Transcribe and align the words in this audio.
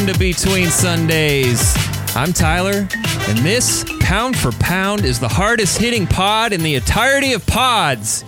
welcome 0.00 0.14
to 0.14 0.18
Between 0.18 0.68
Sundays. 0.68 1.74
I'm 2.16 2.32
Tyler, 2.32 2.88
and 3.28 3.38
this, 3.40 3.84
pound 4.00 4.34
for 4.34 4.50
pound, 4.52 5.04
is 5.04 5.20
the 5.20 5.28
hardest 5.28 5.76
hitting 5.76 6.06
pod 6.06 6.54
in 6.54 6.62
the 6.62 6.74
entirety 6.74 7.34
of 7.34 7.46
pods. 7.46 8.24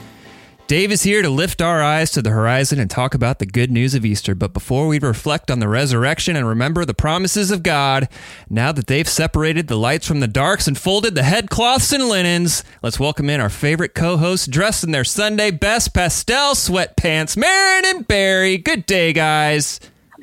Dave 0.67 0.93
is 0.93 1.03
here 1.03 1.23
to 1.23 1.31
lift 1.31 1.63
our 1.63 1.81
eyes 1.81 2.11
to 2.11 2.21
the 2.21 2.29
horizon 2.29 2.79
and 2.79 2.91
talk 2.91 3.15
about 3.15 3.39
the 3.39 3.47
good 3.47 3.71
news 3.71 3.95
of 3.95 4.05
Easter. 4.05 4.35
But 4.35 4.53
before 4.53 4.87
we 4.87 4.99
reflect 4.99 5.51
on 5.51 5.61
the 5.61 5.69
resurrection 5.69 6.37
and 6.37 6.47
remember 6.47 6.85
the 6.85 6.93
promises 6.93 7.51
of 7.51 7.63
God, 7.63 8.07
now 8.51 8.71
that 8.73 8.87
they've 8.87 9.09
separated 9.09 9.69
the 9.69 9.79
lights 9.79 10.07
from 10.07 10.21
the 10.21 10.29
darks 10.29 10.67
and 10.67 10.77
folded 10.77 11.15
the 11.15 11.23
headcloths 11.23 11.91
and 11.95 12.07
linens, 12.07 12.65
let's 12.83 13.01
welcome 13.01 13.31
in 13.31 13.41
our 13.41 13.49
favorite 13.49 13.95
co 13.95 14.19
hosts 14.19 14.47
dressed 14.47 14.85
in 14.85 14.91
their 14.91 15.05
Sunday 15.05 15.51
best 15.51 15.95
pastel 15.95 16.55
sweatpants, 16.55 17.35
Marin 17.35 17.97
and 17.97 18.07
Barry. 18.07 18.59
Good 18.59 18.85
day, 18.85 19.15
guys. 19.15 19.81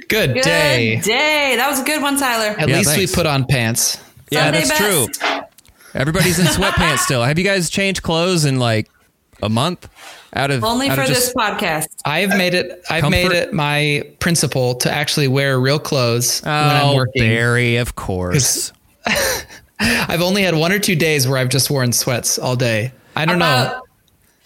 Good, 0.09 0.33
day. 0.33 0.33
Good 0.33 0.43
day. 0.43 1.01
day. 1.01 1.55
That 1.55 1.69
was 1.69 1.79
a 1.79 1.83
good 1.83 2.01
one, 2.01 2.17
Tyler. 2.19 2.55
At 2.59 2.67
Yeah, 2.67 2.77
least 2.77 2.89
thanks. 2.91 3.11
we 3.11 3.15
put 3.15 3.25
on 3.25 3.45
pants. 3.45 3.97
Yeah, 4.31 4.51
that's 4.51 4.69
best. 4.69 4.81
true. 4.81 5.07
Everybody's 5.93 6.37
in 6.39 6.45
sweatpants 6.45 6.99
still. 6.99 7.23
Have 7.23 7.37
you 7.39 7.45
guys 7.45 7.69
changed 7.69 8.03
clothes 8.03 8.45
in 8.45 8.59
like 8.59 8.89
a 9.41 9.49
month? 9.49 9.87
Out 10.35 10.51
of 10.51 10.63
Only 10.63 10.89
out 10.89 10.95
for 10.95 11.01
of 11.03 11.07
this 11.07 11.33
podcast. 11.33 11.87
I've 12.05 12.29
made 12.29 12.53
it. 12.53 12.83
I've 12.89 13.01
Comfort. 13.01 13.09
made 13.17 13.31
it 13.31 13.53
my 13.53 14.07
principle 14.19 14.75
to 14.75 14.91
actually 14.91 15.27
wear 15.27 15.59
real 15.59 15.79
clothes 15.79 16.41
when 16.41 16.53
I'm 16.53 16.85
Oh, 16.89 16.95
working. 16.95 17.23
Barry, 17.23 17.77
of 17.77 17.95
course. 17.95 18.71
I've 19.79 20.21
only 20.21 20.43
had 20.43 20.53
one 20.55 20.71
or 20.71 20.77
two 20.79 20.95
days 20.95 21.27
where 21.27 21.37
I've 21.39 21.49
just 21.49 21.69
worn 21.71 21.91
sweats 21.93 22.37
all 22.37 22.55
day. 22.55 22.91
I 23.15 23.25
don't 23.25 23.39
know. 23.39 23.81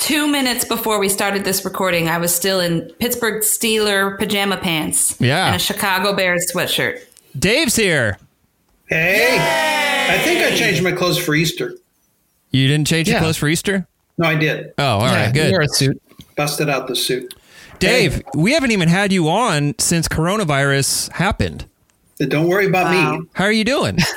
About 0.03 0.07
two 0.16 0.27
minutes 0.27 0.66
before 0.66 0.99
we 0.99 1.07
started 1.09 1.46
this 1.46 1.63
recording, 1.63 2.09
I 2.09 2.18
was 2.18 2.34
still 2.35 2.59
in 2.59 2.91
Pittsburgh 2.99 3.41
Steeler 3.41 4.18
pajama 4.20 4.57
pants 4.57 5.15
Yeah. 5.20 5.48
and 5.48 5.55
a 5.55 5.60
Chicago 5.60 6.13
Bears 6.13 6.51
sweatshirt. 6.54 6.99
Dave's 7.37 7.76
here. 7.77 8.18
Hey, 8.87 9.37
I 10.10 10.18
think 10.20 10.41
I 10.43 10.55
changed 10.55 10.84
my 10.84 10.91
clothes 10.91 11.18
for 11.18 11.34
Easter. 11.35 11.73
You 12.51 12.68
didn't 12.68 12.87
change 12.87 13.07
your 13.10 13.20
clothes 13.20 13.37
for 13.37 13.48
Easter? 13.48 13.87
No, 14.18 14.27
I 14.27 14.35
did. 14.35 14.73
Oh, 14.77 14.84
all 14.84 14.99
right, 15.01 15.12
Yeah, 15.12 15.27
you 15.27 15.34
good. 15.34 15.51
wear 15.54 15.62
a 15.62 15.68
suit. 15.70 16.01
Busted 16.35 16.70
out 16.70 16.88
the 16.88 16.95
suit. 16.95 17.34
Dave, 17.79 18.21
we 18.35 18.51
haven't 18.54 18.71
even 18.71 18.90
had 18.90 19.12
you 19.13 19.29
on 19.29 19.73
since 19.79 20.07
coronavirus 20.07 21.12
happened. 21.13 21.65
Don't 22.20 22.48
worry 22.48 22.67
about 22.67 22.85
Wow. 22.93 23.17
me. 23.20 23.26
How 23.34 23.45
are 23.45 23.51
you 23.51 23.63
doing? 23.63 23.99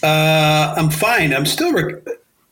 Uh, 0.00 0.74
I'm 0.76 0.90
fine. 0.90 1.34
I'm 1.34 1.44
still. 1.44 1.72
Rec- 1.72 2.06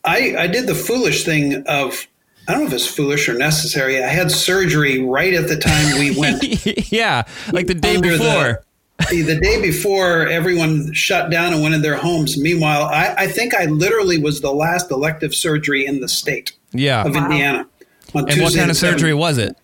I 0.04 0.34
I 0.36 0.46
did 0.48 0.66
the 0.66 0.74
foolish 0.74 1.24
thing 1.24 1.62
of. 1.68 2.08
I 2.48 2.52
don't 2.52 2.62
know 2.62 2.66
if 2.68 2.72
it's 2.74 2.86
foolish 2.86 3.28
or 3.28 3.34
necessary. 3.34 4.02
I 4.02 4.08
had 4.08 4.30
surgery 4.30 5.02
right 5.02 5.34
at 5.34 5.48
the 5.48 5.56
time 5.56 5.98
we 5.98 6.16
went. 6.18 6.92
yeah, 6.92 7.24
like 7.52 7.66
the 7.66 7.74
day 7.74 8.00
before. 8.00 8.62
the, 9.10 9.22
the 9.22 9.38
day 9.40 9.60
before 9.60 10.26
everyone 10.28 10.92
shut 10.92 11.30
down 11.30 11.52
and 11.52 11.62
went 11.62 11.74
in 11.74 11.82
their 11.82 11.96
homes. 11.96 12.38
Meanwhile, 12.38 12.84
I, 12.84 13.14
I 13.18 13.26
think 13.26 13.54
I 13.54 13.66
literally 13.66 14.18
was 14.18 14.40
the 14.40 14.52
last 14.52 14.90
elective 14.90 15.34
surgery 15.34 15.84
in 15.84 16.00
the 16.00 16.08
state 16.08 16.52
yeah. 16.72 17.04
of 17.04 17.16
Indiana. 17.16 17.66
On 18.14 18.28
And 18.28 18.40
what 18.40 18.54
kind 18.54 18.70
of 18.70 18.76
surgery 18.76 19.12
was 19.12 19.38
it? 19.38 19.56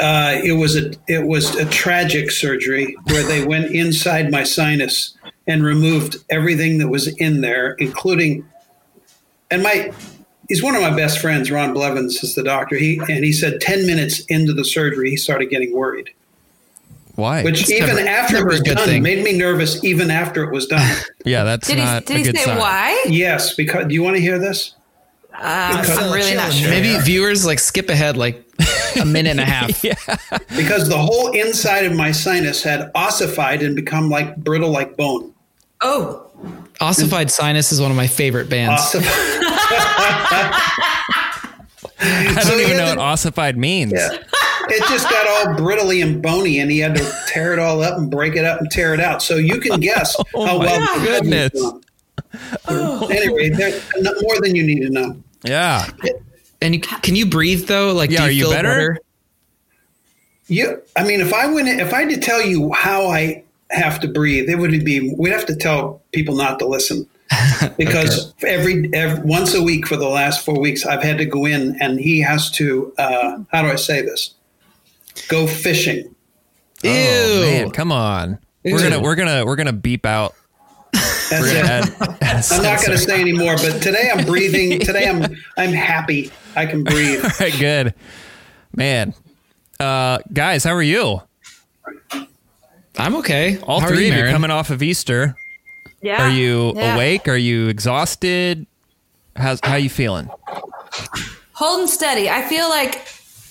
Uh, 0.00 0.40
it 0.42 0.52
was 0.52 0.76
a 0.76 0.92
it 1.06 1.26
was 1.26 1.54
a 1.56 1.66
tragic 1.66 2.30
surgery 2.30 2.96
where 3.04 3.22
they 3.22 3.44
went 3.44 3.72
inside 3.72 4.30
my 4.30 4.42
sinus 4.42 5.16
and 5.46 5.62
removed 5.62 6.16
everything 6.30 6.78
that 6.78 6.88
was 6.88 7.08
in 7.18 7.40
there, 7.42 7.72
including 7.74 8.46
and 9.50 9.62
my 9.62 9.92
he's 10.52 10.62
one 10.62 10.76
of 10.76 10.82
my 10.82 10.94
best 10.94 11.18
friends, 11.18 11.50
Ron 11.50 11.72
Blevins 11.72 12.22
is 12.22 12.34
the 12.34 12.42
doctor. 12.42 12.76
He 12.76 12.98
and 13.08 13.24
he 13.24 13.32
said 13.32 13.58
ten 13.62 13.86
minutes 13.86 14.20
into 14.26 14.52
the 14.52 14.64
surgery 14.66 15.08
he 15.08 15.16
started 15.16 15.46
getting 15.48 15.72
worried. 15.74 16.10
Why? 17.14 17.42
Which 17.42 17.70
even 17.70 17.96
never- 17.96 18.08
after 18.08 18.34
never 18.34 18.48
it 18.48 18.52
was 18.52 18.60
done 18.60 18.76
thing. 18.86 19.02
made 19.02 19.24
me 19.24 19.36
nervous 19.36 19.82
even 19.82 20.10
after 20.10 20.44
it 20.44 20.50
was 20.52 20.66
done. 20.66 20.96
yeah, 21.24 21.44
that's 21.44 21.66
Did 21.68 21.78
he, 21.78 21.84
not 21.84 22.04
did 22.04 22.14
a 22.16 22.18
he 22.18 22.24
good 22.24 22.36
say 22.36 22.44
sign. 22.44 22.58
why? 22.58 23.04
yes, 23.08 23.54
because 23.54 23.86
do 23.86 23.94
you 23.94 24.02
want 24.02 24.16
to 24.16 24.22
hear 24.22 24.38
this? 24.38 24.74
Uh, 25.34 25.82
I'm 25.98 26.12
really 26.12 26.34
not 26.34 26.52
sure. 26.52 26.68
Maybe 26.68 26.98
viewers 27.02 27.46
like 27.46 27.58
skip 27.58 27.88
ahead 27.88 28.18
like 28.18 28.44
a 29.00 29.04
minute 29.06 29.30
and 29.30 29.40
a 29.40 29.44
half. 29.46 29.82
yeah. 29.84 29.94
Because 30.56 30.88
the 30.90 30.98
whole 30.98 31.30
inside 31.30 31.86
of 31.86 31.94
my 31.94 32.12
sinus 32.12 32.62
had 32.62 32.90
ossified 32.94 33.62
and 33.62 33.74
become 33.74 34.10
like 34.10 34.36
brittle 34.36 34.70
like 34.70 34.96
bone. 34.98 35.32
Oh, 35.80 36.30
Ossified 36.82 37.30
Sinus 37.30 37.72
is 37.72 37.80
one 37.80 37.90
of 37.90 37.96
my 37.96 38.06
favorite 38.06 38.48
bands. 38.50 38.80
Ossified. 38.82 39.08
I 42.04 42.34
don't 42.34 42.42
So 42.44 42.56
even 42.58 42.76
know 42.76 42.86
had 42.86 42.96
what 42.96 43.04
ossified 43.04 43.56
means. 43.56 43.92
Yeah. 43.92 44.10
It 44.68 44.88
just 44.88 45.08
got 45.08 45.26
all 45.48 45.54
brittly 45.56 46.00
and 46.02 46.22
bony, 46.22 46.58
and 46.60 46.70
he 46.70 46.78
had 46.78 46.94
to 46.96 47.12
tear 47.26 47.52
it 47.52 47.58
all 47.58 47.82
up 47.82 47.98
and 47.98 48.10
break 48.10 48.36
it 48.36 48.44
up 48.44 48.60
and 48.60 48.70
tear 48.70 48.94
it 48.94 49.00
out. 49.00 49.22
So 49.22 49.36
you 49.36 49.60
can 49.60 49.80
guess 49.80 50.16
Oh 50.34 50.46
how 50.46 50.58
my 50.58 50.64
well 50.66 50.98
the 51.00 51.04
goodness. 51.06 51.52
was 51.54 51.80
done. 52.66 53.12
Anyway, 53.12 53.50
there's 53.50 53.82
more 54.22 54.40
than 54.40 54.54
you 54.56 54.62
need 54.64 54.80
to 54.80 54.90
know. 54.90 55.16
Yeah. 55.44 55.88
And 56.60 56.74
you, 56.76 56.80
can 56.80 57.14
you 57.16 57.26
breathe 57.26 57.66
though? 57.66 57.92
Like, 57.92 58.10
Yeah, 58.10 58.18
do 58.20 58.24
are 58.24 58.30
you 58.30 58.44
feel 58.44 58.52
better? 58.52 58.98
You, 60.46 60.82
I 60.96 61.04
mean, 61.04 61.20
if 61.20 61.32
I 61.32 61.46
went, 61.46 61.68
if 61.68 61.92
I 61.92 62.00
had 62.02 62.10
to 62.10 62.20
tell 62.20 62.42
you 62.42 62.72
how 62.72 63.06
I 63.08 63.42
have 63.72 64.00
to 64.00 64.08
breathe, 64.08 64.48
it 64.48 64.58
would 64.58 64.84
be 64.84 65.14
we'd 65.18 65.30
have 65.32 65.46
to 65.46 65.56
tell 65.56 66.02
people 66.12 66.34
not 66.34 66.58
to 66.60 66.66
listen 66.66 67.08
because 67.78 68.34
every, 68.44 68.90
every 68.92 69.22
once 69.24 69.54
a 69.54 69.62
week 69.62 69.86
for 69.86 69.96
the 69.96 70.08
last 70.08 70.44
four 70.44 70.60
weeks, 70.60 70.84
I've 70.84 71.02
had 71.02 71.18
to 71.18 71.24
go 71.24 71.46
in, 71.46 71.80
and 71.80 71.98
he 71.98 72.20
has 72.20 72.50
to. 72.52 72.92
Uh, 72.98 73.38
how 73.50 73.62
do 73.62 73.68
I 73.68 73.76
say 73.76 74.02
this? 74.02 74.34
Go 75.28 75.46
fishing. 75.46 76.14
Ew. 76.82 76.90
Oh 76.90 77.40
man, 77.42 77.70
come 77.70 77.92
on. 77.92 78.38
We're 78.64 78.78
gonna 78.78 79.00
we're 79.00 79.14
gonna 79.14 79.44
we're 79.44 79.56
gonna 79.56 79.72
beep 79.72 80.06
out. 80.06 80.34
That's 80.92 81.46
it. 81.46 81.64
Add, 81.64 82.18
add 82.20 82.44
I'm 82.50 82.62
not 82.62 82.78
going 82.84 82.90
to 82.90 82.98
say 82.98 83.20
anymore, 83.20 83.56
but 83.56 83.80
today 83.80 84.10
I'm 84.12 84.26
breathing. 84.26 84.78
Today 84.80 85.08
I'm 85.08 85.22
I'm 85.56 85.72
happy. 85.72 86.30
I 86.54 86.66
can 86.66 86.84
breathe. 86.84 87.24
All 87.24 87.30
right, 87.40 87.58
good. 87.58 87.94
Man. 88.76 89.14
Uh 89.80 90.18
guys, 90.32 90.64
how 90.64 90.72
are 90.72 90.82
you? 90.82 91.22
I'm 92.98 93.16
okay. 93.16 93.58
All 93.62 93.80
How 93.80 93.88
three 93.88 94.06
you, 94.06 94.12
of 94.12 94.16
you 94.16 94.22
Maren? 94.22 94.32
coming 94.32 94.50
off 94.50 94.70
of 94.70 94.82
Easter. 94.82 95.34
yeah. 96.02 96.22
Are 96.26 96.30
you 96.30 96.72
Yeah. 96.76 96.94
awake? 96.94 97.28
Are 97.28 97.36
you 97.36 97.68
exhausted? 97.68 98.66
How's 99.36 99.60
how 99.62 99.76
you 99.76 99.88
feeling? 99.90 100.28
holding 101.52 101.86
steady. 101.86 102.28
I 102.28 102.42
feel 102.42 102.68
like 102.68 102.96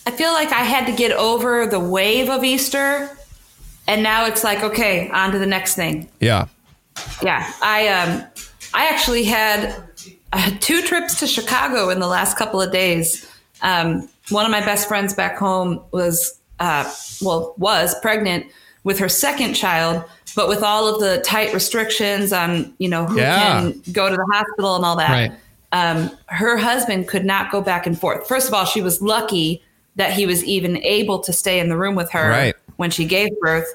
I 0.05 0.11
feel 0.11 0.31
like 0.33 0.51
I 0.51 0.63
had 0.63 0.85
to 0.87 0.91
get 0.91 1.11
over 1.11 1.65
the 1.67 1.79
wave 1.79 2.29
of 2.29 2.43
Easter, 2.43 3.09
and 3.87 4.03
now 4.03 4.25
it's 4.25 4.43
like 4.43 4.63
okay, 4.63 5.09
on 5.09 5.31
to 5.31 5.39
the 5.39 5.45
next 5.45 5.75
thing. 5.75 6.09
Yeah. 6.19 6.47
Yeah, 7.23 7.49
I 7.61 7.87
um, 7.87 8.23
I 8.73 8.87
actually 8.87 9.23
had 9.23 9.75
I 10.33 10.37
had 10.37 10.61
two 10.61 10.81
trips 10.81 11.19
to 11.19 11.27
Chicago 11.27 11.89
in 11.89 11.99
the 11.99 12.07
last 12.07 12.37
couple 12.37 12.61
of 12.61 12.71
days. 12.71 13.25
Um, 13.61 14.07
one 14.29 14.45
of 14.45 14.51
my 14.51 14.61
best 14.61 14.87
friends 14.87 15.13
back 15.13 15.37
home 15.37 15.81
was 15.91 16.37
uh, 16.59 16.91
well 17.21 17.53
was 17.57 17.95
pregnant 18.01 18.45
with 18.83 18.97
her 18.99 19.09
second 19.09 19.53
child, 19.53 20.03
but 20.35 20.47
with 20.47 20.63
all 20.63 20.87
of 20.87 20.99
the 20.99 21.21
tight 21.21 21.53
restrictions 21.53 22.33
on 22.33 22.73
you 22.79 22.89
know 22.89 23.05
who 23.05 23.19
Yeah. 23.19 23.61
can 23.61 23.81
go 23.91 24.09
to 24.09 24.15
the 24.15 24.25
hospital 24.33 24.75
and 24.75 24.85
all 24.85 24.95
that. 24.95 25.09
Right. 25.11 25.31
Um, 25.73 26.11
her 26.27 26.57
husband 26.57 27.07
could 27.07 27.23
not 27.25 27.51
go 27.51 27.61
back 27.61 27.85
and 27.87 27.97
forth. 27.99 28.27
First 28.27 28.47
of 28.47 28.53
all, 28.53 28.65
she 28.65 28.81
was 28.81 29.01
lucky 29.01 29.63
that 29.95 30.11
he 30.13 30.25
was 30.25 30.43
even 30.43 30.77
able 30.83 31.19
to 31.19 31.31
stay 31.33 31.59
in 31.59 31.69
the 31.69 31.77
room 31.77 31.95
with 31.95 32.11
her 32.11 32.29
Right. 32.29 32.55
when 32.77 32.89
she 32.91 33.05
gave 33.05 33.29
birth. 33.39 33.67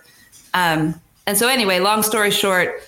Um, 0.55 1.01
and 1.27 1.37
so, 1.39 1.49
anyway, 1.49 1.79
long 1.81 2.03
story 2.03 2.31
short, 2.31 2.83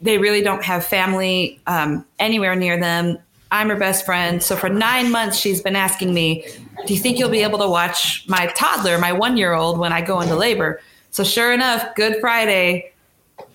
they 0.00 0.18
really 0.18 0.42
don't 0.42 0.62
have 0.64 0.84
family 0.84 1.60
um, 1.66 2.04
anywhere 2.18 2.54
near 2.56 2.78
them. 2.78 3.18
I'm 3.50 3.68
her 3.68 3.76
best 3.76 4.04
friend. 4.04 4.42
So, 4.42 4.56
for 4.56 4.68
nine 4.68 5.10
months, 5.10 5.36
she's 5.38 5.62
been 5.62 5.76
asking 5.76 6.12
me, 6.12 6.44
Do 6.86 6.92
you 6.94 7.00
think 7.00 7.18
you'll 7.18 7.30
be 7.30 7.42
able 7.42 7.58
to 7.60 7.68
watch 7.68 8.24
my 8.28 8.46
toddler, 8.56 8.98
my 8.98 9.12
one 9.12 9.36
year 9.36 9.52
old, 9.54 9.78
when 9.78 9.92
I 9.92 10.00
go 10.00 10.20
into 10.20 10.34
labor? 10.36 10.80
So, 11.14 11.22
sure 11.22 11.52
enough, 11.52 11.94
Good 11.94 12.16
Friday 12.20 12.90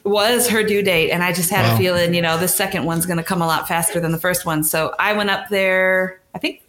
was 0.05 0.47
her 0.47 0.63
due 0.63 0.81
date. 0.81 1.11
And 1.11 1.21
I 1.21 1.33
just 1.33 1.49
had 1.49 1.67
Wow. 1.67 1.75
a 1.75 1.77
feeling, 1.77 2.13
you 2.13 2.21
know, 2.21 2.37
the 2.37 2.47
second 2.47 2.85
one's 2.85 3.05
going 3.05 3.17
to 3.17 3.23
come 3.23 3.41
a 3.41 3.45
lot 3.45 3.67
faster 3.67 3.99
than 3.99 4.13
the 4.13 4.17
first 4.17 4.45
one. 4.45 4.63
So, 4.63 4.95
I 4.97 5.11
went 5.11 5.29
up 5.29 5.49
there, 5.49 6.21
I 6.33 6.37
think, 6.39 6.61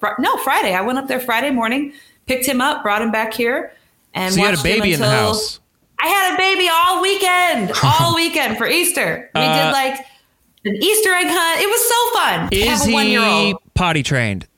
Fri- 0.00 0.10
no, 0.18 0.36
Friday. 0.38 0.74
I 0.74 0.80
went 0.80 0.98
up 0.98 1.06
there 1.06 1.20
Friday 1.20 1.52
morning, 1.52 1.92
picked 2.26 2.44
him 2.44 2.60
up, 2.60 2.82
brought 2.82 3.02
him 3.02 3.12
back 3.12 3.34
here. 3.34 3.72
And 4.14 4.34
So 4.34 4.40
you 4.40 4.46
had 4.46 4.54
a 4.54 4.56
watched 4.56 4.66
him 4.66 4.78
baby 4.80 4.92
in 4.94 4.98
the 5.00 5.06
until- 5.06 5.26
house. 5.28 5.60
I 6.02 6.08
had 6.08 6.34
a 6.34 6.36
baby 6.38 6.68
all 6.68 7.00
weekend, 7.00 7.70
all 7.84 8.16
weekend 8.16 8.58
for 8.58 8.66
Easter. 8.66 9.30
We 9.32 9.40
Uh, 9.40 9.64
did 9.66 9.70
like 9.72 9.94
an 10.64 10.74
Easter 10.74 11.10
egg 11.14 11.26
hunt. 11.28 11.60
It 11.60 11.68
was 11.68 11.88
so 11.88 12.18
fun. 12.18 12.48
Is 12.50 12.80
have 12.84 12.88
a 12.88 13.04
he 13.48 13.54
potty 13.74 14.02
trained? 14.02 14.48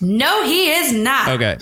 No, 0.00 0.44
he 0.44 0.70
is 0.70 0.92
not. 0.92 1.28
Okay. 1.28 1.56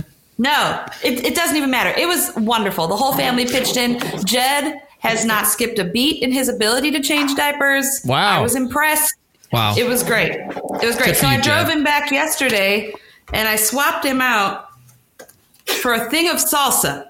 No, 0.38 0.84
it, 1.02 1.24
it 1.24 1.34
doesn't 1.34 1.56
even 1.56 1.70
matter. 1.70 1.90
It 1.98 2.06
was 2.06 2.32
wonderful. 2.36 2.86
The 2.86 2.96
whole 2.96 3.12
family 3.12 3.44
pitched 3.44 3.76
in. 3.76 4.00
Jed 4.24 4.80
has 5.00 5.24
not 5.24 5.46
skipped 5.46 5.78
a 5.78 5.84
beat 5.84 6.22
in 6.22 6.30
his 6.32 6.48
ability 6.48 6.92
to 6.92 7.00
change 7.00 7.34
diapers. 7.34 7.86
Wow. 8.04 8.38
I 8.38 8.40
was 8.40 8.54
impressed. 8.54 9.14
Wow. 9.52 9.74
It 9.76 9.88
was 9.88 10.02
great. 10.02 10.32
It 10.32 10.46
was 10.86 10.96
great. 10.96 11.06
Good 11.06 11.16
So 11.16 11.26
I 11.26 11.40
drove 11.40 11.66
Jed. 11.66 11.78
him 11.78 11.84
back 11.84 12.10
yesterday 12.12 12.92
and 13.32 13.48
I 13.48 13.56
swapped 13.56 14.04
him 14.04 14.20
out 14.20 14.68
for 15.80 15.94
a 15.94 16.08
thing 16.10 16.28
of 16.28 16.36
salsa. 16.36 17.08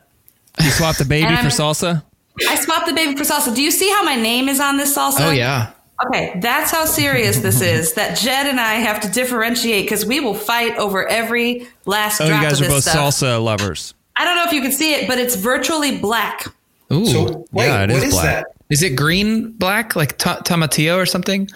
You 0.61 0.71
swapped 0.71 0.99
the 0.99 1.05
baby 1.05 1.35
for 1.37 1.49
salsa? 1.49 2.03
I 2.49 2.55
swapped 2.57 2.87
the 2.87 2.93
baby 2.93 3.17
for 3.17 3.25
salsa. 3.25 3.55
Do 3.55 3.63
you 3.63 3.71
see 3.71 3.91
how 3.91 4.05
my 4.05 4.17
name 4.17 4.49
is 4.49 4.61
on 4.61 4.77
this 4.77 4.97
salsa? 4.97 5.29
Oh 5.29 5.31
yeah. 5.31 5.73
Okay, 6.07 6.39
that's 6.41 6.71
how 6.71 6.85
serious 6.85 7.39
this 7.41 7.61
is. 7.61 7.93
That 7.99 8.17
Jed 8.17 8.47
and 8.47 8.61
I 8.61 8.75
have 8.75 9.01
to 9.01 9.09
differentiate 9.09 9.85
because 9.87 10.07
we 10.07 10.21
will 10.21 10.35
fight 10.35 10.77
over 10.77 11.07
every 11.09 11.67
last 11.87 12.21
Oh, 12.21 12.29
drop 12.29 12.43
you 12.43 12.49
guys 12.49 12.61
of 12.61 12.67
are 12.69 12.71
both 12.71 12.85
stuff. 12.85 13.15
salsa 13.15 13.43
lovers. 13.43 13.95
I 14.17 14.25
don't 14.25 14.37
know 14.37 14.45
if 14.45 14.53
you 14.53 14.61
can 14.63 14.73
see 14.73 14.95
it, 14.95 15.09
but 15.09 15.19
it's 15.19 15.35
virtually 15.37 15.99
black. 15.99 16.47
Ooh. 16.93 17.05
So 17.07 17.47
wait, 17.53 17.67
Yeah, 17.67 17.83
it 17.85 17.91
what 17.91 17.99
is 17.99 18.05
is 18.05 18.11
black. 18.15 18.25
that? 18.25 18.47
is 18.71 18.83
it 18.83 18.91
green 18.97 19.53
black 19.53 19.97
like 19.97 20.17
ta- 20.19 20.41
tomatillo 20.45 20.97
or 20.99 21.07
something? 21.07 21.49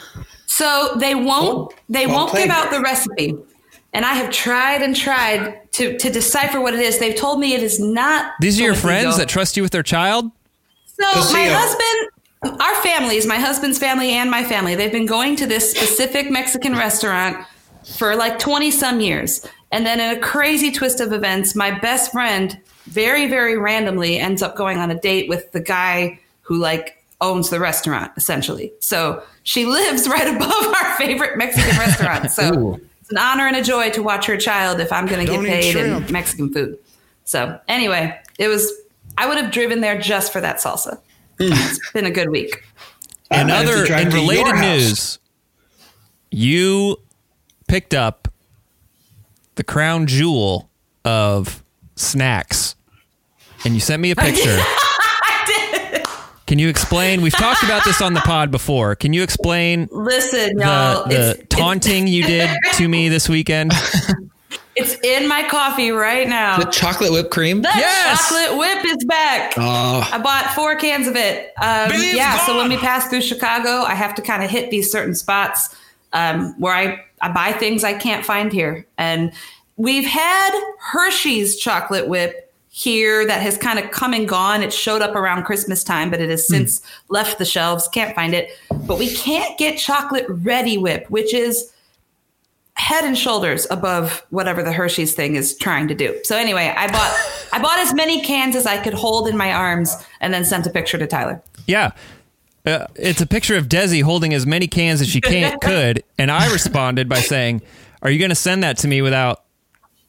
So 0.46 0.94
they 0.98 1.14
won't 1.14 1.70
Cool. 1.70 1.74
they 1.88 2.06
Well 2.06 2.16
won't 2.16 2.30
played. 2.30 2.44
give 2.48 2.50
out 2.50 2.70
the 2.70 2.80
recipe. 2.80 3.34
And 3.94 4.04
I 4.06 4.14
have 4.14 4.30
tried 4.30 4.82
and 4.82 4.96
tried 4.96 5.70
to 5.72 5.96
to 5.98 6.10
decipher 6.10 6.60
what 6.60 6.74
it 6.74 6.80
is. 6.80 6.98
They've 6.98 7.14
told 7.16 7.38
me 7.40 7.54
it 7.54 7.62
is 7.62 7.78
not 7.78 8.32
These 8.40 8.58
are 8.60 8.64
your 8.64 8.74
friends 8.74 9.16
that 9.18 9.28
trust 9.28 9.56
you 9.56 9.62
with 9.62 9.72
their 9.72 9.82
child? 9.82 10.30
So 10.98 11.32
my 11.32 11.44
husband, 11.48 12.10
our 12.42 12.74
families, 12.82 13.26
my 13.26 13.38
husband's 13.38 13.78
family 13.78 14.10
and 14.10 14.30
my 14.30 14.44
family, 14.44 14.74
they've 14.74 14.92
been 14.92 15.06
going 15.06 15.36
to 15.36 15.46
this 15.46 15.70
specific 15.70 16.30
Mexican 16.30 16.72
restaurant 16.72 17.46
for 17.96 18.16
like 18.16 18.38
20 18.38 18.70
some 18.70 19.00
years. 19.00 19.46
And 19.70 19.86
then 19.86 20.00
in 20.00 20.16
a 20.16 20.20
crazy 20.20 20.70
twist 20.70 21.00
of 21.00 21.12
events, 21.12 21.54
my 21.54 21.70
best 21.78 22.12
friend 22.12 22.58
very, 22.84 23.28
very 23.28 23.56
randomly 23.56 24.18
ends 24.18 24.42
up 24.42 24.56
going 24.56 24.78
on 24.78 24.90
a 24.90 24.98
date 24.98 25.28
with 25.28 25.52
the 25.52 25.60
guy 25.60 26.18
who 26.42 26.56
like 26.56 27.02
owns 27.20 27.50
the 27.50 27.60
restaurant 27.60 28.12
essentially. 28.16 28.72
So 28.80 29.22
she 29.44 29.64
lives 29.66 30.08
right 30.08 30.28
above 30.34 30.74
our 30.74 30.96
favorite 30.96 31.38
Mexican 31.38 31.78
restaurant. 31.78 32.30
So 32.30 32.80
it's 33.00 33.10
an 33.10 33.18
honor 33.18 33.46
and 33.46 33.56
a 33.56 33.62
joy 33.62 33.90
to 33.90 34.02
watch 34.02 34.26
her 34.26 34.36
child 34.36 34.80
if 34.80 34.92
I'm 34.92 35.06
going 35.06 35.24
to 35.24 35.32
get 35.32 35.44
paid 35.44 35.76
in. 35.76 36.10
Mexican 36.12 36.52
food. 36.52 36.78
So 37.24 37.58
anyway, 37.68 38.20
it 38.38 38.48
was, 38.48 38.72
I 39.16 39.28
would 39.28 39.38
have 39.38 39.52
driven 39.52 39.80
there 39.80 39.98
just 39.98 40.32
for 40.32 40.40
that 40.40 40.56
salsa. 40.56 40.98
Hmm. 41.48 41.70
It's 41.70 41.92
been 41.92 42.06
a 42.06 42.10
good 42.10 42.30
week. 42.30 42.64
I 43.30 43.40
In 43.40 43.48
might 43.48 43.54
have 43.54 43.66
to 43.66 43.72
other 43.72 43.86
drive 43.86 44.06
in 44.08 44.12
related 44.12 44.54
news, 44.56 45.18
you 46.30 46.98
picked 47.66 47.94
up 47.94 48.28
the 49.54 49.64
crown 49.64 50.06
jewel 50.06 50.70
of 51.04 51.64
snacks, 51.96 52.76
and 53.64 53.74
you 53.74 53.80
sent 53.80 54.00
me 54.00 54.10
a 54.10 54.16
picture. 54.16 54.58
Can 56.46 56.58
you 56.58 56.68
explain? 56.68 57.22
We've 57.22 57.32
talked 57.32 57.62
about 57.62 57.84
this 57.84 58.02
on 58.02 58.12
the 58.12 58.20
pod 58.20 58.50
before. 58.50 58.94
Can 58.94 59.12
you 59.12 59.22
explain 59.22 59.88
Listen, 59.90 60.56
the, 60.56 60.64
y'all, 60.64 61.08
the 61.08 61.30
it's, 61.30 61.44
taunting 61.48 62.06
you 62.06 62.24
did 62.24 62.50
to 62.74 62.86
me 62.86 63.08
this 63.08 63.28
weekend? 63.28 63.72
it's 64.74 64.94
in 65.04 65.28
my 65.28 65.46
coffee 65.48 65.90
right 65.90 66.28
now. 66.28 66.58
The 66.58 66.70
chocolate 66.70 67.12
whipped 67.12 67.30
cream. 67.30 67.62
The 67.62 67.70
Yes! 67.74 68.28
chocolate 68.28 68.58
whip 68.58 68.84
is 68.86 69.04
back. 69.04 69.52
Oh, 69.56 70.08
I 70.12 70.19
bought 70.19 70.50
four 70.54 70.76
cans 70.76 71.06
of 71.06 71.14
it. 71.16 71.52
Um, 71.60 71.90
yeah, 72.14 72.38
so 72.46 72.56
when 72.56 72.69
we 72.69 72.76
pass 72.78 73.08
through 73.08 73.20
Chicago, 73.22 73.82
I 73.82 73.94
have 73.94 74.14
to 74.14 74.22
kind 74.22 74.42
of 74.42 74.50
hit 74.50 74.70
these 74.70 74.90
certain 74.90 75.14
spots 75.14 75.74
um, 76.14 76.54
where 76.58 76.74
I, 76.74 77.04
I 77.20 77.30
buy 77.32 77.52
things 77.52 77.84
I 77.84 77.94
can't 77.94 78.24
find 78.24 78.52
here. 78.52 78.86
And 78.98 79.32
we've 79.76 80.06
had 80.06 80.50
Hershey's 80.78 81.56
chocolate 81.56 82.08
whip 82.08 82.52
here 82.75 83.26
that 83.26 83.42
has 83.42 83.58
kind 83.58 83.78
of 83.78 83.90
come 83.90 84.14
and 84.14 84.26
gone. 84.26 84.62
It 84.62 84.72
showed 84.72 85.02
up 85.02 85.14
around 85.14 85.44
Christmas 85.44 85.84
time, 85.84 86.10
but 86.10 86.20
it 86.22 86.30
has 86.30 86.48
since 86.48 86.80
left 87.10 87.38
the 87.38 87.44
shelves. 87.44 87.86
Can't 87.88 88.14
find 88.14 88.32
it. 88.32 88.48
But 88.86 88.98
we 88.98 89.14
can't 89.14 89.58
get 89.58 89.76
chocolate 89.78 90.26
Reddi-wip, 90.28 91.10
which 91.10 91.34
is 91.34 91.70
head 92.74 93.04
and 93.04 93.16
shoulders 93.16 93.66
above 93.70 94.24
whatever 94.30 94.62
the 94.62 94.72
Hershey's 94.72 95.14
thing 95.14 95.36
is 95.36 95.56
trying 95.56 95.88
to 95.88 95.94
do. 95.94 96.19
So 96.24 96.36
anyway, 96.36 96.72
I 96.76 96.88
bought 96.88 97.16
I 97.52 97.60
bought 97.60 97.78
as 97.78 97.94
many 97.94 98.22
cans 98.22 98.56
as 98.56 98.66
I 98.66 98.82
could 98.82 98.94
hold 98.94 99.28
in 99.28 99.36
my 99.36 99.52
arms 99.52 99.94
and 100.20 100.32
then 100.32 100.44
sent 100.44 100.66
a 100.66 100.70
picture 100.70 100.98
to 100.98 101.06
Tyler. 101.06 101.42
Yeah. 101.66 101.92
Uh, 102.64 102.86
it's 102.94 103.20
a 103.20 103.26
picture 103.26 103.56
of 103.56 103.69
Desi 103.69 104.02
holding 104.02 104.32
as 104.32 104.46
many 104.46 104.66
cans 104.66 105.00
as 105.00 105.08
she 105.08 105.20
can 105.20 105.58
could, 105.62 106.04
and 106.16 106.30
I 106.30 106.52
responded 106.52 107.08
by 107.08 107.19
saying, 107.19 107.60
"Are 108.02 108.10
you 108.10 108.20
going 108.20 108.28
to 108.28 108.36
send 108.36 108.62
that 108.62 108.78
to 108.78 108.88
me 108.88 109.02
without 109.02 109.42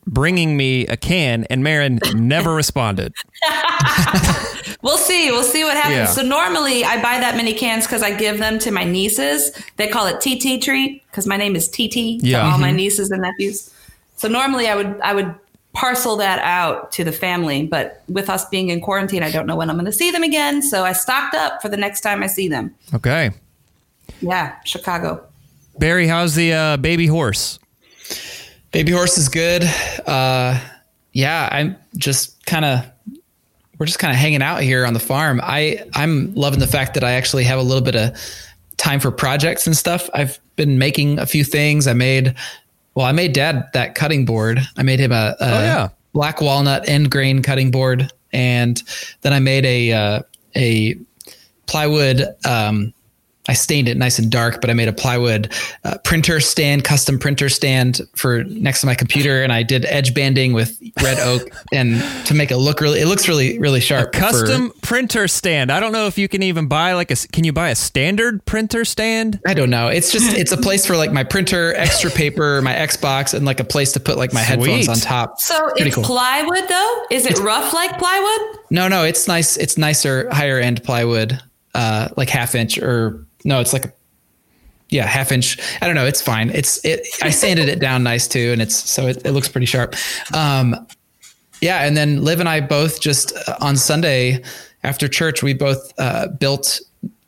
bringing 0.06 0.56
me 0.56 0.86
a 0.86 0.96
can?" 0.96 1.46
And 1.50 1.64
Marin 1.64 2.00
never 2.14 2.54
responded. 2.54 3.14
We'll 4.84 4.98
see. 4.98 5.32
We'll 5.32 5.44
see 5.44 5.64
what 5.64 5.76
happens. 5.76 5.96
Yeah. 5.96 6.06
So 6.08 6.22
normally 6.22 6.84
I 6.84 7.02
buy 7.02 7.18
that 7.20 7.36
many 7.36 7.54
cans 7.54 7.86
because 7.88 8.04
I 8.04 8.16
give 8.16 8.38
them 8.38 8.60
to 8.60 8.70
my 8.72 8.84
nieces. 8.84 9.52
They 9.78 9.88
call 9.88 10.06
it 10.08 10.20
TT 10.22 10.62
treat 10.62 11.02
because 11.10 11.26
my 11.26 11.38
name 11.38 11.56
is 11.56 11.68
TT 11.70 11.92
to 12.20 12.28
Yeah. 12.28 12.52
all 12.52 12.58
my 12.60 12.70
nieces 12.72 13.10
and 13.10 13.22
nephews. 13.22 13.74
So 14.18 14.28
normally 14.28 14.68
I 14.68 14.76
would 14.76 15.00
I 15.02 15.14
would 15.16 15.34
parcel 15.74 16.18
that 16.18 16.38
out 16.40 16.92
to 16.92 17.04
the 17.04 17.12
family, 17.12 17.66
but 17.66 18.04
with 18.08 18.30
us 18.30 18.46
being 18.50 18.70
in 18.70 18.80
quarantine, 18.82 19.24
I 19.24 19.32
don't 19.32 19.48
know 19.48 19.56
when 19.56 19.70
I'm 19.72 19.76
going 19.76 19.86
to 19.86 19.92
see 19.92 20.12
them 20.12 20.22
again. 20.22 20.62
So 20.62 20.84
I 20.84 20.92
stocked 20.94 21.34
up 21.34 21.62
for 21.64 21.70
the 21.70 21.78
next 21.78 22.02
time 22.02 22.22
I 22.22 22.28
see 22.28 22.48
them. 22.48 22.76
Okay, 22.94 23.32
Yeah, 24.22 24.54
Chicago. 24.66 25.26
Barry, 25.80 26.06
how's 26.08 26.36
the 26.36 26.54
uh, 26.54 26.78
baby 26.78 27.08
horse? 27.08 27.58
baby 28.72 28.92
horse 28.92 29.18
is 29.18 29.30
good. 29.30 29.64
Uh, 30.06 30.60
yeah, 31.12 31.50
I'm 31.52 31.76
just 31.98 32.46
kind 32.46 32.66
of 32.66 32.86
we're 33.84 33.88
just 33.88 34.00
kind 34.00 34.14
of 34.14 34.18
hanging 34.18 34.42
out 34.42 34.62
here 34.62 34.86
on 34.86 34.94
the 34.94 35.00
farm. 35.02 35.42
I 35.44 35.84
I'm 35.94 36.34
loving 36.36 36.62
the 36.62 36.68
fact 36.68 36.94
that 36.94 37.04
I 37.04 37.12
actually 37.12 37.44
have 37.44 37.60
a 37.60 37.62
little 37.62 37.84
bit 37.84 37.98
of 37.98 38.18
time 38.78 39.02
for 39.02 39.12
projects 39.12 39.68
and 39.68 39.76
stuff. 39.76 40.10
I've 40.14 40.40
been 40.56 40.78
making 40.78 41.20
a 41.20 41.26
few 41.26 41.44
things. 41.44 41.86
I 41.86 41.92
made 41.92 42.34
well, 42.96 43.06
I 43.06 43.12
made 43.12 43.34
dad 43.34 43.68
that 43.74 43.94
cutting 43.94 44.24
board. 44.24 44.62
I 44.78 44.84
made 44.84 45.02
him 45.02 45.12
a, 45.12 45.36
a 45.38 45.46
Oh, 45.46 45.62
yeah. 45.64 45.90
black 46.14 46.40
walnut 46.40 46.88
end 46.88 47.12
grain 47.12 47.42
cutting 47.42 47.72
board, 47.72 48.10
and 48.32 48.82
then 49.20 49.34
I 49.34 49.40
made 49.40 49.66
a 49.66 49.92
uh, 49.92 50.22
a 50.56 50.96
plywood. 51.66 52.26
Um, 52.46 52.94
I 53.50 53.54
stained 53.54 53.90
it 53.90 53.98
nice 53.98 54.20
and 54.20 54.32
dark, 54.32 54.62
but 54.62 54.70
I 54.70 54.74
made 54.74 54.88
a 54.88 54.94
plywood 54.94 55.52
uh, 55.84 55.98
printer 56.06 56.40
stand, 56.40 56.86
custom 56.86 57.20
printer 57.20 57.50
stand 57.50 58.00
for 58.16 58.46
next 58.46 58.80
to 58.82 58.86
my 58.88 58.96
computer, 58.96 59.44
and 59.44 59.52
I 59.52 59.64
did 59.64 59.84
edge 59.86 60.14
banding 60.14 60.54
with 60.54 60.82
red 61.02 61.20
oak 61.20 61.50
and 61.74 62.02
to 62.28 62.34
make 62.34 62.52
it 62.52 62.58
look 62.58 62.80
really. 62.80 63.02
It 63.02 63.08
looks 63.08 63.28
really 63.28 63.60
really 63.60 63.82
sharp. 63.82 64.14
for- 64.14 64.20
Custom 64.22 64.72
printer 64.82 65.28
stand. 65.28 65.72
I 65.72 65.80
don't 65.82 65.92
know 65.92 66.08
if 66.08 66.18
you 66.18 66.28
can 66.30 66.42
even 66.44 66.68
buy 66.68 66.94
like 66.94 67.12
a. 67.12 67.16
Can 67.34 67.44
you 67.44 67.52
buy 67.52 67.70
a 67.70 67.76
standard 67.76 68.46
printer 68.46 68.86
stand? 68.86 69.42
I 69.46 69.54
don't 69.54 69.70
know. 69.70 69.90
It's 69.90 70.12
just 70.12 70.38
it's 70.38 70.52
a 70.54 70.58
place 70.58 70.86
for 70.86 70.96
like 70.96 71.12
my 71.12 71.24
printer, 71.26 71.74
extra 71.76 72.12
paper, 72.12 72.62
my 72.64 72.74
Xbox, 72.74 73.34
and 73.34 73.46
like 73.46 73.60
a 73.60 73.66
place 73.66 73.92
to 73.94 74.00
put 74.00 74.18
like 74.18 74.32
my 74.34 74.40
headphones 74.42 74.88
on 74.88 74.96
top. 74.98 75.42
So 75.42 75.60
Pretty 75.72 75.88
it's 75.88 75.96
cool. 75.96 76.06
plywood 76.06 76.64
though? 76.70 77.04
Is 77.12 77.26
it 77.26 77.38
rough 77.40 77.74
like 77.74 77.98
plywood? 78.00 78.58
No, 78.70 78.88
no, 78.88 79.04
it's 79.04 79.28
nice. 79.28 79.58
It's 79.58 79.78
nicer, 79.78 80.30
higher 80.34 80.60
end 80.60 80.82
plywood, 80.84 81.42
uh, 81.76 82.08
like 82.16 82.30
half 82.30 82.56
inch 82.56 82.78
or 82.78 83.26
no, 83.44 83.60
it's 83.60 83.74
like, 83.74 83.86
a, 83.86 83.94
yeah, 84.90 85.08
half 85.08 85.32
inch. 85.32 85.58
I 85.82 85.88
don't 85.88 85.96
know. 85.96 86.06
It's 86.06 86.22
fine. 86.22 86.52
It's 86.52 86.84
it. 86.86 87.08
I 87.24 87.32
sanded 87.32 87.68
it 87.68 87.80
down 87.80 88.04
nice 88.04 88.28
too, 88.28 88.52
and 88.52 88.62
it's 88.62 88.76
so 88.76 89.08
it, 89.08 89.26
it 89.26 89.32
looks 89.32 89.50
pretty 89.50 89.66
sharp. 89.66 89.96
Um, 90.34 90.88
yeah, 91.62 91.84
and 91.84 91.98
then 91.98 92.24
Liv 92.24 92.40
and 92.40 92.48
I 92.48 92.62
both 92.62 93.02
just 93.02 93.34
uh, 93.48 93.56
on 93.60 93.76
Sunday 93.76 94.44
after 94.84 95.08
church, 95.08 95.42
we 95.42 95.54
both 95.54 95.94
uh, 95.98 96.28
built 96.28 96.80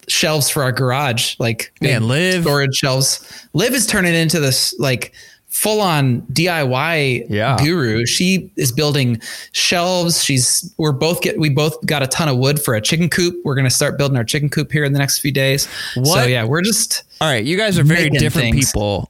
shelves 0.07 0.49
for 0.49 0.61
our 0.61 0.71
garage, 0.71 1.35
like 1.39 1.73
Man, 1.81 2.07
Liv- 2.07 2.43
storage 2.43 2.75
shelves. 2.75 3.47
Liv 3.53 3.73
is 3.73 3.87
turning 3.87 4.13
into 4.13 4.39
this 4.39 4.77
like 4.77 5.13
full 5.55 5.79
on 5.79 6.21
DIY 6.33 7.27
Yeah. 7.29 7.55
guru. 7.57 8.05
She 8.05 8.51
is 8.57 8.73
building 8.73 9.21
shelves. 9.53 10.21
She's 10.21 10.73
we're 10.77 10.91
both 10.91 11.21
get 11.21 11.39
we 11.39 11.49
both 11.49 11.83
got 11.85 12.03
a 12.03 12.07
ton 12.07 12.27
of 12.27 12.37
wood 12.37 12.61
for 12.61 12.75
a 12.75 12.81
chicken 12.81 13.09
coop. 13.09 13.33
We're 13.45 13.55
gonna 13.55 13.69
start 13.69 13.97
building 13.97 14.17
our 14.17 14.25
chicken 14.25 14.49
coop 14.49 14.71
here 14.71 14.83
in 14.83 14.91
the 14.91 14.99
next 14.99 15.19
few 15.19 15.31
days. 15.31 15.69
So 16.03 16.25
yeah, 16.25 16.43
we're 16.43 16.61
just 16.61 17.03
All 17.21 17.29
right, 17.29 17.43
you 17.43 17.55
guys 17.57 17.79
are 17.79 17.83
very 17.83 18.09
different 18.09 18.51
things. 18.53 18.65
people. 18.67 19.09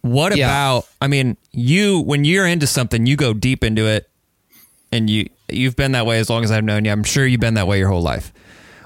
What 0.00 0.34
Yeah. 0.34 0.46
about? 0.46 0.86
I 1.02 1.08
mean, 1.08 1.36
you 1.52 2.00
when 2.00 2.24
you're 2.24 2.46
into 2.46 2.66
something, 2.66 3.04
you 3.06 3.16
go 3.16 3.34
deep 3.34 3.62
into 3.62 3.86
it, 3.86 4.08
and 4.90 5.10
you 5.10 5.28
you've 5.50 5.76
been 5.76 5.92
that 5.92 6.06
way 6.06 6.18
as 6.20 6.30
long 6.30 6.42
as 6.42 6.50
I've 6.50 6.64
known 6.64 6.86
you. 6.86 6.90
I'm 6.92 7.04
sure 7.04 7.26
you've 7.26 7.40
been 7.40 7.54
that 7.54 7.66
way 7.68 7.78
your 7.78 7.88
whole 7.88 8.02
life. 8.02 8.32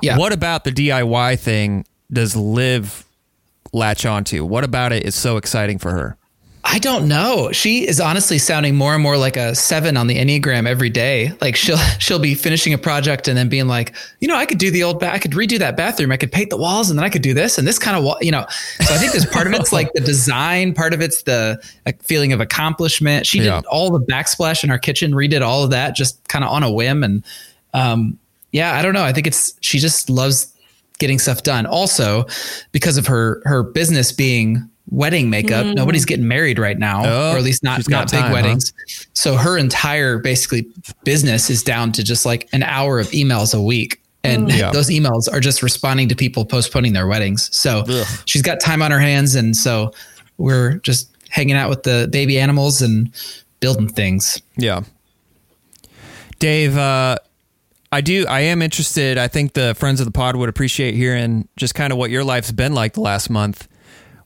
yeah. 0.02 0.18
What 0.18 0.32
about 0.32 0.64
the 0.64 0.72
DIY 0.72 1.38
thing? 1.38 1.84
Does 2.12 2.34
Liv 2.34 3.04
latch 3.72 4.04
onto? 4.04 4.44
What 4.44 4.64
about 4.64 4.92
it 4.92 5.04
is 5.04 5.14
so 5.14 5.36
exciting 5.36 5.78
for 5.78 5.92
her? 5.92 6.16
I 6.66 6.78
don't 6.78 7.06
know. 7.08 7.50
She 7.52 7.86
is 7.86 8.00
honestly 8.00 8.38
sounding 8.38 8.74
more 8.74 8.94
and 8.94 9.02
more 9.02 9.18
like 9.18 9.36
a 9.36 9.54
seven 9.54 9.98
on 9.98 10.06
the 10.06 10.16
Enneagram 10.16 10.66
every 10.66 10.88
day. 10.88 11.30
Like 11.42 11.56
she'll 11.56 11.76
she'll 11.98 12.18
be 12.18 12.34
finishing 12.34 12.72
a 12.72 12.78
project 12.78 13.28
and 13.28 13.36
then 13.36 13.48
being 13.50 13.66
like, 13.68 13.94
you 14.20 14.28
know, 14.28 14.34
I 14.36 14.46
could 14.46 14.56
do 14.58 14.70
the 14.70 14.82
old, 14.82 14.98
ba- 14.98 15.12
I 15.12 15.18
could 15.18 15.32
redo 15.32 15.58
that 15.58 15.76
bathroom. 15.76 16.10
I 16.10 16.16
could 16.16 16.32
paint 16.32 16.48
the 16.50 16.56
walls 16.56 16.88
and 16.88 16.98
then 16.98 17.04
I 17.04 17.10
could 17.10 17.20
do 17.22 17.34
this 17.34 17.58
and 17.58 17.68
this 17.68 17.78
kind 17.78 17.96
of 17.98 18.02
wall. 18.02 18.16
You 18.22 18.30
know, 18.30 18.46
so 18.80 18.94
I 18.94 18.96
think 18.98 19.12
there's 19.12 19.26
part 19.26 19.46
of 19.46 19.52
it's 19.52 19.72
like 19.74 19.92
the 19.92 20.00
design, 20.00 20.72
part 20.72 20.94
of 20.94 21.02
it's 21.02 21.24
the 21.24 21.62
like, 21.84 22.02
feeling 22.02 22.32
of 22.32 22.40
accomplishment. 22.40 23.26
She 23.26 23.40
Yeah. 23.40 23.56
did 23.56 23.66
all 23.66 23.90
the 23.90 24.00
backsplash 24.00 24.64
in 24.64 24.70
our 24.70 24.78
kitchen, 24.78 25.12
redid 25.12 25.42
all 25.42 25.64
of 25.64 25.70
that 25.70 25.94
just 25.94 26.26
kind 26.28 26.44
of 26.44 26.50
on 26.50 26.62
a 26.62 26.70
whim. 26.72 27.04
And 27.04 27.22
um, 27.74 28.18
yeah, 28.52 28.72
I 28.74 28.80
don't 28.82 28.94
know. 28.94 29.04
I 29.04 29.12
think 29.12 29.26
it's 29.26 29.52
she 29.60 29.78
just 29.78 30.08
loves 30.08 30.50
getting 30.98 31.18
stuff 31.18 31.42
done. 31.42 31.66
Also, 31.66 32.24
because 32.72 32.96
of 32.96 33.06
her 33.06 33.42
her 33.44 33.62
business 33.62 34.12
being 34.12 34.66
wedding 34.90 35.30
makeup, 35.30 35.66
nobody's 35.74 36.04
getting 36.04 36.28
married 36.28 36.58
right 36.58 36.78
now, 36.78 37.02
Oh, 37.04 37.32
or 37.32 37.38
at 37.38 37.42
least 37.42 37.62
not 37.62 37.76
she's 37.76 37.88
got 37.88 38.00
not 38.00 38.10
big 38.10 38.20
time, 38.20 38.28
huh? 38.28 38.34
weddings. 38.34 38.72
So 39.14 39.36
her 39.36 39.56
entire 39.56 40.18
basically 40.18 40.66
business 41.04 41.48
is 41.50 41.62
down 41.62 41.92
to 41.92 42.04
just 42.04 42.26
like 42.26 42.48
an 42.52 42.62
hour 42.62 42.98
of 43.00 43.08
emails 43.08 43.54
a 43.54 43.62
week. 43.62 44.00
And 44.22 44.50
Yeah. 44.52 44.70
those 44.72 44.88
emails 44.90 45.30
are 45.32 45.40
just 45.40 45.62
responding 45.62 46.08
to 46.10 46.14
people 46.14 46.44
postponing 46.44 46.92
their 46.92 47.06
weddings. 47.06 47.54
So 47.56 47.84
Ugh. 47.88 48.06
she's 48.26 48.42
got 48.42 48.60
time 48.60 48.82
on 48.82 48.90
her 48.90 49.00
hands. 49.00 49.34
And 49.34 49.56
so 49.56 49.92
we're 50.38 50.74
just 50.76 51.10
hanging 51.30 51.56
out 51.56 51.70
with 51.70 51.82
the 51.82 52.08
baby 52.12 52.38
animals 52.38 52.80
and 52.82 53.10
building 53.60 53.88
things. 53.88 54.40
Yeah. 54.56 54.82
Dave, 56.38 56.76
uh, 56.76 57.16
I 57.90 58.00
do. 58.00 58.26
I 58.28 58.40
am 58.40 58.60
interested. 58.60 59.18
I 59.18 59.28
think 59.28 59.52
the 59.52 59.74
friends 59.74 60.00
of 60.00 60.06
the 60.06 60.10
pod 60.12 60.36
would 60.36 60.48
appreciate 60.48 60.94
hearing 60.94 61.48
just 61.56 61.74
kind 61.74 61.92
of 61.92 61.98
what 61.98 62.10
your 62.10 62.24
life's 62.24 62.50
been 62.50 62.74
like 62.74 62.94
the 62.94 63.00
last 63.00 63.30
month. 63.30 63.68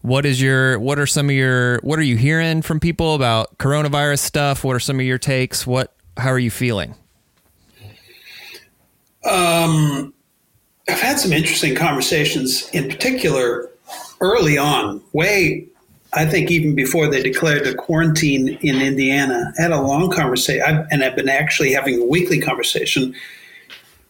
What 0.02 0.25
is 0.25 0.40
your? 0.40 0.78
What 0.78 0.99
are 0.99 1.07
some 1.07 1.28
of 1.28 1.35
your? 1.35 1.78
What 1.81 1.99
are 1.99 2.02
you 2.02 2.17
hearing 2.17 2.62
from 2.62 2.81
people 2.81 3.14
about 3.14 3.59
coronavirus 3.59 4.21
stuff? 4.21 4.64
What 4.64 4.76
are 4.76 4.81
some 4.81 5.00
of 5.00 5.07
your 5.07 5.19
takes? 5.19 5.67
What? 5.67 5.95
How 6.17 6.31
are 6.31 6.38
you 6.38 6.50
feeling? 6.50 6.95
Um, 9.25 10.14
I've 10.88 11.00
had 11.00 11.19
some 11.19 11.33
interesting 11.33 11.75
conversations, 11.75 12.69
in 12.71 12.88
particular, 12.88 13.71
early 14.21 14.57
on, 14.57 15.02
way, 15.12 15.67
I 16.14 16.25
think 16.25 16.50
even 16.50 16.75
before 16.75 17.09
they 17.09 17.23
declared 17.23 17.64
the 17.64 17.75
quarantine 17.75 18.59
in 18.62 18.81
Indiana. 18.81 19.52
I 19.59 19.62
had 19.62 19.73
a 19.73 19.83
long 19.83 20.11
conversation, 20.11 20.62
I've, 20.67 20.87
and 20.90 21.05
I've 21.05 21.14
been 21.14 21.28
actually 21.28 21.73
having 21.73 22.00
a 22.00 22.05
weekly 22.05 22.40
conversation 22.40 23.14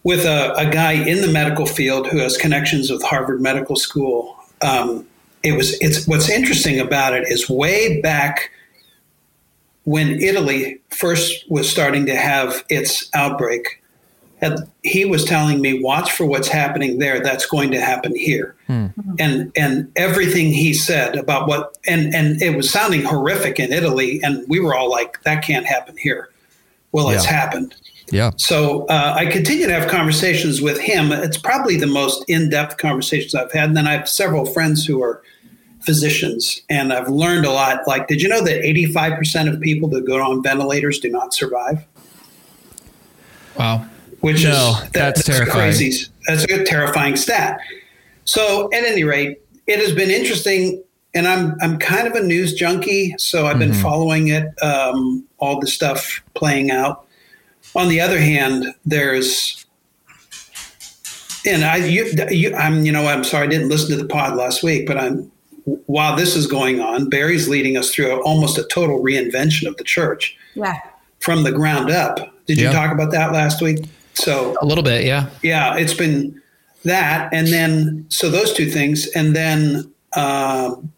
with 0.05 0.25
a, 0.25 0.55
a 0.55 0.71
guy 0.71 0.93
in 0.93 1.21
the 1.21 1.29
medical 1.29 1.67
field 1.67 2.07
who 2.07 2.19
has 2.19 2.37
connections 2.37 2.91
with 2.91 3.03
Harvard 3.03 3.41
Medical 3.41 3.75
School. 3.75 4.37
Um, 4.63 5.07
it 5.43 5.53
was 5.53 5.79
it's 5.81 6.07
what's 6.07 6.29
interesting 6.29 6.81
about 6.81 7.15
it 7.15 7.29
is 7.29 7.49
way 7.49 8.01
back 8.01 8.51
when 9.85 10.21
Italy 10.21 10.81
first 10.91 11.51
was 11.51 11.69
starting 11.69 12.07
to 12.07 12.17
have 12.17 12.65
its 12.69 13.09
outbreak 13.15 13.83
and 14.41 14.71
he 14.83 15.05
was 15.05 15.25
telling 15.25 15.61
me 15.61 15.83
watch 15.83 16.13
for 16.13 16.25
what's 16.25 16.49
happening 16.49 16.99
there. 16.99 17.21
That's 17.21 17.47
going 17.47 17.71
to 17.73 17.81
happen 17.81 18.15
here. 18.15 18.55
Hmm. 18.67 18.87
And 19.19 19.53
and 19.57 19.91
everything 19.97 20.49
he 20.53 20.75
said 20.75 21.17
about 21.17 21.49
what 21.49 21.77
and 21.87 22.15
and 22.15 22.41
it 22.41 22.57
was 22.57 22.71
sounding 22.71 23.03
horrific 23.03 23.59
in 23.59 23.73
italy 23.73 24.21
and 24.23 24.45
we 24.49 24.61
were 24.61 24.75
all 24.75 24.91
like 24.91 25.23
that 25.25 25.43
can't 25.43 25.67
happen 25.67 25.97
here. 25.97 26.31
Well 26.93 27.11
it's 27.11 27.25
happened 27.25 27.75
Yeah. 28.11 28.31
so 28.37 28.87
uh, 28.87 29.15
i 29.17 29.27
continue 29.27 29.67
to 29.67 29.73
have 29.73 29.89
conversations 29.91 30.61
with 30.63 30.79
him 30.81 31.13
it's 31.13 31.37
probably 31.37 31.77
the 31.77 31.87
most 31.87 32.25
in-depth 32.29 32.77
conversations 32.79 33.35
i've 33.35 33.53
had 33.53 33.69
and 33.69 33.77
then 33.77 33.87
i 33.87 33.93
have 33.93 34.09
several 34.09 34.47
friends 34.47 34.87
who 34.87 35.03
are 35.03 35.23
physicians 35.81 36.63
and 36.71 36.93
i've 36.93 37.09
learned 37.09 37.45
a 37.45 37.51
lot 37.51 37.81
like 37.87 38.07
did 38.09 38.21
you 38.23 38.29
know 38.29 38.43
that 38.43 38.63
85% 38.63 39.53
of 39.53 39.61
people 39.61 39.89
that 39.91 40.07
go 40.07 40.21
on 40.23 40.43
ventilators 40.43 40.99
do 40.99 41.11
not 41.11 41.33
survive 41.35 41.85
Wow. 43.59 43.87
which 44.21 44.45
No, 44.45 44.81
is 44.85 44.91
that's 44.91 45.25
terrifying. 45.25 45.51
crazy. 45.73 46.07
That's 46.27 46.45
a 46.45 46.65
terrifying 46.65 47.17
stat. 47.17 47.59
So, 48.25 48.71
at 48.73 48.85
any 48.85 49.03
rate, 49.05 49.39
it 49.67 49.81
has 49.81 49.93
been 49.95 50.11
interesting, 50.11 50.83
and 51.15 51.27
I'm 51.27 51.57
I'm 51.61 51.79
kind 51.79 52.07
of 52.07 52.15
a 52.15 52.23
news 52.23 52.55
junkie, 52.55 53.15
so 53.19 53.47
I've 53.47 53.59
been 53.59 53.73
following 53.75 54.29
it, 54.29 54.47
um, 54.63 55.25
all 55.39 55.59
the 55.59 55.67
stuff 55.67 56.23
playing 56.35 56.71
out. 56.71 57.07
On 57.79 57.89
the 57.89 58.01
other 58.01 58.19
hand, 58.19 58.75
there's, 58.85 59.65
and 61.47 61.65
I 61.65 61.77
you, 61.77 62.11
you 62.29 62.55
I'm 62.55 62.85
you 62.85 62.91
know 62.93 63.07
I'm 63.07 63.23
sorry 63.25 63.47
I 63.47 63.51
didn't 63.51 63.69
listen 63.69 63.91
to 63.97 64.03
the 64.03 64.09
pod 64.09 64.37
last 64.37 64.63
week, 64.65 64.87
but 64.87 64.99
I'm 64.99 65.31
while 65.87 66.17
this 66.17 66.35
is 66.35 66.47
going 66.47 66.81
on, 66.81 67.09
Barry's 67.09 67.49
leading 67.49 67.77
us 67.77 67.95
through 67.95 68.11
a, 68.13 68.21
almost 68.23 68.59
a 68.59 68.65
total 68.65 69.01
reinvention 69.03 69.67
of 69.69 69.77
the 69.77 69.85
church 69.85 70.37
Yeah. 70.55 70.75
from 71.21 71.45
the 71.45 71.53
ground 71.53 71.91
up. 71.91 72.35
Did 72.47 72.59
Yeah. 72.59 72.69
you 72.69 72.73
talk 72.73 72.91
about 72.93 73.13
that 73.13 73.33
last 73.33 73.61
week? 73.63 73.85
So 74.15 74.57
A 74.61 74.67
little 74.67 74.83
bit. 74.83 75.05
Yeah. 75.05 75.29
yeah, 75.43 75.77
it's 75.77 75.95
been 75.95 76.41
that, 76.85 77.29
and 77.33 77.47
then 77.49 78.07
so 78.09 78.29
those 78.31 78.53
two 78.55 78.69
things, 78.71 79.07
and 79.15 79.37
then 79.37 79.93
um, 80.17 80.91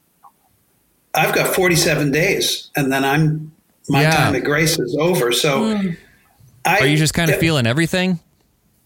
I've 1.14 1.34
got 1.34 1.54
47 1.54 2.10
days, 2.12 2.70
and 2.76 2.90
then 2.92 3.04
I'm 3.04 3.52
my 3.88 4.02
Yeah. 4.02 4.12
time 4.16 4.34
at 4.37 4.44
Grace 4.44 4.78
is 4.78 4.96
over. 4.99 5.32
So 5.32 5.82
I 6.64 6.81
Are 6.81 6.87
you 6.87 6.97
just 6.97 7.14
kind 7.14 7.31
of 7.31 7.38
feeling 7.38 7.67
everything? 7.67 8.21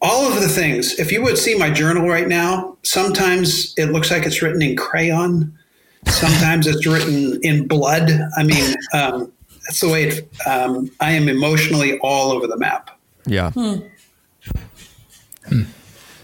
all 0.00 0.31
of 0.31 0.35
the 0.43 0.49
things. 0.49 0.99
If 0.99 1.11
you 1.11 1.23
would 1.23 1.38
see 1.38 1.54
my 1.54 1.71
journal 1.71 2.07
right 2.07 2.28
now, 2.28 2.76
sometimes 2.83 3.73
it 3.78 3.87
looks 3.87 4.11
like 4.11 4.26
it's 4.26 4.43
written 4.43 4.61
in 4.61 4.76
crayon. 4.76 5.57
Sometimes 6.07 6.66
it's 6.66 6.87
written 6.87 7.38
in 7.43 7.66
blood. 7.66 8.11
I 8.37 8.43
mean, 8.43 8.75
um, 8.93 9.33
that's 9.62 9.81
the 9.81 9.88
way 9.88 10.04
it, 10.09 10.28
um, 10.47 10.90
I 11.00 11.12
am 11.12 11.26
emotionally 11.31 11.99
all 12.00 12.33
over 12.33 12.47
the 12.47 12.59
map. 12.59 12.90
Yeah. 13.25 13.50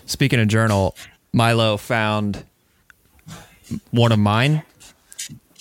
Speaking 0.06 0.40
of 0.40 0.48
journal, 0.48 0.94
Milo 1.32 1.76
found 1.78 2.44
one 3.92 4.12
of 4.12 4.18
mine, 4.18 4.62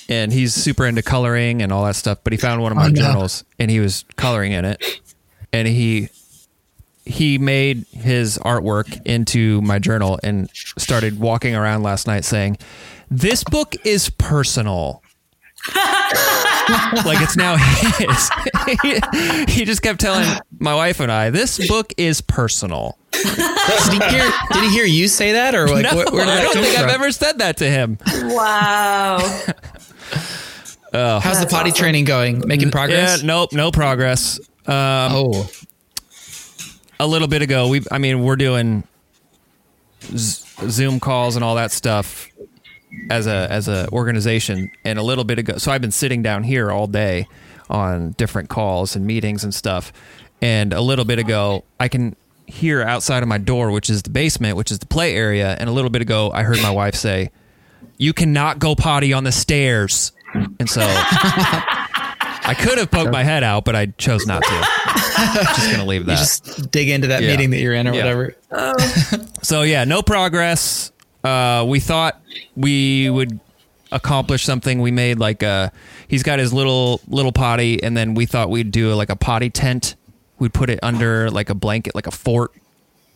and 0.10 0.34
he's 0.34 0.54
super 0.54 0.86
into 0.86 1.04
coloring 1.04 1.62
and 1.62 1.72
all 1.72 1.86
that 1.86 1.96
stuff. 1.96 2.20
But 2.24 2.34
he 2.34 2.38
found 2.38 2.62
one 2.62 2.72
of 2.72 2.76
my 2.78 2.86
Oh, 2.88 2.90
no. 2.90 3.02
journals, 3.02 3.44
and 3.60 3.70
he 3.72 3.80
was 3.80 4.04
coloring 4.18 4.52
in 4.52 4.66
it, 4.66 4.84
and 5.54 5.68
he 5.68 6.10
he 7.06 7.38
made 7.40 7.86
his 7.92 8.38
artwork 8.40 9.04
into 9.06 9.62
my 9.62 9.80
journal 9.80 10.20
and 10.24 10.50
started 10.78 11.20
walking 11.20 11.56
around 11.56 11.84
last 11.84 12.08
night 12.08 12.24
saying, 12.26 12.58
"This 13.10 13.44
book 13.44 13.76
is 13.86 14.10
personal." 14.12 15.02
like 15.76 17.22
it's 17.22 17.36
now 17.36 17.58
his. 17.58 18.30
he, 18.82 19.52
he 19.54 19.66
just 19.66 19.82
kept 19.82 20.00
telling 20.00 20.26
my 20.60 20.74
wife 20.76 21.00
and 21.00 21.12
I, 21.12 21.30
"This 21.32 21.68
book 21.68 21.94
is 21.98 22.22
personal." 22.22 22.98
Did 23.12 23.26
he 23.26 24.00
hear? 24.10 24.32
Did 24.54 24.64
he 24.64 24.70
hear 24.70 24.86
you 24.86 25.08
say 25.08 25.34
that, 25.34 25.56
or 25.56 25.68
like 25.68 25.84
no, 25.84 25.96
where, 25.96 26.06
where 26.12 26.26
did 26.26 26.34
I 26.34 26.42
don't 26.44 26.54
think 26.54 26.76
from? 26.76 26.86
I've 26.86 26.96
ever 26.96 27.12
said 27.12 27.40
that 27.40 27.58
to 27.58 27.70
him. 27.70 27.98
Wow. 28.24 29.18
How's 30.94 31.40
the 31.40 31.48
potty 31.50 31.70
awesome. 31.72 31.80
training 31.80 32.06
going? 32.06 32.44
Making 32.48 32.68
Yeah, 32.70 32.72
progress? 32.72 33.24
nope, 33.24 33.52
no 33.54 33.72
progress. 33.72 34.40
Um, 34.70 35.12
Oh, 35.16 35.50
a 37.00 37.08
little 37.08 37.28
bit 37.28 37.42
ago, 37.42 37.68
we, 37.70 37.82
I 37.92 37.98
mean, 37.98 38.22
we're 38.24 38.36
doing 38.36 38.84
Z- 40.04 40.44
Zoom 40.70 41.00
calls 41.00 41.36
and 41.36 41.44
all 41.44 41.56
that 41.56 41.72
stuff 41.72 42.28
as 43.10 43.28
a 43.28 43.48
as 43.52 43.68
a 43.68 43.88
organization, 43.92 44.72
and 44.84 45.00
a 45.00 45.04
little 45.04 45.24
bit 45.24 45.40
ago. 45.40 45.58
So 45.58 45.72
I've 45.72 45.82
been 45.82 45.92
sitting 45.92 46.22
down 46.24 46.44
here 46.44 46.72
all 46.72 46.88
day 46.88 47.28
on 47.70 48.12
different 48.18 48.50
calls 48.50 48.96
and 48.96 49.06
meetings 49.06 49.44
and 49.44 49.54
stuff. 49.54 49.94
And 50.42 50.74
a 50.74 50.82
little 50.82 51.06
bit 51.06 51.20
ago, 51.20 51.64
I 51.80 51.88
can 51.88 52.16
hear 52.48 52.82
outside 52.82 53.22
of 53.24 53.30
my 53.30 53.38
door, 53.38 53.72
which 53.72 53.90
is 53.90 54.02
the 54.04 54.10
basement, 54.10 54.58
which 54.58 54.72
is 54.72 54.80
the 54.80 54.86
play 54.88 55.16
area. 55.16 55.56
And 55.60 55.70
a 55.70 55.72
little 55.74 55.90
bit 55.92 56.02
ago, 56.02 56.32
I 56.34 56.44
heard 56.44 56.62
my 56.62 56.72
wife 56.72 56.96
say, 56.96 57.32
"You 57.98 58.14
cannot 58.14 58.60
go 58.60 58.76
potty 58.76 59.14
on 59.14 59.24
the 59.24 59.32
stairs." 59.32 60.12
And 60.60 60.70
so 60.70 60.82
I 62.50 62.54
could 62.56 62.78
have 62.78 62.90
poked 62.92 63.12
my 63.12 63.24
head 63.24 63.44
out, 63.44 63.64
but 63.66 63.76
I 63.76 63.88
chose 63.98 64.26
not 64.26 64.42
to. 64.44 64.50
just 65.56 65.72
gonna 65.72 65.86
leave 65.86 66.02
you 66.02 66.08
that. 66.08 66.18
just 66.18 66.72
dig 66.72 66.90
into 66.90 67.08
that 67.08 67.22
Yeah. 67.22 67.32
meeting 67.32 67.50
that 67.52 67.60
you're 67.60 67.74
in 67.76 67.88
or 67.88 67.94
Yeah. 67.94 68.04
whatever. 68.04 68.36
So 69.42 69.62
yeah, 69.62 69.84
no 69.86 70.02
progress. 70.02 70.92
Uh, 71.24 71.64
we 71.68 71.80
thought 71.80 72.22
we 72.56 73.10
would 73.10 73.40
accomplish 73.92 74.44
something. 74.44 74.82
We 74.82 74.92
made 74.92 75.18
like 75.20 75.44
a. 75.44 75.72
He's 76.08 76.24
got 76.24 76.40
his 76.40 76.52
little 76.54 77.02
little 77.08 77.32
potty, 77.32 77.82
and 77.82 77.96
then 77.96 78.14
we 78.16 78.26
thought 78.26 78.50
we'd 78.50 78.72
do 78.72 78.94
like 78.96 79.10
a 79.10 79.16
potty 79.16 79.50
tent. 79.50 79.96
We'd 80.40 80.54
put 80.54 80.70
it 80.70 80.80
under 80.84 81.30
like 81.32 81.50
a 81.50 81.56
blanket, 81.56 81.96
like 81.96 82.08
a 82.08 82.12
fort, 82.12 82.52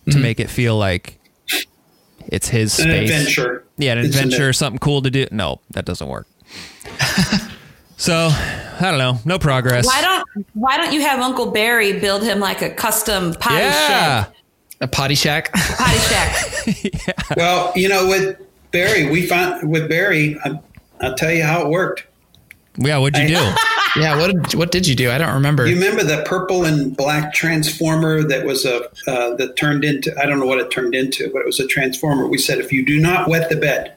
to 0.10 0.18
make 0.18 0.40
it 0.40 0.50
feel 0.50 0.78
like 0.78 1.20
it's 2.28 2.48
his 2.50 2.78
An 2.80 2.86
space. 2.86 3.10
adventure. 3.10 3.63
Yeah, 3.78 3.94
an 3.94 3.98
It's 4.00 4.16
an 4.16 4.24
adventure, 4.24 4.54
something 4.54 4.80
cool 4.80 5.02
to 5.02 5.10
do. 5.12 5.28
No, 5.32 5.60
that 5.72 5.86
doesn't 5.86 6.08
work. 6.08 6.28
so 8.03 8.27
I 8.33 8.81
don't 8.81 8.98
know. 8.98 9.17
No 9.24 9.39
progress. 9.39 9.86
Why 9.86 10.01
don't 10.01 10.45
Why 10.55 10.75
don't 10.75 10.91
you 10.91 11.00
have 11.01 11.22
Uncle 11.22 11.51
Barry 11.51 12.01
build 12.01 12.22
him 12.22 12.41
like 12.41 12.62
a 12.62 12.69
custom 12.69 13.33
potty 13.36 13.63
yeah. 13.63 14.24
shed, 14.25 14.33
A 14.81 14.88
potty 14.89 15.15
shack. 15.15 15.53
potty 15.53 16.00
shack? 16.00 17.15
Well, 17.38 17.72
you 17.77 17.88
know, 17.88 18.07
with 18.10 18.41
Barry, 18.72 19.10
we 19.10 19.25
found 19.25 19.72
with 19.72 19.88
Barry, 19.88 20.38
I, 20.43 20.60
I'll 21.00 21.15
tell 21.15 21.31
you 21.31 21.43
how 21.43 21.62
it 21.62 21.69
worked. 21.69 22.05
Yeah. 22.77 22.98
What'd 22.98 23.22
you 23.22 23.29
do? 23.29 23.33
yeah. 23.95 24.17
What 24.17 24.33
did 24.33 24.55
What 24.55 24.72
did 24.74 24.86
you 24.86 24.95
do? 24.95 25.10
I 25.10 25.17
don't 25.17 25.33
remember. 25.33 25.65
You 25.65 25.75
remember 25.75 26.03
the 26.03 26.24
purple 26.25 26.65
and 26.65 26.98
black 26.98 27.33
transformer 27.33 28.22
that 28.24 28.45
was 28.45 28.65
a 28.65 28.83
uh, 29.07 29.36
that 29.36 29.55
turned 29.55 29.86
into 29.86 30.13
I 30.22 30.25
don't 30.25 30.41
know 30.41 30.45
what 30.45 30.60
it 30.60 30.72
turned 30.72 30.93
into, 30.93 31.31
but 31.31 31.39
it 31.39 31.45
was 31.45 31.62
a 31.62 31.67
transformer. 31.67 32.27
We 32.27 32.38
said 32.38 32.60
if 32.60 32.74
you 32.74 32.86
do 32.86 33.00
not 33.00 33.29
wet 33.29 33.50
the 33.50 33.55
bed, 33.55 33.95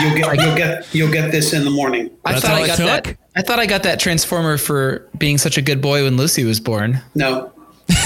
you'll 0.00 0.14
get 0.16 0.36
you'll 0.36 0.56
get 0.56 0.94
you'll 0.94 1.12
get 1.12 1.30
this 1.32 1.52
in 1.52 1.64
the 1.64 1.70
morning. 1.70 2.10
I 2.24 2.32
That's 2.32 2.44
thought 2.44 2.52
I 2.62 2.66
got 2.66 2.76
took? 2.76 3.04
that. 3.04 3.16
I 3.36 3.42
thought 3.42 3.58
I 3.58 3.66
got 3.66 3.82
that 3.84 4.00
transformer 4.00 4.56
for 4.58 5.08
being 5.18 5.38
such 5.38 5.58
a 5.58 5.62
good 5.62 5.80
boy 5.82 6.04
when 6.04 6.16
Lucy 6.16 6.44
was 6.44 6.58
born. 6.60 7.00
No, 7.14 7.52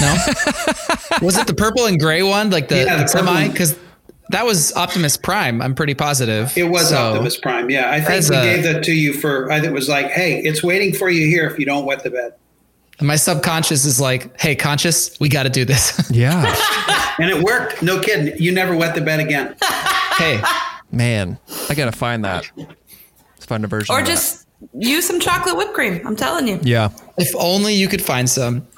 No, 0.01 0.15
was 1.21 1.37
it 1.37 1.47
the 1.47 1.53
purple 1.55 1.85
and 1.85 1.99
gray 1.99 2.21
one, 2.23 2.49
like 2.49 2.67
the, 2.69 2.77
Yeah, 2.77 2.97
the 2.97 3.03
the 3.03 3.07
semi? 3.07 3.47
Because 3.47 3.77
that 4.29 4.45
was 4.45 4.73
Optimus 4.75 5.17
Prime. 5.17 5.61
I'm 5.61 5.73
pretty 5.75 5.93
positive 5.93 6.55
it 6.57 6.63
was 6.65 6.89
So- 6.89 6.97
Optimus 7.13 7.37
Prime. 7.37 7.69
Yeah, 7.69 7.89
I 7.91 7.99
think 7.99 8.09
As 8.11 8.29
we 8.29 8.35
a- 8.37 8.41
gave 8.43 8.63
that 8.63 8.83
to 8.83 8.93
you 8.93 9.13
for. 9.13 9.51
I 9.51 9.55
think 9.59 9.71
it 9.71 9.73
was 9.73 9.89
like, 9.89 10.07
hey, 10.11 10.39
it's 10.39 10.61
waiting 10.63 10.93
for 10.93 11.09
you 11.09 11.27
here 11.27 11.45
if 11.47 11.57
you 11.59 11.65
don't 11.65 11.85
wet 11.85 12.03
the 12.03 12.09
bed. 12.11 12.33
And 12.99 13.07
my 13.07 13.15
subconscious 13.15 13.83
is 13.85 13.99
like, 13.99 14.39
"Hey, 14.39 14.55
conscious, 14.55 15.19
we 15.19 15.27
got 15.27 15.43
to 15.43 15.49
do 15.49 15.65
this." 15.65 16.07
Yeah. 16.11 16.55
And 17.19 17.29
it 17.31 17.41
worked. 17.43 17.81
No 17.81 17.99
kidding. 17.99 18.37
You 18.39 18.51
never 18.51 18.75
wet 18.75 18.93
the 18.95 19.01
bed 19.01 19.19
again. 19.19 19.55
hey, 20.17 20.39
Man, 20.91 21.37
I 21.69 21.73
got 21.75 21.85
to 21.85 21.91
find 21.97 22.25
that. 22.25 22.49
Let's 22.57 23.45
find 23.45 23.63
a 23.63 23.67
version. 23.67 23.93
Or 23.95 23.99
of 23.99 24.05
that. 24.05 24.11
just 24.11 24.47
use 24.73 25.07
some 25.07 25.19
chocolate 25.19 25.55
whipped 25.57 25.73
cream. 25.73 26.05
I'm 26.05 26.15
telling 26.15 26.47
you. 26.47 26.59
Yeah. 26.63 26.89
if 27.17 27.33
only 27.35 27.73
you 27.75 27.87
could 27.87 28.01
find 28.01 28.29
some. 28.29 28.67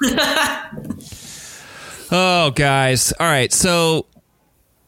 Oh, 2.10 2.52
guys. 2.54 3.12
All 3.18 3.26
right. 3.26 3.52
So 3.52 4.06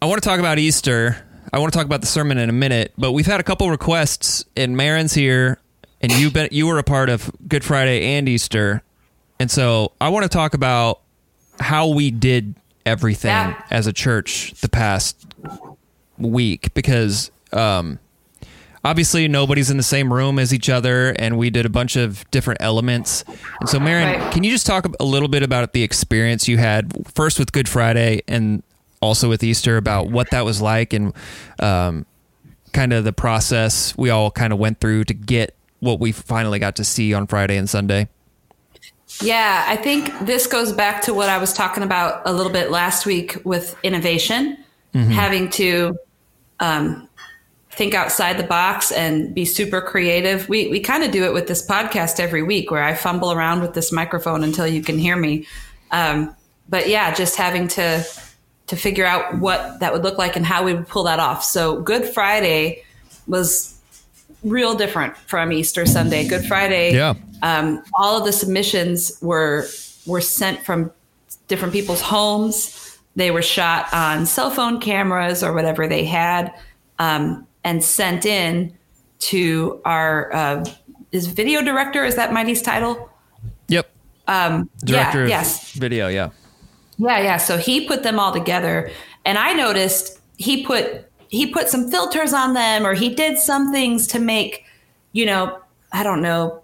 I 0.00 0.06
want 0.06 0.22
to 0.22 0.28
talk 0.28 0.38
about 0.38 0.58
Easter. 0.58 1.16
I 1.52 1.58
want 1.58 1.72
to 1.72 1.76
talk 1.76 1.86
about 1.86 2.00
the 2.00 2.06
sermon 2.06 2.38
in 2.38 2.48
a 2.48 2.52
minute, 2.52 2.92
but 2.98 3.12
we've 3.12 3.26
had 3.26 3.40
a 3.40 3.42
couple 3.42 3.68
requests, 3.70 4.44
and 4.56 4.76
Marin's 4.76 5.14
here, 5.14 5.58
and 6.00 6.12
you 6.12 6.30
been 6.30 6.48
you 6.52 6.66
were 6.66 6.78
a 6.78 6.82
part 6.84 7.08
of 7.08 7.30
Good 7.48 7.64
Friday 7.64 8.16
and 8.16 8.28
Easter, 8.28 8.82
and 9.40 9.50
so 9.50 9.92
I 10.00 10.10
want 10.10 10.24
to 10.24 10.28
talk 10.28 10.54
about 10.54 11.00
how 11.58 11.88
we 11.88 12.10
did 12.10 12.54
everything 12.84 13.30
Yeah. 13.30 13.60
as 13.70 13.86
a 13.86 13.92
church 13.92 14.52
the 14.60 14.68
past 14.68 15.25
week 16.18 16.72
because 16.74 17.30
um, 17.52 17.98
obviously 18.84 19.28
nobody's 19.28 19.70
in 19.70 19.76
the 19.76 19.82
same 19.82 20.12
room 20.12 20.38
as 20.38 20.52
each 20.54 20.68
other 20.68 21.10
and 21.18 21.36
we 21.38 21.50
did 21.50 21.66
a 21.66 21.68
bunch 21.68 21.96
of 21.96 22.28
different 22.30 22.60
elements. 22.62 23.24
And 23.60 23.68
so 23.68 23.78
Marin 23.80 24.20
Right. 24.20 24.32
can 24.32 24.44
you 24.44 24.50
just 24.50 24.66
talk 24.66 24.86
a 25.00 25.04
little 25.04 25.28
bit 25.28 25.42
about 25.42 25.72
the 25.72 25.82
experience 25.82 26.48
you 26.48 26.58
had 26.58 26.92
first 27.14 27.38
with 27.38 27.52
good 27.52 27.68
friday 27.68 28.22
and 28.28 28.62
also 29.00 29.28
with 29.28 29.42
easter 29.42 29.76
about 29.76 30.08
what 30.10 30.30
that 30.30 30.44
was 30.44 30.62
like 30.62 30.92
and 30.92 31.12
um, 31.60 32.06
kind 32.72 32.92
of 32.92 33.04
the 33.04 33.12
process 33.12 33.96
we 33.96 34.10
all 34.10 34.30
kind 34.30 34.52
of 34.52 34.58
went 34.58 34.80
through 34.80 35.04
to 35.04 35.14
get 35.14 35.54
what 35.80 36.00
we 36.00 36.12
finally 36.12 36.58
got 36.58 36.76
to 36.76 36.84
see 36.84 37.12
on 37.12 37.26
friday 37.26 37.56
and 37.56 37.68
sunday? 37.68 38.08
Yeah, 39.22 39.64
I 39.66 39.76
think 39.76 40.12
this 40.20 40.46
goes 40.46 40.72
back 40.72 41.02
to 41.02 41.14
what 41.14 41.28
I 41.28 41.38
was 41.38 41.52
talking 41.54 41.82
about 41.82 42.22
a 42.26 42.32
little 42.32 42.52
bit 42.52 42.70
last 42.70 43.06
week 43.06 43.38
with 43.44 43.74
innovation, 43.82 44.58
having 44.92 45.48
to 45.50 45.96
um, 46.60 47.08
think 47.70 47.92
outside 47.94 48.38
the 48.38 48.44
box 48.44 48.90
and 48.90 49.34
be 49.34 49.44
super 49.44 49.80
creative. 49.80 50.48
We 50.48 50.68
we 50.68 50.80
kind 50.80 51.04
of 51.04 51.10
do 51.10 51.24
it 51.24 51.32
with 51.32 51.46
this 51.46 51.66
podcast 51.66 52.18
every 52.20 52.42
week, 52.42 52.70
where 52.70 52.82
I 52.82 52.94
fumble 52.94 53.32
around 53.32 53.60
with 53.60 53.74
this 53.74 53.92
microphone 53.92 54.42
until 54.44 54.66
you 54.66 54.82
can 54.82 54.98
hear 54.98 55.16
me. 55.16 55.46
Um, 55.90 56.34
but 56.68 56.88
yeah, 56.88 57.14
just 57.14 57.36
having 57.36 57.68
to 57.68 58.04
to 58.68 58.76
figure 58.76 59.06
out 59.06 59.38
what 59.38 59.78
that 59.80 59.92
would 59.92 60.02
look 60.02 60.18
like 60.18 60.34
and 60.36 60.44
how 60.44 60.64
we 60.64 60.74
would 60.74 60.88
pull 60.88 61.04
that 61.04 61.20
off. 61.20 61.44
So 61.44 61.80
Good 61.82 62.04
Friday 62.12 62.82
was 63.28 63.78
real 64.42 64.74
different 64.74 65.16
from 65.16 65.52
Easter 65.52 65.86
Sunday. 65.86 66.26
Good 66.26 66.44
Friday 66.46 66.94
Yeah. 66.94 67.14
um, 67.42 67.82
all 67.98 68.18
of 68.18 68.24
the 68.24 68.32
submissions 68.32 69.18
were 69.20 69.68
were 70.06 70.20
sent 70.20 70.64
from 70.64 70.90
different 71.48 71.72
people's 71.72 72.00
homes. 72.00 72.85
They 73.16 73.30
were 73.30 73.42
shot 73.42 73.92
on 73.92 74.26
cell 74.26 74.50
phone 74.50 74.78
cameras 74.78 75.42
or 75.42 75.54
whatever 75.54 75.88
they 75.88 76.04
had, 76.04 76.52
um, 76.98 77.46
and 77.64 77.82
sent 77.82 78.26
in 78.26 78.76
to 79.18 79.80
our 79.84 80.32
uh, 80.34 80.64
is 81.12 81.26
video 81.26 81.62
director. 81.62 82.04
Is 82.04 82.14
that 82.16 82.32
Mighty's 82.32 82.62
title? 82.62 83.10
yep 83.68 83.90
Um, 84.28 84.68
director 84.84 85.18
yeah, 85.20 85.24
of 85.24 85.30
yes. 85.30 85.72
video 85.72 86.08
yeah 86.08 86.30
Yeah, 86.98 87.20
yeah. 87.20 87.36
So 87.38 87.56
he 87.56 87.86
put 87.88 88.02
them 88.02 88.20
all 88.20 88.32
together, 88.32 88.90
and 89.24 89.38
I 89.38 89.54
noticed 89.54 90.20
he 90.36 90.64
put 90.64 91.10
he 91.28 91.46
put 91.46 91.68
some 91.68 91.90
filters 91.90 92.32
on 92.32 92.52
them, 92.52 92.86
or 92.86 92.94
he 92.94 93.14
did 93.14 93.38
some 93.38 93.72
things 93.72 94.06
to 94.08 94.18
make, 94.18 94.64
you 95.12 95.26
know, 95.26 95.58
I 95.90 96.02
don't 96.02 96.22
know, 96.22 96.62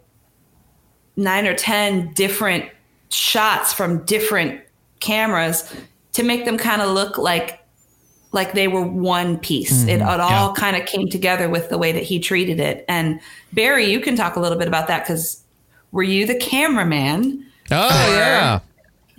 nine 1.17 1.47
or 1.47 1.55
ten 1.55 2.13
different 2.13 2.67
shots 3.09 3.73
from 3.73 4.05
different 4.05 4.61
cameras 5.01 5.75
to 6.13 6.23
make 6.23 6.45
them 6.45 6.59
kind 6.59 6.83
of 6.83 6.91
look 6.91 7.19
like 7.19 7.59
like 8.33 8.55
they 8.55 8.67
were 8.67 8.83
one 8.83 9.39
piece. 9.39 9.85
It, 9.85 9.97
it 9.97 10.03
all 10.03 10.55
kind 10.55 10.75
of 10.75 10.87
came 10.87 11.09
together 11.09 11.51
with 11.51 11.69
the 11.69 11.77
way 11.77 11.93
that 11.93 12.03
he 12.03 12.19
treated 12.19 12.61
it. 12.61 12.83
And 12.89 13.21
Barry, 13.53 13.85
you 13.91 14.01
can 14.01 14.17
talk 14.17 14.37
a 14.37 14.41
little 14.41 14.57
bit 14.57 14.69
about 14.69 14.89
that 14.89 15.05
because 15.05 15.43
were 15.91 16.03
you 16.03 16.27
the 16.27 16.37
cameraman? 16.37 17.47
oh 17.71 18.15
yeah 18.15 18.61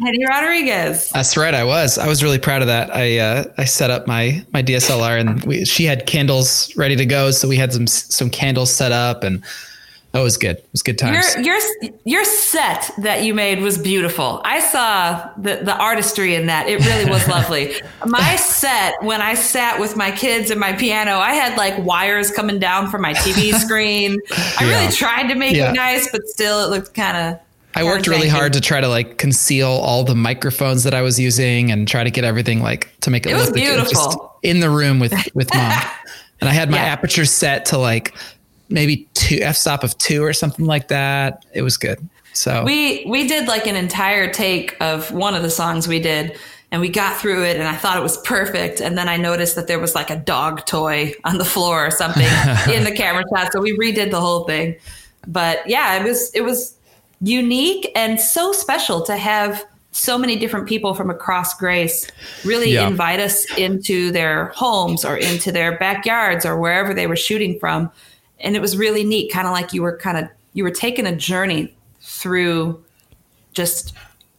Eddie 0.06 0.26
Rodriguez. 0.26 1.10
That's 1.10 1.38
right. 1.38 1.54
I 1.54 1.64
was. 1.64 1.98
I 1.98 2.08
was 2.08 2.24
really 2.24 2.40
proud 2.40 2.62
of 2.62 2.68
that. 2.68 2.94
I 2.94 3.20
uh, 3.20 3.44
I 3.58 3.66
set 3.66 3.92
up 3.92 4.08
my 4.08 4.44
my 4.52 4.64
DSLR 4.64 5.20
and 5.20 5.44
we, 5.46 5.66
she 5.66 5.86
had 5.86 6.06
candles 6.08 6.76
ready 6.76 6.96
to 6.96 7.06
go, 7.06 7.32
so 7.32 7.48
we 7.48 7.58
had 7.58 7.74
some 7.74 7.88
some 7.88 8.30
candles 8.30 8.74
set 8.74 8.92
up, 8.92 9.24
and 9.24 9.44
that 10.14 10.22
was 10.22 10.38
good. 10.38 10.58
It 10.58 10.70
was 10.72 10.82
good 10.84 10.98
times. 10.98 11.36
Your 11.36 11.44
your 11.44 11.60
your 12.06 12.26
set 12.26 12.92
that 13.00 13.24
you 13.24 13.34
made 13.34 13.60
was 13.62 13.78
beautiful. 13.78 14.42
I 14.46 14.60
saw 14.60 15.30
the 15.38 15.58
the 15.64 15.76
artistry 15.76 16.36
in 16.36 16.46
that. 16.48 16.70
It 16.70 16.80
really 16.86 17.10
was 17.10 17.28
lovely. 17.38 17.74
My 18.06 18.36
set 18.36 18.94
when 19.04 19.22
I 19.22 19.34
sat 19.34 19.80
with 19.80 19.98
my 19.98 20.12
kids 20.12 20.52
and 20.52 20.60
my 20.60 20.74
piano, 20.74 21.18
I 21.18 21.34
had 21.34 21.58
like 21.58 21.78
wires 21.84 22.32
coming 22.32 22.60
down 22.60 22.90
from 22.92 23.02
my 23.02 23.14
TV 23.14 23.54
screen. 23.60 24.18
I 24.60 24.64
Yeah. 24.66 24.70
really 24.82 24.92
tried 24.94 25.28
to 25.30 25.36
make 25.36 25.56
Yeah. 25.56 25.72
it 25.72 25.74
nice, 25.76 26.10
but 26.12 26.28
still 26.28 26.64
it 26.64 26.70
looked 26.70 26.94
kind 26.94 27.18
of 27.18 27.40
I 27.76 27.84
worked 27.84 28.06
really 28.06 28.28
hard 28.30 28.54
to 28.54 28.62
try 28.62 28.82
to 28.82 28.88
like 28.88 29.18
conceal 29.18 29.68
all 29.68 30.04
the 30.04 30.14
microphones 30.14 30.84
that 30.84 30.94
I 30.94 31.02
was 31.02 31.20
using 31.20 31.72
and 31.72 31.88
try 31.88 32.04
to 32.04 32.12
get 32.12 32.24
everything 32.24 32.62
like 32.62 32.88
to 33.02 33.10
make 33.10 33.26
it, 33.26 33.32
It 33.32 33.38
look 33.38 33.48
like 33.56 33.64
it 33.64 33.66
beautiful. 33.66 34.38
in 34.44 34.60
the 34.60 34.70
room 34.70 35.00
with 35.00 35.12
with 35.34 35.52
mom. 35.56 35.74
and 36.40 36.48
I 36.48 36.54
had 36.54 36.70
my 36.70 36.78
Yeah. 36.78 36.84
aperture 36.84 37.26
set 37.26 37.66
to 37.68 37.80
like 37.80 38.14
maybe 38.74 39.08
two 39.14 39.40
f 39.42 39.56
stop 39.56 39.84
of 39.84 39.98
two 39.98 40.24
or 40.24 40.34
something 40.34 40.66
like 40.66 40.90
that. 40.90 41.46
It 41.54 41.62
was 41.62 41.78
good. 41.78 42.08
So 42.34 42.64
we 42.64 43.06
we 43.08 43.28
did 43.28 43.48
like 43.48 43.68
an 43.68 43.76
entire 43.76 44.32
take 44.34 44.76
of 44.82 45.12
one 45.12 45.36
of 45.36 45.44
the 45.44 45.50
songs 45.52 45.88
we 45.88 46.00
did 46.00 46.38
and 46.72 46.82
we 46.82 46.90
got 46.90 47.16
through 47.18 47.44
it 47.46 47.58
and 47.58 47.68
i 47.68 47.76
thought 47.76 47.96
it 47.96 48.02
was 48.02 48.18
perfect 48.24 48.82
and 48.82 48.98
then 48.98 49.08
i 49.08 49.16
noticed 49.16 49.56
that 49.56 49.68
there 49.68 49.78
was 49.78 49.94
like 49.94 50.10
a 50.10 50.16
dog 50.16 50.66
toy 50.66 51.14
on 51.24 51.38
the 51.38 51.46
floor 51.46 51.86
or 51.86 51.92
something 51.92 52.24
in 52.74 52.84
the 52.84 52.92
camera 52.92 53.24
shot 53.32 53.52
so 53.54 53.62
we 53.62 53.78
redid 53.78 54.10
the 54.10 54.20
whole 54.20 54.46
thing 54.46 54.76
but 55.28 55.60
yeah 55.70 55.96
it 56.00 56.04
was 56.04 56.32
it 56.34 56.42
was 56.42 56.76
unique 57.22 57.92
and 57.96 58.20
so 58.20 58.52
special 58.52 59.04
to 59.04 59.16
have 59.16 59.64
so 59.92 60.18
many 60.18 60.36
different 60.36 60.68
people 60.68 60.96
from 60.96 61.12
across 61.12 61.54
grace 61.54 62.10
really 62.44 62.72
Yeah. 62.72 62.88
invite 62.88 63.20
us 63.20 63.46
into 63.60 64.10
their 64.10 64.46
homes 64.56 65.06
or 65.06 65.16
into 65.18 65.52
their 65.52 65.78
backyards 65.78 66.44
or 66.44 66.60
wherever 66.60 66.96
they 66.96 67.06
were 67.06 67.16
shooting 67.16 67.60
from 67.60 67.92
and 68.40 68.56
it 68.56 68.62
was 68.62 68.78
really 68.78 69.04
neat 69.04 69.32
kind 69.32 69.48
of 69.48 69.54
like 69.54 69.74
you 69.74 69.82
were 69.82 69.98
kind 69.98 70.18
of 70.18 70.28
you 70.54 70.64
were 70.64 70.72
taking 70.72 71.06
a 71.06 71.16
journey 71.16 71.74
through 72.02 72.84
just 73.54 73.94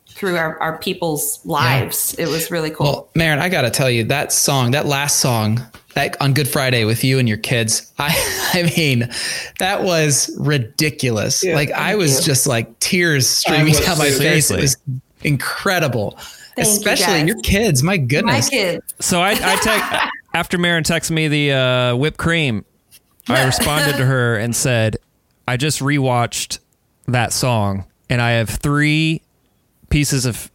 through 0.08 0.36
our, 0.36 0.58
our 0.60 0.78
people's 0.78 1.44
lives 1.44 2.14
it 2.18 2.28
was 2.28 2.50
really 2.50 2.70
cool 2.70 2.86
Well, 2.86 3.10
Marin, 3.14 3.38
I 3.40 3.48
got 3.48 3.62
to 3.62 3.70
tell 3.70 3.90
you 3.90 4.04
that 4.04 4.32
song, 4.32 4.70
that 4.70 4.86
last 4.86 5.18
song, 5.18 5.60
that 5.94 6.20
on 6.20 6.34
Good 6.34 6.48
Friday 6.48 6.84
with 6.84 7.02
you 7.02 7.18
and 7.18 7.28
your 7.28 7.38
kids. 7.38 7.92
I, 7.98 8.12
I 8.52 8.72
mean, 8.76 9.08
that 9.58 9.82
was 9.82 10.30
ridiculous. 10.38 11.42
Yeah, 11.42 11.54
like 11.54 11.70
I 11.72 11.94
was 11.94 12.18
you. 12.20 12.26
just 12.26 12.46
like 12.46 12.78
tears 12.80 13.28
streaming 13.28 13.74
down 13.74 13.98
my 13.98 14.10
face. 14.10 14.50
It 14.50 14.60
was 14.60 14.76
incredible, 15.22 16.12
Thank 16.56 16.68
especially 16.68 17.20
guys. 17.20 17.28
your 17.28 17.40
kids. 17.40 17.82
My 17.82 17.92
my 17.92 17.98
goodness. 17.98 18.48
kids 18.48 18.94
So 19.00 19.20
I, 19.20 19.30
I 19.30 19.56
text 19.56 20.12
after 20.34 20.58
Marin 20.58 20.84
texted 20.84 21.12
me 21.12 21.28
the 21.28 21.52
uh, 21.52 21.96
whipped 21.96 22.18
cream. 22.18 22.64
I 23.28 23.44
responded 23.46 23.96
to 23.96 24.04
her 24.04 24.36
and 24.36 24.54
said, 24.54 24.96
"I 25.48 25.56
just 25.56 25.80
rewatched 25.80 26.58
that 27.06 27.32
song, 27.32 27.84
and 28.10 28.20
I 28.20 28.32
have 28.32 28.48
three 28.50 29.22
pieces 29.90 30.26
of 30.26 30.50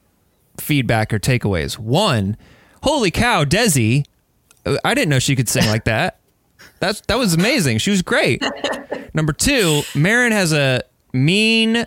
feedback 0.60 1.14
or 1.14 1.20
takeaways. 1.20 1.78
One, 1.78 2.38
holy 2.84 3.12
cow, 3.12 3.44
Desi! 3.46 4.06
I 4.84 4.94
didn't 4.94 5.10
know 5.10 5.20
she 5.20 5.36
could 5.36 5.50
sing 5.50 5.66
like 5.68 5.86
that. 5.86 6.20
That's 6.80 7.02
that 7.02 7.18
was 7.18 7.34
amazing. 7.34 7.80
She 7.80 7.92
was 7.92 8.02
great. 8.02 8.44
Number 9.14 9.34
two, 9.34 9.82
Marin 9.96 10.32
has 10.32 10.54
a 10.54 10.82
mean." 11.14 11.86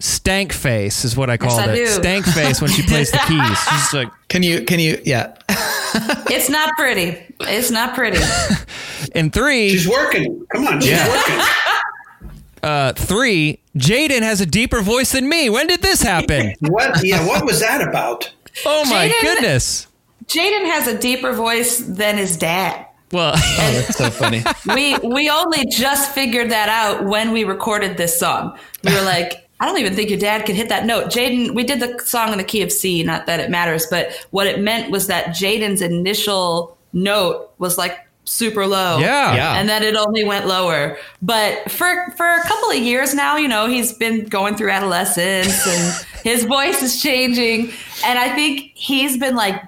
Stank 0.00 0.52
face 0.52 1.04
is 1.04 1.16
what 1.16 1.28
I 1.28 1.36
called 1.36 1.58
I 1.58 1.72
it. 1.72 1.74
do. 1.74 1.86
Stank 1.86 2.24
face 2.26 2.60
when 2.62 2.70
she 2.70 2.84
plays 2.84 3.10
the 3.10 3.18
keys. 3.26 3.58
She's 3.68 3.92
like, 3.92 4.08
Can 4.28 4.44
you, 4.44 4.62
can 4.62 4.78
you, 4.78 5.02
yeah. 5.04 5.34
it's 6.30 6.48
not 6.48 6.70
pretty 6.78 7.18
it's 7.40 7.72
not 7.72 7.96
pretty 7.96 8.18
and 9.14 9.32
three, 9.32 9.70
She's 9.70 9.88
working. 9.88 10.44
Come 10.52 10.66
on, 10.66 10.80
she's 10.80 10.90
Yeah. 10.90 11.08
working. 11.08 11.44
Uh, 12.60 12.92
three, 12.92 13.60
Jaden 13.76 14.22
has 14.22 14.40
a 14.40 14.46
deeper 14.46 14.80
voice 14.80 15.12
than 15.12 15.28
me. 15.28 15.48
When 15.48 15.68
did 15.68 15.80
this 15.80 16.02
happen? 16.02 16.54
What? 16.60 17.04
Yeah, 17.04 17.24
what 17.24 17.44
was 17.46 17.60
that 17.60 17.86
about? 17.86 18.32
Oh 18.66 18.84
my 18.90 19.08
Jaden- 19.08 19.20
goodness. 19.22 19.86
jaden 20.26 20.64
has 20.66 20.88
a 20.88 20.98
deeper 20.98 21.32
voice 21.32 21.78
than 21.78 22.16
his 22.16 22.36
dad 22.36 22.84
Well, 23.12 23.32
That's 23.56 23.96
so 23.96 24.10
funny. 24.10 24.42
we 24.74 24.98
we 24.98 25.30
only 25.30 25.66
just 25.66 26.10
figured 26.12 26.50
that 26.50 26.68
out 26.68 27.04
when 27.06 27.30
we 27.30 27.44
recorded 27.44 27.96
this 27.96 28.18
song. 28.18 28.58
We 28.82 28.92
were 28.92 29.02
like, 29.02 29.48
I 29.60 29.64
don't 29.66 29.78
even 29.78 29.94
think 29.94 30.10
your 30.10 30.18
dad 30.18 30.44
could 30.44 30.56
hit 30.56 30.68
that 30.70 30.84
note. 30.84 31.06
Jaden, 31.12 31.54
we 31.54 31.62
did 31.62 31.78
the 31.78 31.96
song 32.04 32.32
in 32.32 32.38
the 32.38 32.44
key 32.44 32.62
of 32.62 32.72
C, 32.72 33.04
not 33.04 33.26
that 33.26 33.38
it 33.38 33.50
matters, 33.50 33.86
but 33.88 34.10
what 34.30 34.48
it 34.48 34.58
meant 34.60 34.90
was 34.90 35.06
that 35.06 35.26
Jaden's 35.28 35.80
initial 35.80 36.76
note 36.92 37.52
was 37.58 37.78
like 37.78 38.00
super 38.28 38.66
low. 38.66 38.98
Yeah. 38.98 39.34
Yeah. 39.34 39.54
And 39.58 39.68
then 39.68 39.82
it 39.82 39.96
only 39.96 40.24
went 40.24 40.46
lower. 40.46 40.96
But 41.22 41.70
for 41.70 42.10
for 42.16 42.26
a 42.26 42.42
couple 42.42 42.70
of 42.70 42.76
years 42.76 43.14
now, 43.14 43.36
you 43.36 43.48
know, 43.48 43.66
he's 43.66 43.92
been 43.92 44.24
going 44.26 44.54
through 44.56 44.70
adolescence 44.70 45.66
and 45.66 46.06
his 46.24 46.44
voice 46.44 46.82
is 46.82 47.00
changing. 47.02 47.72
And 48.04 48.18
I 48.18 48.34
think 48.34 48.70
he's 48.74 49.16
been 49.18 49.34
like 49.34 49.60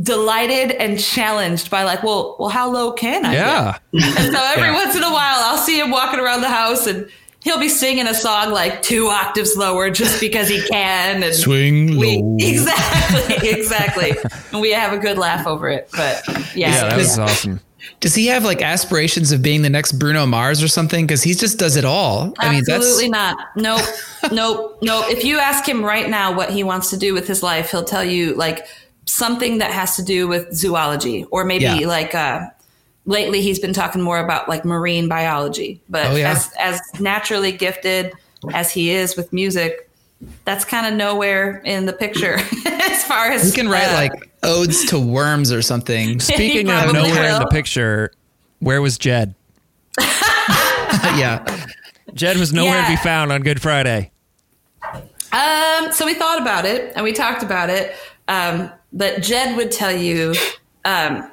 delighted 0.00 0.70
and 0.72 0.98
challenged 0.98 1.70
by 1.70 1.84
like, 1.84 2.02
well, 2.02 2.36
well, 2.38 2.48
how 2.48 2.70
low 2.70 2.92
can 2.92 3.24
I? 3.26 3.32
get? 3.32 3.40
Yeah. 3.46 3.78
And 3.92 4.32
so 4.34 4.42
every 4.44 4.68
Yeah. 4.68 4.74
once 4.74 4.96
in 4.96 5.02
a 5.02 5.10
while, 5.12 5.40
I'll 5.44 5.58
see 5.58 5.78
him 5.78 5.90
walking 5.90 6.20
around 6.20 6.40
the 6.40 6.48
house 6.48 6.86
and 6.86 7.08
he'll 7.42 7.58
be 7.60 7.68
singing 7.68 8.06
a 8.06 8.14
song 8.14 8.50
like 8.52 8.82
two 8.82 9.06
octaves 9.08 9.56
lower 9.56 9.90
just 9.90 10.20
because 10.20 10.48
he 10.48 10.60
can. 10.68 11.22
And 11.22 11.34
Swing 11.34 11.96
we, 11.98 12.18
low. 12.18 12.36
exactly, 12.40 13.48
exactly. 13.50 14.12
And 14.52 14.60
we 14.60 14.70
have 14.72 14.92
a 14.92 14.98
good 14.98 15.18
laugh 15.18 15.46
over 15.46 15.68
it. 15.68 15.88
But 15.92 16.22
yeah, 16.54 16.70
Yeah, 16.74 16.88
that 16.88 16.96
was 16.96 17.18
awesome. 17.18 17.60
Does 18.00 18.14
he 18.14 18.26
have 18.26 18.44
like 18.44 18.60
aspirations 18.62 19.32
of 19.32 19.40
being 19.42 19.62
the 19.62 19.70
next 19.70 19.92
Bruno 19.92 20.26
Mars 20.26 20.62
or 20.62 20.68
something? 20.68 21.06
Because 21.06 21.22
he 21.22 21.32
just 21.34 21.58
does 21.58 21.76
it 21.76 21.84
all. 21.84 22.34
I 22.38 22.50
mean, 22.50 22.58
absolutely 22.70 23.08
that's 23.08 23.36
not. 23.56 23.56
Nope, 23.56 24.32
nope, 24.32 24.78
nope. 24.82 25.04
If 25.08 25.24
you 25.24 25.38
ask 25.38 25.66
him 25.66 25.82
right 25.82 26.08
now 26.08 26.34
what 26.36 26.50
he 26.50 26.62
wants 26.62 26.90
to 26.90 26.96
do 26.98 27.14
with 27.14 27.26
his 27.26 27.42
life, 27.42 27.70
he'll 27.70 27.84
tell 27.84 28.04
you 28.04 28.34
like 28.34 28.66
something 29.06 29.58
that 29.58 29.70
has 29.70 29.96
to 29.96 30.02
do 30.02 30.28
with 30.28 30.52
zoology 30.54 31.24
or 31.30 31.44
maybe 31.44 31.64
Yeah. 31.64 31.74
like 31.86 32.14
uh 32.14 32.46
lately 33.06 33.40
he's 33.40 33.58
been 33.58 33.72
talking 33.72 34.00
more 34.02 34.18
about 34.18 34.48
like 34.48 34.64
marine 34.64 35.08
biology 35.08 35.80
but 35.88 36.06
Oh, 36.06 36.16
yeah. 36.16 36.32
as 36.32 36.52
as 36.58 36.80
naturally 37.00 37.52
gifted 37.52 38.12
as 38.52 38.70
he 38.70 38.90
is 38.90 39.16
with 39.16 39.32
music 39.32 39.88
that's 40.44 40.64
kind 40.66 40.86
of 40.86 40.92
nowhere 40.94 41.62
in 41.64 41.86
the 41.86 41.92
picture 41.94 42.34
as 42.66 43.04
far 43.04 43.30
as 43.32 43.44
he 43.44 43.52
can 43.52 43.68
write 43.68 43.88
uh, 43.88 43.94
like 43.94 44.30
odes 44.42 44.84
to 44.86 44.98
worms 44.98 45.50
or 45.52 45.62
something. 45.62 46.20
Speaking 46.20 46.68
of 46.68 46.90
probably 46.90 47.08
nowhere 47.10 47.30
in 47.34 47.38
the 47.40 47.46
picture, 47.46 48.12
where 48.58 48.82
was 48.82 48.98
Jed? 48.98 49.34
yeah. 49.98 51.66
Jed 52.14 52.36
was 52.36 52.52
nowhere 52.52 52.82
to 52.82 52.88
be 52.88 52.96
found 52.96 53.32
on 53.32 53.42
Good 53.42 53.62
Friday. 53.62 54.10
Um, 54.82 55.92
so 55.92 56.04
we 56.04 56.14
thought 56.14 56.40
about 56.40 56.64
it 56.64 56.92
and 56.96 57.04
we 57.04 57.12
talked 57.12 57.42
about 57.42 57.70
it. 57.70 57.94
Um, 58.28 58.70
but 58.92 59.22
Jed 59.22 59.56
would 59.56 59.70
tell 59.70 59.92
you, 59.92 60.34
um, 60.84 61.30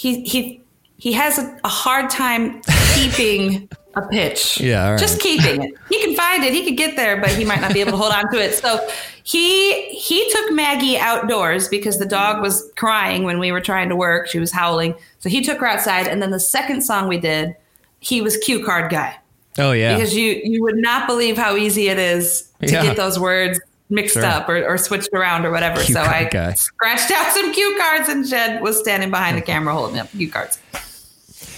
he 0.00 0.22
he 0.22 0.62
he 0.96 1.12
has 1.12 1.38
a, 1.38 1.60
a 1.62 1.68
hard 1.68 2.08
time 2.08 2.62
keeping 2.94 3.68
a 3.94 4.02
pitch. 4.08 4.58
Yeah, 4.60 4.90
right. 4.92 4.98
just 4.98 5.20
keeping 5.20 5.62
it. 5.62 5.74
He 5.90 6.00
can 6.02 6.14
find 6.16 6.42
it. 6.42 6.54
He 6.54 6.64
could 6.64 6.76
get 6.78 6.96
there, 6.96 7.20
but 7.20 7.30
he 7.30 7.44
might 7.44 7.60
not 7.60 7.74
be 7.74 7.80
able 7.80 7.92
to 7.92 7.96
hold 7.98 8.12
on 8.12 8.32
to 8.32 8.38
it. 8.42 8.54
So 8.54 8.88
he 9.22 9.88
he 9.90 10.30
took 10.30 10.52
Maggie 10.52 10.96
outdoors 10.96 11.68
because 11.68 11.98
the 11.98 12.06
dog 12.06 12.40
was 12.40 12.70
crying 12.76 13.24
when 13.24 13.38
we 13.38 13.52
were 13.52 13.60
trying 13.60 13.90
to 13.90 13.96
work. 13.96 14.26
She 14.28 14.38
was 14.38 14.52
howling, 14.52 14.94
so 15.18 15.28
he 15.28 15.42
took 15.42 15.58
her 15.58 15.66
outside. 15.66 16.06
And 16.08 16.22
then 16.22 16.30
the 16.30 16.40
second 16.40 16.80
song 16.80 17.06
we 17.06 17.18
did, 17.18 17.54
he 17.98 18.22
was 18.22 18.38
cue 18.38 18.64
card 18.64 18.90
guy 18.90 19.18
Oh 19.58 19.72
yeah. 19.72 19.94
because 19.94 20.16
you 20.16 20.40
you 20.44 20.62
would 20.62 20.76
not 20.78 21.06
believe 21.06 21.36
how 21.36 21.56
easy 21.56 21.88
it 21.88 21.98
is 21.98 22.48
to 22.62 22.72
Yeah. 22.72 22.82
get 22.82 22.96
those 22.96 23.18
words 23.18 23.60
mixed 23.90 24.14
Sure. 24.14 24.24
up 24.24 24.48
or, 24.48 24.64
or 24.66 24.78
switched 24.78 25.10
around 25.12 25.44
or 25.44 25.50
whatever. 25.50 25.82
Cue 25.82 25.94
so 25.94 26.00
I 26.02 26.24
guy. 26.30 26.52
scratched 26.54 27.10
out 27.10 27.32
some 27.32 27.52
cue 27.52 27.76
cards 27.78 28.08
and 28.08 28.26
Jed 28.26 28.62
was 28.62 28.78
standing 28.78 29.10
behind 29.10 29.36
the 29.36 29.42
camera 29.42 29.74
holding 29.74 29.98
up 29.98 30.10
cue 30.10 30.30
cards. 30.30 30.58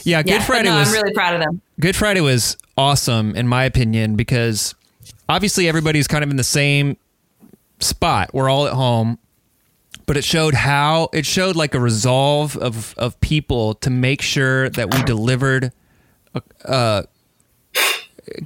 yeah, 0.05 0.23
Good 0.23 0.31
Yeah, 0.33 0.43
Friday 0.45 0.69
no, 0.69 0.79
was 0.79 0.89
I'm 0.89 0.95
really 0.95 1.13
proud 1.15 1.35
of 1.35 1.41
them. 1.43 1.61
Good 1.81 1.95
Friday 1.97 2.21
was 2.21 2.57
awesome 2.77 3.35
in 3.37 3.47
my 3.49 3.65
opinion 3.65 4.17
because 4.17 4.75
obviously 5.29 5.69
everybody's 5.69 6.09
kind 6.09 6.25
of 6.25 6.31
in 6.31 6.37
the 6.37 6.45
same 6.45 6.97
spot. 7.81 8.31
We're 8.33 8.49
all 8.49 8.67
at 8.67 8.73
home, 8.73 9.19
but 10.07 10.17
it 10.17 10.25
showed 10.25 10.55
how 10.55 11.09
it 11.13 11.27
showed 11.27 11.57
like 11.57 11.75
a 11.75 11.81
resolve 11.81 12.57
of 12.57 12.95
of 12.97 13.21
people 13.21 13.75
to 13.75 13.91
make 13.91 14.23
sure 14.23 14.69
that 14.71 14.95
we 14.95 15.03
delivered 15.03 15.73
uh 16.65 17.03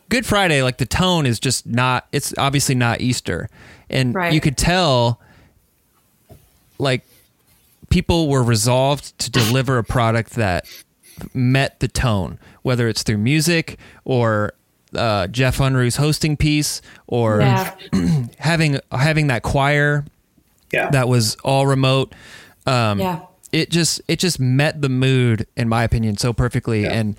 Good 0.09 0.25
Friday 0.27 0.63
like 0.63 0.79
the 0.79 0.87
tone 0.87 1.27
is 1.27 1.39
just 1.39 1.67
not 1.67 2.07
it's 2.13 2.33
obviously 2.39 2.75
not 2.75 3.01
Easter. 3.01 3.49
And 3.91 4.15
Right. 4.15 4.33
you 4.33 4.41
could 4.41 4.57
tell 4.57 5.21
like 6.79 7.03
people 7.91 8.29
were 8.29 8.43
resolved 8.43 9.19
to 9.19 9.31
deliver 9.31 9.79
a 9.79 9.85
product 9.85 10.33
that 10.33 10.67
met 11.33 11.81
the 11.81 11.89
tone, 11.89 12.39
whether 12.63 12.89
it's 12.89 13.03
through 13.03 13.19
music 13.19 13.79
or 14.05 14.53
uh, 14.95 15.27
Jeff 15.29 15.59
Unruh's 15.59 15.97
hosting 15.97 16.37
piece 16.37 16.81
or 17.07 17.41
Yeah. 17.41 17.75
having 18.39 18.81
having 18.91 19.27
that 19.29 19.43
choir 19.43 20.05
Yeah. 20.73 20.91
that 20.91 21.09
was 21.09 21.37
all 21.45 21.67
remote. 21.67 22.15
Um, 22.67 22.99
Yeah. 23.01 23.21
It 23.53 23.71
just 23.71 24.01
it 24.09 24.19
just 24.19 24.41
met 24.41 24.83
the 24.83 24.89
mood, 24.89 25.47
in 25.57 25.69
my 25.69 25.85
opinion, 25.85 26.17
so 26.19 26.33
perfectly, 26.33 26.83
Yeah. 26.83 26.93
and 26.95 27.17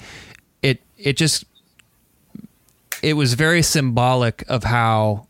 it 0.61 0.81
it 0.97 1.13
just 1.17 1.45
it 3.07 3.13
was 3.13 3.35
very 3.35 3.61
symbolic 3.61 4.43
of 4.49 4.63
how 4.65 5.27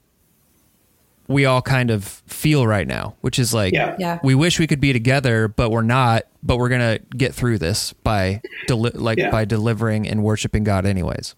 we 1.28 1.46
all 1.46 1.62
kind 1.62 1.92
of 1.92 2.04
feel 2.06 2.66
right 2.66 2.88
now, 2.88 3.16
which 3.22 3.38
is 3.38 3.54
like 3.54 3.74
Yeah. 3.74 3.96
Yeah. 4.00 4.20
we 4.24 4.34
wish 4.34 4.60
we 4.60 4.66
could 4.66 4.80
be 4.80 4.94
together, 4.94 5.48
but 5.48 5.70
we're 5.70 5.82
not. 5.82 6.24
But 6.42 6.58
we're 6.58 6.70
gonna 6.70 7.00
get 7.16 7.36
through 7.36 7.58
this 7.60 7.94
by 7.94 8.42
deli- 8.68 8.92
like 8.96 9.18
Yeah. 9.18 9.30
by 9.30 9.44
delivering 9.46 10.08
and 10.08 10.24
worshiping 10.24 10.64
God, 10.64 10.86
anyways. 10.86 11.36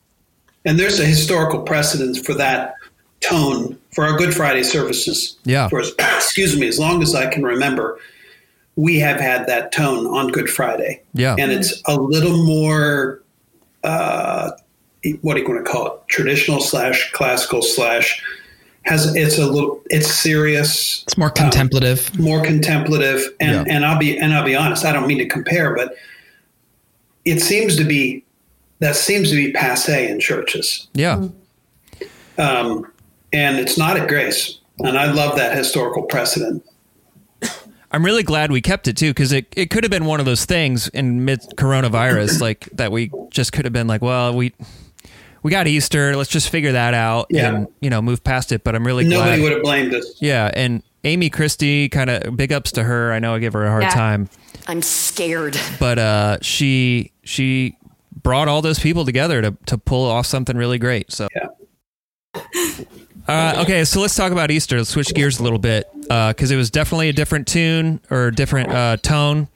And 0.65 0.79
there's 0.79 0.99
a 0.99 1.05
historical 1.05 1.61
precedence 1.63 2.19
for 2.19 2.33
that 2.35 2.75
tone 3.21 3.77
for 3.93 4.05
our 4.05 4.15
Good 4.17 4.33
Friday 4.35 4.63
services. 4.63 5.37
Yeah. 5.43 5.67
For 5.67 5.79
as, 5.79 5.91
excuse 5.99 6.57
me, 6.57 6.67
as 6.67 6.77
long 6.79 7.01
as 7.01 7.15
I 7.15 7.25
can 7.25 7.43
remember, 7.43 7.97
we 8.75 8.99
have 8.99 9.19
had 9.19 9.47
that 9.47 9.71
tone 9.73 10.05
on 10.07 10.27
Good 10.29 10.49
Friday. 10.49 11.01
Yeah. 11.13 11.35
And 11.39 11.51
it's 11.51 11.81
a 11.85 11.95
little 11.99 12.45
more, 12.45 13.21
uh, 13.83 14.51
what 15.21 15.35
are 15.35 15.39
you 15.39 15.45
going 15.45 15.63
to 15.63 15.69
call 15.69 15.87
it? 15.87 15.93
Traditional 16.07 16.59
slash 16.61 17.11
classical 17.13 17.61
slash 17.61 18.21
has 18.83 19.13
it's 19.15 19.37
a 19.37 19.45
little 19.45 19.81
it's 19.89 20.09
serious 20.11 21.03
It's 21.03 21.17
more 21.17 21.29
contemplative. 21.29 22.17
more 22.19 22.41
contemplative 22.43 23.21
and 23.39 23.67
Yeah. 23.67 23.75
and 23.75 23.85
I'll 23.85 23.99
be 23.99 24.17
and 24.17 24.33
I'll 24.33 24.45
be 24.45 24.55
honest 24.55 24.85
I 24.85 24.93
don't 24.93 25.05
mean 25.07 25.17
to 25.19 25.27
compare 25.27 25.75
but 25.75 25.95
it 27.25 27.41
seems 27.41 27.75
to 27.75 27.83
be 27.83 28.23
that 28.79 28.95
seems 28.95 29.29
to 29.31 29.35
be 29.35 29.51
passe 29.51 30.09
in 30.09 30.19
churches 30.21 30.87
Yeah, 30.93 31.27
um, 32.37 32.89
and 33.33 33.57
it's 33.57 33.77
not 33.77 33.97
at 33.97 34.07
Grace 34.07 34.59
and 34.79 34.97
I 34.97 35.11
love 35.11 35.35
that 35.37 35.55
historical 35.55 36.03
precedent 36.03 36.63
I'm 37.91 38.05
really 38.05 38.23
glad 38.23 38.51
we 38.51 38.61
kept 38.61 38.87
it 38.87 38.95
too 38.95 39.09
because 39.09 39.31
it, 39.31 39.47
it 39.57 39.71
could 39.71 39.83
have 39.83 39.89
been 39.91 40.05
one 40.05 40.19
of 40.19 40.25
those 40.25 40.45
things 40.45 40.87
in 40.89 41.25
mid 41.25 41.41
coronavirus 41.57 42.39
like 42.41 42.69
that 42.73 42.91
we 42.91 43.11
just 43.31 43.51
could 43.51 43.65
have 43.65 43.73
been 43.73 43.87
like, 43.87 44.01
well, 44.03 44.33
we 44.35 44.53
we 45.43 45.51
got 45.51 45.67
Easter, 45.67 46.15
let's 46.15 46.29
just 46.29 46.49
figure 46.49 46.71
that 46.73 46.93
out 46.93 47.27
Yeah. 47.29 47.49
and 47.55 47.67
you 47.81 47.89
know 47.89 48.01
move 48.01 48.23
past 48.23 48.51
it. 48.51 48.63
But 48.63 48.75
I'm 48.75 48.85
really 48.85 49.03
nobody 49.05 49.37
glad. 49.37 49.41
would 49.43 49.51
have 49.53 49.61
blamed 49.63 49.93
us 49.93 50.15
yeah, 50.21 50.49
and 50.53 50.83
Amy 51.03 51.29
Christie, 51.29 51.87
kind 51.89 52.09
of 52.09 52.35
big 52.35 52.51
ups 52.51 52.71
to 52.73 52.83
her. 52.83 53.11
I 53.13 53.19
know 53.19 53.33
I 53.35 53.39
give 53.39 53.53
her 53.53 53.65
a 53.65 53.69
hard 53.69 53.83
Yeah. 53.83 53.89
time, 53.89 54.29
I'm 54.67 54.81
scared. 54.81 55.57
but 55.79 55.97
uh, 55.99 56.37
she 56.41 57.11
she 57.23 57.77
brought 58.21 58.47
all 58.49 58.61
those 58.61 58.79
people 58.79 59.05
together 59.05 59.41
to 59.41 59.55
to 59.67 59.77
pull 59.77 60.05
off 60.09 60.25
something 60.25 60.57
really 60.57 60.77
great. 60.77 61.11
So. 61.11 61.27
Yeah. 61.35 61.47
Uh, 63.27 63.61
okay, 63.63 63.85
so 63.85 64.01
let's 64.01 64.15
talk 64.15 64.31
about 64.31 64.49
Easter. 64.49 64.77
Let's 64.77 64.89
switch 64.89 65.13
gears 65.13 65.39
a 65.39 65.43
little 65.43 65.59
bit 65.59 65.85
because 66.01 66.49
it 66.49 66.55
was 66.55 66.71
definitely 66.71 67.09
a 67.09 67.13
different 67.13 67.47
tune 67.47 67.99
or 68.09 68.31
different 68.31 68.69
uh, 68.71 68.97
tone. 68.97 69.47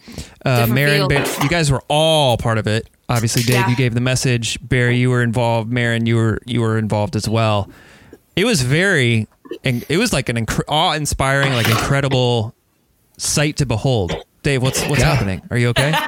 Uh, 0.45 0.67
Different 0.67 0.73
Maren. 0.75 1.07
Ba- 1.07 1.27
you 1.41 1.49
guys 1.49 1.71
were 1.71 1.81
all 1.87 2.37
part 2.37 2.59
of 2.59 2.67
it. 2.67 2.87
Obviously, 3.15 3.43
Dave, 3.43 3.55
Yeah. 3.55 3.69
you 3.69 3.75
gave 3.75 3.93
the 3.93 4.01
message. 4.01 4.57
Barry, 4.61 4.97
you 4.97 5.09
were 5.09 5.21
involved. 5.23 5.71
Maren, 5.71 6.05
you 6.05 6.15
were 6.15 6.39
you 6.45 6.61
were 6.61 6.77
involved 6.77 7.15
as 7.15 7.27
well. 7.29 7.69
It 8.35 8.45
was 8.45 8.61
very, 8.61 9.27
and 9.63 9.85
it 9.89 9.97
was 9.97 10.11
like 10.13 10.29
an 10.29 10.37
inc- 10.45 10.63
awe-inspiring, 10.67 11.53
like 11.53 11.67
incredible 11.69 12.55
sight 13.17 13.57
to 13.57 13.65
behold. 13.65 14.13
Dave, 14.41 14.61
what's 14.61 14.83
what's 14.87 15.01
Yeah. 15.01 15.13
happening? 15.13 15.41
Are 15.51 15.57
you 15.57 15.69
okay? 15.69 15.93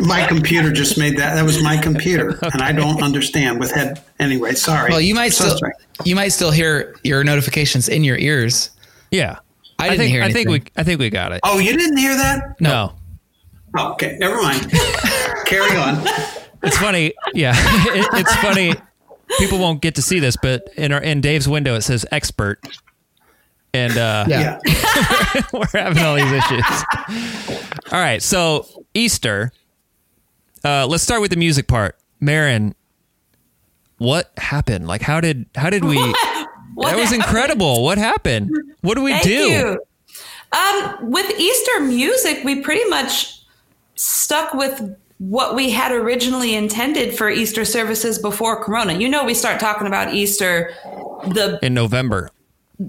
my 0.00 0.26
computer 0.26 0.72
just 0.72 0.98
made 0.98 1.16
that 1.18 1.34
that 1.36 1.44
was 1.44 1.62
my 1.62 1.76
computer 1.76 2.36
and 2.52 2.60
I 2.60 2.72
don't 2.72 3.00
understand 3.00 3.60
with 3.60 3.70
head 3.70 4.02
anyway 4.18 4.52
sorry 4.54 4.90
Well, 4.90 5.00
you 5.00 5.14
might 5.14 5.32
So 5.32 5.44
still 5.44 5.58
sorry. 5.58 5.72
you 6.04 6.16
might 6.16 6.28
still 6.30 6.50
hear 6.50 6.96
your 7.04 7.22
notifications 7.22 7.88
in 7.88 8.02
your 8.02 8.18
ears. 8.18 8.70
Yeah, 9.12 9.36
I 9.78 9.84
didn't 9.90 9.98
think 10.00 10.10
hear 10.10 10.22
I 10.24 10.32
think 10.32 10.48
we. 10.48 10.62
I 10.76 10.82
think 10.82 10.98
we 10.98 11.10
got 11.10 11.30
it. 11.30 11.40
oh 11.44 11.58
you 11.60 11.76
didn't 11.78 11.96
hear 11.96 12.16
that 12.16 12.60
No, 12.60 12.92
oh, 13.78 13.92
okay 13.92 14.16
never 14.18 14.42
mind 14.42 14.62
carry 15.44 15.76
on 15.76 16.06
it's 16.66 16.78
funny. 16.78 17.12
Yeah, 17.34 17.52
it, 17.56 18.08
it's 18.14 18.34
funny. 18.36 18.74
People 19.38 19.58
won't 19.58 19.82
get 19.82 19.96
to 19.96 20.02
see 20.02 20.18
this, 20.18 20.36
but 20.40 20.62
in 20.76 20.92
our 20.92 21.02
in 21.02 21.20
Dave's 21.20 21.46
window 21.48 21.74
it 21.74 21.82
says 21.82 22.06
expert, 22.10 22.58
and 23.74 23.96
uh, 23.98 24.24
Yeah. 24.28 24.58
yeah 24.66 25.42
we're 25.52 25.66
having 25.72 26.02
all 26.02 26.16
these 26.16 26.32
issues. 26.32 26.64
All 27.92 28.00
right, 28.00 28.22
so 28.22 28.66
Easter. 28.94 29.52
Uh, 30.64 30.86
let's 30.86 31.02
start 31.02 31.20
with 31.20 31.30
the 31.30 31.36
music 31.36 31.66
part. 31.68 31.98
Marin, 32.20 32.74
what 33.98 34.32
happened? 34.38 34.86
Like, 34.86 35.02
how 35.02 35.20
did 35.20 35.46
how 35.54 35.70
did 35.70 35.84
we? 35.84 35.98
What 36.74 36.88
that 36.90 36.96
was 36.96 37.10
happened? 37.10 37.22
incredible. 37.22 37.84
What 37.84 37.98
happened? 37.98 38.50
What 38.80 38.94
do 38.96 39.02
we 39.02 39.12
Thank 39.12 39.22
do? 39.24 39.30
you. 39.30 39.80
Um, 40.58 41.10
with 41.12 41.30
Easter 41.38 41.80
music, 41.80 42.42
we 42.42 42.62
pretty 42.62 42.84
much 42.88 43.42
stuck 43.94 44.54
with 44.54 44.96
what 45.18 45.54
we 45.54 45.70
had 45.70 45.92
originally 45.92 46.54
intended 46.54 47.16
for 47.16 47.30
Easter 47.30 47.64
services 47.64 48.18
before 48.18 48.62
Corona. 48.62 48.94
You 48.94 49.08
know, 49.08 49.24
we 49.24 49.34
start 49.34 49.60
talking 49.60 49.86
about 49.86 50.12
Easter 50.14 50.72
the 51.28 51.58
in 51.62 51.72
November. 51.74 52.30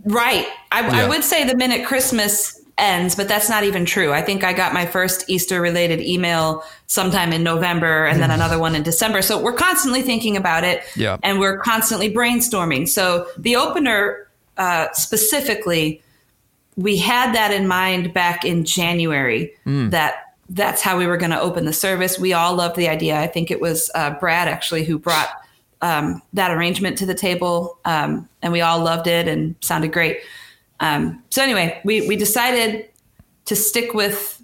right. 0.05 0.47
I, 0.71 0.81
Yeah. 0.81 1.05
I 1.05 1.09
would 1.09 1.23
say 1.23 1.45
the 1.45 1.55
minute 1.55 1.85
Christmas 1.85 2.59
ends, 2.77 3.15
but 3.15 3.29
that's 3.29 3.47
not 3.47 3.63
even 3.63 3.85
true. 3.85 4.11
I 4.11 4.21
think 4.21 4.43
I 4.43 4.51
got 4.51 4.73
my 4.73 4.85
first 4.85 5.29
Easter 5.29 5.61
related 5.61 6.01
email 6.01 6.61
sometime 6.87 7.31
in 7.31 7.41
November 7.43 8.05
and 8.05 8.21
then 8.21 8.31
another 8.31 8.59
one 8.59 8.75
in 8.75 8.83
December. 8.83 9.21
So 9.21 9.41
we're 9.41 9.53
constantly 9.53 10.01
thinking 10.01 10.35
about 10.35 10.65
it 10.65 10.83
Yeah. 10.97 11.17
and 11.23 11.39
we're 11.39 11.57
constantly 11.59 12.13
brainstorming. 12.13 12.89
So 12.89 13.27
the 13.37 13.55
opener 13.55 14.27
uh, 14.57 14.87
specifically, 14.91 16.01
we 16.75 16.97
had 16.97 17.33
that 17.33 17.51
in 17.53 17.65
mind 17.67 18.13
back 18.13 18.43
in 18.43 18.65
January 18.65 19.53
that 19.65 20.24
that's 20.49 20.81
how 20.81 20.97
we 20.97 21.07
were 21.07 21.17
going 21.17 21.31
to 21.31 21.39
open 21.39 21.65
the 21.65 21.73
service. 21.73 22.19
We 22.19 22.33
all 22.33 22.55
loved 22.55 22.75
the 22.75 22.87
idea. 22.87 23.19
I 23.19 23.27
think 23.27 23.49
it 23.49 23.59
was 23.59 23.89
uh, 23.95 24.11
Brad 24.11 24.47
actually 24.47 24.83
who 24.83 24.99
brought 24.99 25.29
um, 25.81 26.21
that 26.33 26.51
arrangement 26.51 26.97
to 26.99 27.05
the 27.05 27.15
table, 27.15 27.79
um, 27.85 28.27
and 28.41 28.53
we 28.53 28.61
all 28.61 28.79
loved 28.79 29.07
it 29.07 29.27
and 29.27 29.55
sounded 29.61 29.91
great. 29.91 30.19
Um, 30.79 31.23
so 31.29 31.41
anyway, 31.41 31.79
we 31.83 32.07
we 32.07 32.15
decided 32.15 32.89
to 33.45 33.55
stick 33.55 33.93
with 33.93 34.41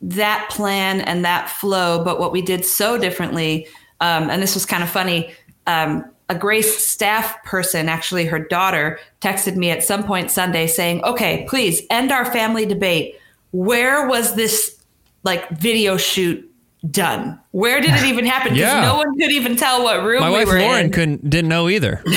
that 0.00 0.48
plan 0.50 1.00
and 1.00 1.24
that 1.24 1.48
flow, 1.48 2.04
but 2.04 2.18
what 2.18 2.32
we 2.32 2.42
did 2.42 2.64
so 2.64 2.98
differently, 2.98 3.66
um, 4.00 4.30
and 4.30 4.42
this 4.42 4.54
was 4.54 4.66
kind 4.66 4.82
of 4.82 4.90
funny. 4.90 5.32
Um, 5.66 6.04
a 6.28 6.34
Grace 6.34 6.84
staff 6.84 7.42
person, 7.44 7.88
actually 7.88 8.24
her 8.24 8.38
daughter, 8.38 8.98
texted 9.20 9.56
me 9.56 9.70
at 9.70 9.82
some 9.82 10.02
point 10.02 10.30
Sunday 10.30 10.66
saying, 10.66 11.04
"Okay, 11.04 11.46
please 11.48 11.82
end 11.90 12.10
our 12.10 12.24
family 12.24 12.66
debate. 12.66 13.18
Where 13.52 14.08
was 14.08 14.34
this 14.34 14.81
like 15.22 15.48
video 15.50 15.96
shoot 15.96 16.48
done? 16.90 17.38
Where 17.52 17.80
did 17.80 17.90
it 17.90 18.04
even 18.04 18.24
happen? 18.24 18.54
Because 18.54 18.72
Yeah. 18.72 18.80
no 18.82 18.96
one 18.96 19.16
could 19.18 19.30
even 19.32 19.56
tell 19.56 19.82
what 19.84 20.02
room 20.02 20.20
My 20.20 20.30
we 20.30 20.36
wife 20.38 20.48
were 20.48 20.58
Lauren 20.60 20.86
in. 20.86 20.90
couldn't 20.92 21.30
didn't 21.30 21.48
know 21.48 21.68
either. 21.68 22.02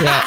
Yeah. 0.00 0.26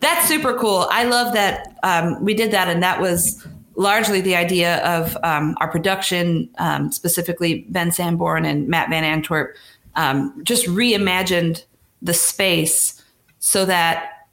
That's 0.00 0.28
super 0.28 0.56
cool. 0.58 0.86
I 0.90 1.04
love 1.04 1.34
that 1.34 1.76
um, 1.82 2.24
we 2.24 2.34
did 2.34 2.50
that, 2.52 2.68
and 2.68 2.82
that 2.82 3.00
was 3.00 3.44
largely 3.76 4.20
the 4.20 4.34
idea 4.36 4.76
of 4.84 5.16
um, 5.24 5.56
our 5.60 5.68
production, 5.70 6.48
um, 6.58 6.90
specifically 6.92 7.64
Ben 7.68 7.90
Sanborn 7.90 8.44
and 8.44 8.68
Matt 8.68 8.90
Van 8.90 9.02
Antwerp, 9.04 9.56
um, 9.96 10.40
just 10.44 10.66
reimagined 10.66 11.64
the 12.00 12.12
space 12.14 13.02
so 13.38 13.64
that 13.64 14.26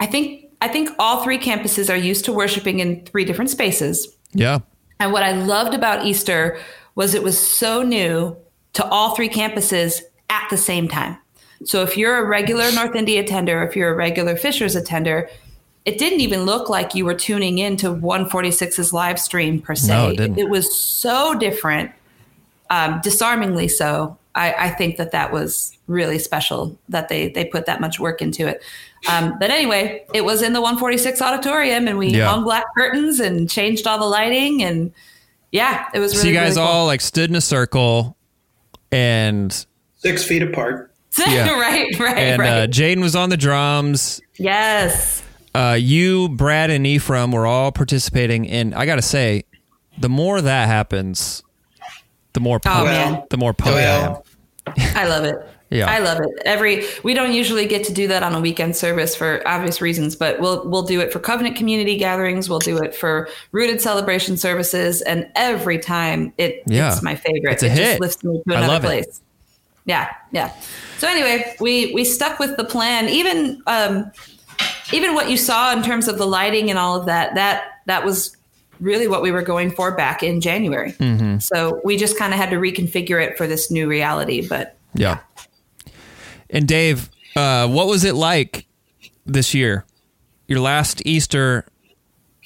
I 0.00 0.06
think 0.06 0.46
I 0.60 0.68
think 0.68 0.90
all 0.98 1.22
three 1.22 1.38
campuses 1.38 1.90
are 1.92 1.96
used 1.96 2.24
to 2.26 2.32
worshiping 2.32 2.80
in 2.80 3.04
three 3.04 3.24
different 3.24 3.50
spaces. 3.50 4.08
Yeah. 4.32 4.60
And 5.00 5.12
what 5.12 5.22
I 5.22 5.32
loved 5.32 5.74
about 5.74 6.06
Easter 6.06 6.58
was 6.94 7.14
it 7.14 7.22
was 7.22 7.38
so 7.38 7.82
new 7.82 8.36
to 8.74 8.84
all 8.88 9.14
three 9.14 9.28
campuses 9.28 10.00
at 10.30 10.46
the 10.50 10.56
same 10.56 10.88
time. 10.88 11.16
So 11.64 11.82
if 11.82 11.96
you're 11.96 12.18
a 12.18 12.24
regular 12.24 12.70
North 12.72 12.94
Indy 12.94 13.18
attender, 13.18 13.62
if 13.62 13.74
you're 13.76 13.92
a 13.92 13.96
regular 13.96 14.36
Fishers 14.36 14.76
attender, 14.76 15.28
it 15.84 15.98
didn't 15.98 16.20
even 16.20 16.42
look 16.42 16.68
like 16.68 16.94
you 16.94 17.04
were 17.04 17.14
tuning 17.14 17.58
in 17.58 17.76
to 17.78 17.88
146's 17.88 18.92
live 18.92 19.18
stream 19.18 19.60
per 19.60 19.74
se. 19.74 19.92
No, 19.92 20.08
it 20.10 20.16
didn't. 20.16 20.50
was 20.50 20.76
so 20.78 21.34
different, 21.34 21.92
um, 22.70 23.00
disarmingly 23.02 23.68
so. 23.68 24.16
I, 24.34 24.52
I 24.66 24.70
think 24.70 24.96
that 24.96 25.12
that 25.12 25.32
was 25.32 25.76
really 25.86 26.18
special 26.18 26.76
that 26.88 27.08
they 27.08 27.28
they 27.28 27.44
put 27.44 27.66
that 27.66 27.80
much 27.80 28.00
work 28.00 28.20
into 28.22 28.46
it. 28.48 28.62
Um, 29.10 29.36
but 29.38 29.50
anyway, 29.50 30.04
it 30.14 30.24
was 30.24 30.42
in 30.42 30.52
the 30.54 30.60
146 30.60 31.20
auditorium, 31.22 31.86
and 31.88 31.98
we 31.98 32.08
Yeah. 32.08 32.28
hung 32.28 32.42
black 32.44 32.64
curtains 32.76 33.20
and 33.20 33.48
changed 33.50 33.86
all 33.86 33.98
the 33.98 34.04
lighting, 34.06 34.62
and 34.62 34.92
yeah, 35.52 35.86
it 35.94 36.00
was. 36.00 36.12
Really, 36.14 36.22
so 36.22 36.28
you 36.28 36.34
guys 36.34 36.56
really 36.56 36.66
cool. 36.66 36.74
all 36.76 36.86
like 36.86 37.00
stood 37.00 37.30
in 37.30 37.36
a 37.36 37.40
circle 37.40 38.16
and 38.90 39.66
Six 39.98 40.24
feet 40.24 40.42
apart. 40.42 40.90
yeah. 41.28 41.48
right, 41.60 41.96
right, 42.00 42.18
and 42.18 42.40
right. 42.40 42.48
uh, 42.48 42.66
Jaden 42.66 43.00
was 43.00 43.14
on 43.14 43.30
the 43.30 43.36
drums. 43.36 44.20
yes, 44.36 45.22
Uh, 45.54 45.76
you, 45.80 46.28
Brad, 46.30 46.70
and 46.70 46.84
Ephraim 46.84 47.30
were 47.30 47.46
all 47.46 47.70
participating, 47.70 48.48
and 48.48 48.74
I 48.74 48.84
gotta 48.84 49.00
say, 49.02 49.44
the 49.96 50.08
more 50.08 50.40
that 50.40 50.66
happens, 50.66 51.43
the 52.34 52.40
more 52.40 52.60
Oh, 52.66 52.84
man. 52.84 53.22
the 53.30 53.36
more 53.38 53.54
pumped 53.54 53.78
I 53.78 53.82
am. 53.82 54.16
I 54.96 55.06
love 55.08 55.24
it. 55.24 55.36
Yeah. 55.70 55.90
I 55.90 55.98
love 55.98 56.20
it. 56.20 56.28
Every 56.44 56.84
we 57.02 57.14
don't 57.14 57.32
usually 57.32 57.66
get 57.66 57.82
to 57.86 57.92
do 57.92 58.06
that 58.06 58.22
on 58.22 58.32
a 58.32 58.40
weekend 58.40 58.76
service 58.76 59.16
for 59.16 59.42
obvious 59.48 59.80
reasons, 59.80 60.14
but 60.14 60.38
we'll 60.38 60.68
we'll 60.68 60.82
do 60.84 61.00
it 61.00 61.12
for 61.12 61.18
covenant 61.18 61.56
community 61.56 61.96
gatherings. 61.96 62.48
We'll 62.48 62.60
do 62.60 62.76
it 62.78 62.94
for 62.94 63.28
rooted 63.50 63.80
celebration 63.80 64.36
services, 64.36 65.02
and 65.02 65.26
every 65.34 65.78
time 65.80 66.32
it 66.38 66.62
Yeah. 66.66 66.92
it's 66.92 67.02
my 67.02 67.16
favorite. 67.16 67.54
It's 67.54 67.62
a 67.64 67.66
it 67.66 67.72
hit. 67.72 67.86
just 67.86 68.00
lifts 68.00 68.22
me 68.22 68.40
to 68.46 68.54
I 68.54 68.58
another 68.58 68.72
love 68.74 68.84
it. 68.84 68.86
place. 68.86 69.20
Yeah, 69.84 70.12
yeah. 70.30 70.52
So 70.98 71.08
anyway, 71.08 71.56
we 71.58 71.92
we 71.92 72.04
stuck 72.04 72.38
with 72.38 72.56
the 72.56 72.64
plan. 72.64 73.08
Even 73.08 73.60
um, 73.66 74.12
even 74.92 75.14
what 75.14 75.28
you 75.28 75.36
saw 75.36 75.72
in 75.72 75.82
terms 75.82 76.06
of 76.06 76.18
the 76.18 76.26
lighting 76.26 76.70
and 76.70 76.78
all 76.78 76.94
of 77.00 77.06
that 77.06 77.34
that 77.34 77.64
that 77.86 78.04
was 78.04 78.36
really 78.80 79.08
what 79.08 79.22
we 79.22 79.30
were 79.30 79.42
going 79.42 79.70
for 79.70 79.94
back 79.96 80.22
in 80.22 80.40
January. 80.40 80.92
Mm-hmm. 80.92 81.38
So 81.38 81.80
we 81.84 81.96
just 81.96 82.18
kind 82.18 82.32
of 82.32 82.38
had 82.38 82.50
to 82.50 82.56
reconfigure 82.56 83.22
it 83.24 83.36
for 83.36 83.46
this 83.46 83.70
new 83.70 83.88
reality, 83.88 84.46
but. 84.46 84.76
Yeah. 84.94 85.20
And 86.50 86.68
Dave, 86.68 87.10
uh, 87.36 87.68
what 87.68 87.86
was 87.86 88.04
it 88.04 88.14
like 88.14 88.66
this 89.26 89.54
year? 89.54 89.84
Your 90.46 90.60
last 90.60 91.02
Easter 91.06 91.64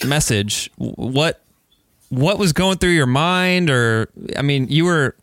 message. 0.04 0.70
What 0.76 1.42
what 2.10 2.38
was 2.38 2.52
going 2.52 2.78
through 2.78 2.90
your 2.90 3.06
mind 3.06 3.70
or 3.70 4.08
I 4.36 4.42
mean, 4.42 4.68
you 4.68 4.84
were 4.84 5.16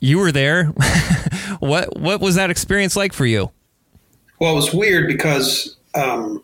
you 0.00 0.18
were 0.18 0.32
there. 0.32 0.64
what 1.60 1.98
what 1.98 2.20
was 2.20 2.34
that 2.36 2.50
experience 2.50 2.96
like 2.96 3.12
for 3.12 3.26
you? 3.26 3.50
Well, 4.40 4.52
it 4.52 4.56
was 4.56 4.74
weird 4.74 5.06
because 5.06 5.76
um, 5.94 6.42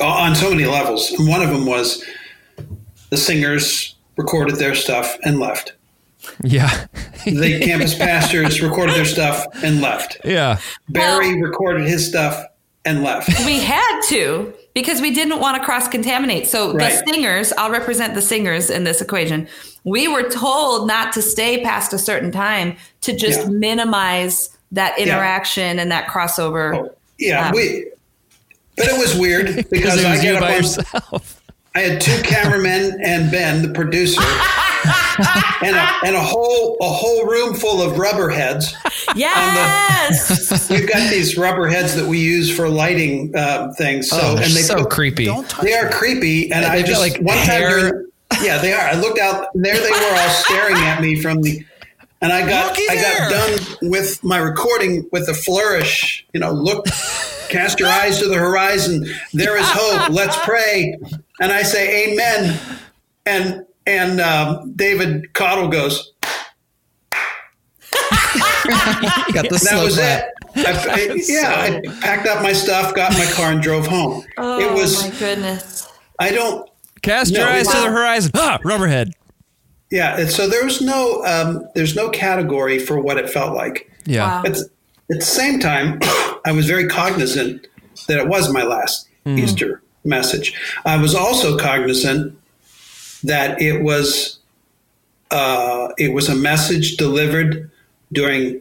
on 0.00 0.34
so 0.34 0.50
many 0.50 0.66
levels. 0.66 1.12
One 1.18 1.42
of 1.42 1.50
them 1.50 1.66
was 1.66 2.04
the 3.10 3.16
singers 3.16 3.96
recorded 4.16 4.56
their 4.56 4.74
stuff 4.74 5.16
and 5.24 5.38
left. 5.40 5.72
Yeah. 6.42 6.86
The 7.24 7.60
campus 7.64 7.94
pastors 7.96 8.60
recorded 8.60 8.94
their 8.94 9.04
stuff 9.04 9.46
and 9.62 9.80
left. 9.80 10.18
yeah. 10.24 10.58
Barry 10.88 11.40
recorded 11.40 11.86
his 11.86 12.06
stuff 12.06 12.44
and 12.84 13.02
left. 13.02 13.28
we 13.46 13.60
had 13.60 14.00
to 14.08 14.52
because 14.74 15.00
we 15.00 15.12
didn't 15.12 15.40
want 15.40 15.56
to 15.58 15.64
cross 15.64 15.88
contaminate. 15.88 16.46
So 16.46 16.72
Right. 16.74 16.92
the 17.04 17.12
singers, 17.12 17.52
I'll 17.58 17.70
represent 17.70 18.14
the 18.14 18.22
singers 18.22 18.70
in 18.70 18.84
this 18.84 19.00
equation. 19.00 19.48
We 19.84 20.08
were 20.08 20.28
told 20.30 20.86
not 20.86 21.12
to 21.14 21.22
stay 21.22 21.62
past 21.62 21.92
a 21.92 21.98
certain 21.98 22.30
time 22.30 22.76
to 23.02 23.14
just 23.16 23.40
Yeah. 23.40 23.48
minimize 23.48 24.50
that 24.72 24.98
interaction 24.98 25.78
and 25.78 25.90
that 25.90 26.06
crossover. 26.06 26.76
Oh, 26.76 26.94
yeah, 27.18 27.48
Um, 27.48 27.54
we. 27.54 27.86
But 28.76 28.86
it 28.88 28.98
was 28.98 29.14
weird 29.18 29.46
Because 29.56 29.64
because 29.70 30.00
it 30.00 30.06
I 30.06 30.10
was 30.12 30.24
you 30.24 30.30
get 30.32 30.34
up 30.36 30.40
by 30.42 30.54
on, 30.54 30.62
yourself. 30.62 31.39
I 31.74 31.80
had 31.80 32.00
two 32.00 32.20
cameramen 32.22 32.98
and 33.02 33.30
Ben, 33.30 33.62
the 33.62 33.68
producer, 33.72 34.20
and 35.64 35.76
a, 35.76 35.92
and 36.04 36.16
a 36.16 36.20
whole 36.20 36.76
a 36.80 36.88
whole 36.88 37.26
room 37.26 37.54
full 37.54 37.80
of 37.80 37.96
rubber 37.98 38.28
heads. 38.28 38.74
Yes. 39.14 40.68
We've 40.70 40.88
got 40.88 41.10
these 41.10 41.36
rubber 41.36 41.68
heads 41.68 41.94
that 41.94 42.06
we 42.06 42.18
use 42.18 42.54
for 42.54 42.68
lighting 42.68 43.34
uh, 43.36 43.72
things. 43.78 44.08
So 44.10 44.18
Oh, 44.20 44.30
and 44.32 44.38
they 44.52 44.62
so 44.62 44.78
put- 44.82 44.90
creepy. 44.90 45.26
They 45.62 45.74
are 45.74 45.88
creepy, 45.90 46.50
and 46.52 46.64
I 46.64 46.82
just 46.82 47.00
like, 47.00 47.18
one 47.20 47.36
time 47.38 47.46
hair. 47.46 47.70
during, 47.90 48.06
yeah, 48.42 48.58
they 48.58 48.72
are. 48.72 48.80
I 48.80 48.94
looked 48.94 49.18
out, 49.20 49.46
and 49.54 49.64
there 49.64 49.74
they 49.78 49.90
were, 49.90 50.16
all 50.20 50.28
staring 50.30 50.76
at 50.76 51.00
me 51.00 51.20
from 51.20 51.40
the, 51.42 51.64
and 52.20 52.32
I 52.32 52.48
got 52.48 52.70
Looky 52.76 52.88
I 52.90 52.94
got 52.96 53.30
done 53.30 53.90
with 53.90 54.22
my 54.24 54.38
recording 54.38 55.08
with 55.12 55.28
a 55.28 55.34
flourish. 55.34 56.26
You 56.34 56.40
know, 56.40 56.52
look, 56.52 56.86
cast 57.48 57.78
your 57.80 57.88
eyes 57.88 58.18
to 58.18 58.26
the 58.28 58.34
horizon. 58.36 59.06
There 59.32 59.56
is 59.56 59.66
hope. 59.68 60.10
Let's 60.10 60.36
pray, 60.44 60.96
and 61.40 61.50
I 61.52 61.62
say 61.62 62.10
Amen, 62.12 62.58
and 63.26 63.66
and 63.86 64.20
um, 64.20 64.72
David 64.76 65.32
Cottle 65.34 65.68
goes. 65.68 66.12
Got 69.32 69.48
the 69.48 69.48
That 69.50 69.58
slow 69.60 69.84
was 69.84 69.96
clap. 69.96 70.24
it. 70.54 70.66
I, 70.66 70.92
I- 70.92 71.20
yeah, 71.26 71.80
I 71.88 72.00
packed 72.00 72.26
up 72.28 72.42
my 72.42 72.52
stuff, 72.52 72.94
got 72.94 73.12
in 73.12 73.18
my 73.18 73.26
car, 73.32 73.50
and 73.52 73.60
drove 73.62 73.86
home. 73.86 74.24
oh 74.38 74.60
it 74.60 74.72
was. 74.72 75.02
my 75.02 75.10
goodness. 75.18 75.88
I 76.18 76.30
don't. 76.32 76.68
Cast 77.02 77.32
No, 77.32 77.40
your 77.40 77.48
eyes 77.48 77.66
to 77.68 77.76
the 77.80 77.90
horizon. 77.90 78.30
Ah, 78.34 78.58
rubberhead. 78.62 79.12
Yeah, 79.90 80.18
and 80.20 80.30
so 80.30 80.46
there 80.48 80.64
was 80.64 80.80
no. 80.80 81.24
Um, 81.24 81.66
there's 81.74 81.96
no 81.96 82.10
category 82.10 82.78
for 82.78 83.00
what 83.00 83.16
it 83.18 83.28
felt 83.30 83.54
like. 83.56 83.90
Yeah. 84.04 84.42
Wow. 84.42 84.42
At, 84.44 84.56
at 84.58 84.68
the 85.08 85.20
same 85.22 85.58
time, 85.58 85.98
I 86.44 86.52
was 86.52 86.66
very 86.66 86.86
cognizant 86.86 87.66
that 88.06 88.18
it 88.18 88.28
was 88.28 88.52
my 88.52 88.62
last 88.62 89.08
Easter 89.26 89.82
message. 90.04 90.54
I 90.84 90.96
was 90.96 91.14
also 91.14 91.56
cognizant 91.58 92.36
that 93.24 93.60
it 93.60 93.82
was 93.82 94.38
uh, 95.30 95.88
it 95.98 96.12
was 96.12 96.28
a 96.28 96.34
message 96.34 96.96
delivered 96.96 97.70
during 98.12 98.60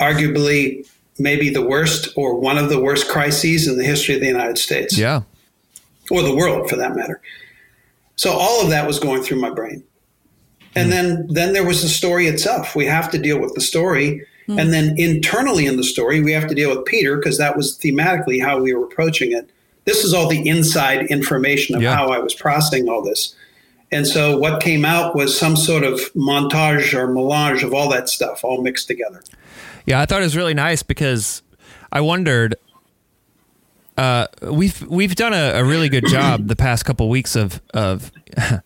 arguably 0.00 0.88
maybe 1.18 1.50
the 1.50 1.62
worst 1.66 2.08
or 2.16 2.38
one 2.38 2.56
of 2.56 2.70
the 2.70 2.80
worst 2.80 3.08
crises 3.08 3.66
in 3.66 3.76
the 3.76 3.84
history 3.84 4.14
of 4.14 4.20
the 4.20 4.26
United 4.26 4.56
States 4.56 4.96
Yeah. 4.96 5.22
or 6.10 6.22
the 6.22 6.34
world 6.34 6.70
for 6.70 6.76
that 6.76 6.94
matter. 6.94 7.20
So 8.16 8.30
all 8.32 8.62
of 8.62 8.70
that 8.70 8.86
was 8.86 8.98
going 8.98 9.22
through 9.22 9.40
my 9.40 9.50
brain. 9.50 9.82
And 10.74 10.92
then 10.92 11.26
then 11.28 11.52
there 11.52 11.66
was 11.66 11.82
the 11.82 11.88
story 11.88 12.26
itself. 12.28 12.76
We 12.76 12.86
have 12.86 13.10
to 13.10 13.18
deal 13.18 13.40
with 13.40 13.54
the 13.54 13.60
story. 13.60 14.24
And 14.46 14.72
then 14.72 14.94
internally 14.98 15.66
in 15.66 15.76
the 15.76 15.84
story, 15.84 16.22
we 16.22 16.32
have 16.32 16.46
to 16.48 16.54
deal 16.54 16.74
with 16.74 16.86
Peter 16.86 17.16
because 17.16 17.36
that 17.36 17.54
was 17.54 17.76
thematically 17.78 18.40
how 18.42 18.58
we 18.58 18.72
were 18.72 18.84
approaching 18.86 19.32
it. 19.32 19.50
This 19.88 20.04
is 20.04 20.12
all 20.12 20.28
the 20.28 20.46
inside 20.46 21.06
information 21.06 21.74
of 21.74 21.80
Yeah. 21.82 21.94
how 21.94 22.08
I 22.08 22.18
was 22.18 22.34
processing 22.34 22.90
all 22.90 23.02
this. 23.02 23.34
And 23.90 24.06
so 24.06 24.36
what 24.36 24.60
came 24.62 24.84
out 24.84 25.16
was 25.16 25.34
some 25.38 25.56
sort 25.56 25.82
of 25.82 25.98
montage 26.14 26.92
or 26.92 27.06
melange 27.06 27.62
of 27.62 27.72
all 27.72 27.88
that 27.88 28.10
stuff 28.10 28.44
all 28.44 28.60
mixed 28.62 28.86
together. 28.86 29.22
Yeah, 29.86 29.98
I 29.98 30.04
thought 30.04 30.20
it 30.20 30.24
was 30.24 30.36
really 30.36 30.52
nice 30.52 30.82
because 30.82 31.40
I 31.90 32.02
wondered. 32.02 32.54
Uh, 33.96 34.26
we've 34.42 34.82
we've 34.82 35.14
done 35.16 35.32
a, 35.32 35.52
a 35.54 35.64
really 35.64 35.88
good 35.88 36.06
job 36.06 36.48
the 36.48 36.54
past 36.54 36.84
couple 36.84 37.08
weeks 37.08 37.34
of 37.34 37.62
of 37.72 38.12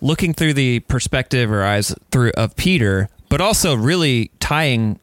looking 0.00 0.32
through 0.32 0.54
the 0.54 0.80
perspective 0.80 1.50
or 1.52 1.62
eyes 1.62 1.94
through 2.10 2.30
of 2.38 2.56
Peter, 2.56 3.10
but 3.28 3.42
also 3.42 3.74
really 3.74 4.30
tying 4.40 4.98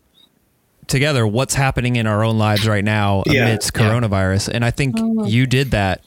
together 0.87 1.27
what's 1.27 1.53
happening 1.53 1.95
in 1.95 2.07
our 2.07 2.23
own 2.23 2.37
lives 2.37 2.67
right 2.67 2.83
now 2.83 3.23
Yeah, 3.25 3.43
amidst 3.43 3.75
yeah. 3.75 3.83
coronavirus. 3.83 4.49
And 4.53 4.63
I 4.63 4.71
think 4.71 4.95
oh. 4.97 5.25
you 5.25 5.45
did 5.45 5.71
that 5.71 6.01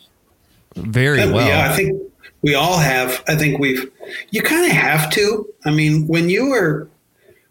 very 0.75 1.19
well. 1.31 1.47
Yeah, 1.47 1.71
I 1.71 1.77
think 1.77 2.01
we 2.43 2.55
all 2.55 2.79
have. 2.79 3.23
I 3.29 3.37
think 3.37 3.59
we've. 3.59 3.91
You 4.31 4.43
kind 4.43 4.67
of 4.67 4.73
have 4.73 5.11
to. 5.11 5.49
I 5.65 5.71
mean, 5.71 6.07
when 6.07 6.31
you 6.31 6.53
are 6.53 6.89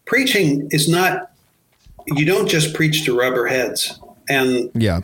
preaching, 0.06 0.68
is 0.72 0.90
not. 0.90 1.32
You 2.08 2.26
don't 2.26 2.48
just 2.48 2.74
preach 2.74 3.06
to 3.06 3.18
rubber 3.18 3.46
heads, 3.46 4.00
and 4.28 4.72
yeah. 4.74 5.02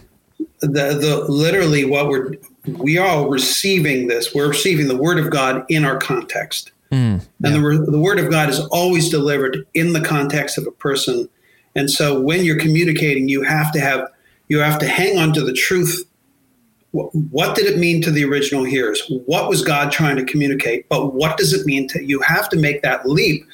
the 0.61 0.67
the 0.67 1.25
literally 1.27 1.85
what 1.85 2.07
we're 2.07 2.31
we 2.65 2.97
are 2.97 3.07
all 3.07 3.29
receiving 3.29 4.07
this. 4.07 4.33
We're 4.33 4.47
receiving 4.47 4.87
the 4.87 4.97
word 4.97 5.19
of 5.19 5.29
God 5.29 5.65
in 5.69 5.85
our 5.85 5.97
context, 5.97 6.71
hmm. 6.89 6.95
and 6.95 7.23
the 7.41 7.85
the 7.91 7.99
word 7.99 8.17
of 8.17 8.31
God 8.31 8.49
is 8.49 8.59
always 8.71 9.09
delivered 9.09 9.67
in 9.75 9.93
the 9.93 10.01
context 10.01 10.57
of 10.57 10.65
a 10.65 10.71
person. 10.71 11.29
And 11.75 11.89
so, 11.91 12.19
when 12.19 12.45
you're 12.45 12.59
communicating, 12.59 13.27
you 13.29 13.43
have 13.43 13.71
to 13.73 13.79
have 13.79 14.07
you 14.47 14.59
have 14.59 14.79
to 14.79 14.87
hang 14.87 15.17
on 15.17 15.33
to 15.33 15.41
the 15.41 15.53
truth 15.53 16.05
what 17.31 17.55
did 17.55 17.65
it 17.65 17.77
mean 17.77 18.01
to 18.03 18.11
the 18.11 18.23
original 18.23 18.63
hearers? 18.63 19.01
What 19.25 19.49
was 19.49 19.61
God 19.61 19.91
trying 19.91 20.15
to 20.15 20.23
communicate? 20.23 20.87
But 20.87 21.13
what 21.13 21.37
does 21.37 21.53
it 21.53 21.65
mean 21.65 21.87
to 21.89 22.03
you? 22.03 22.21
Have 22.21 22.47
to 22.49 22.57
make 22.57 22.81
that 22.83 23.07
leap 23.07 23.45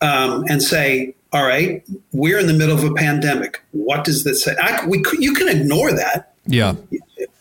um, 0.00 0.44
and 0.48 0.62
say, 0.62 1.14
"All 1.32 1.44
right, 1.44 1.84
we're 2.12 2.38
in 2.38 2.46
the 2.46 2.52
middle 2.52 2.76
of 2.76 2.84
a 2.84 2.94
pandemic. 2.94 3.62
What 3.72 4.04
does 4.04 4.22
this 4.24 4.44
say?" 4.44 4.54
I, 4.62 4.86
we, 4.86 5.02
you 5.18 5.34
can 5.34 5.48
ignore 5.48 5.92
that, 5.92 6.34
Yeah. 6.46 6.76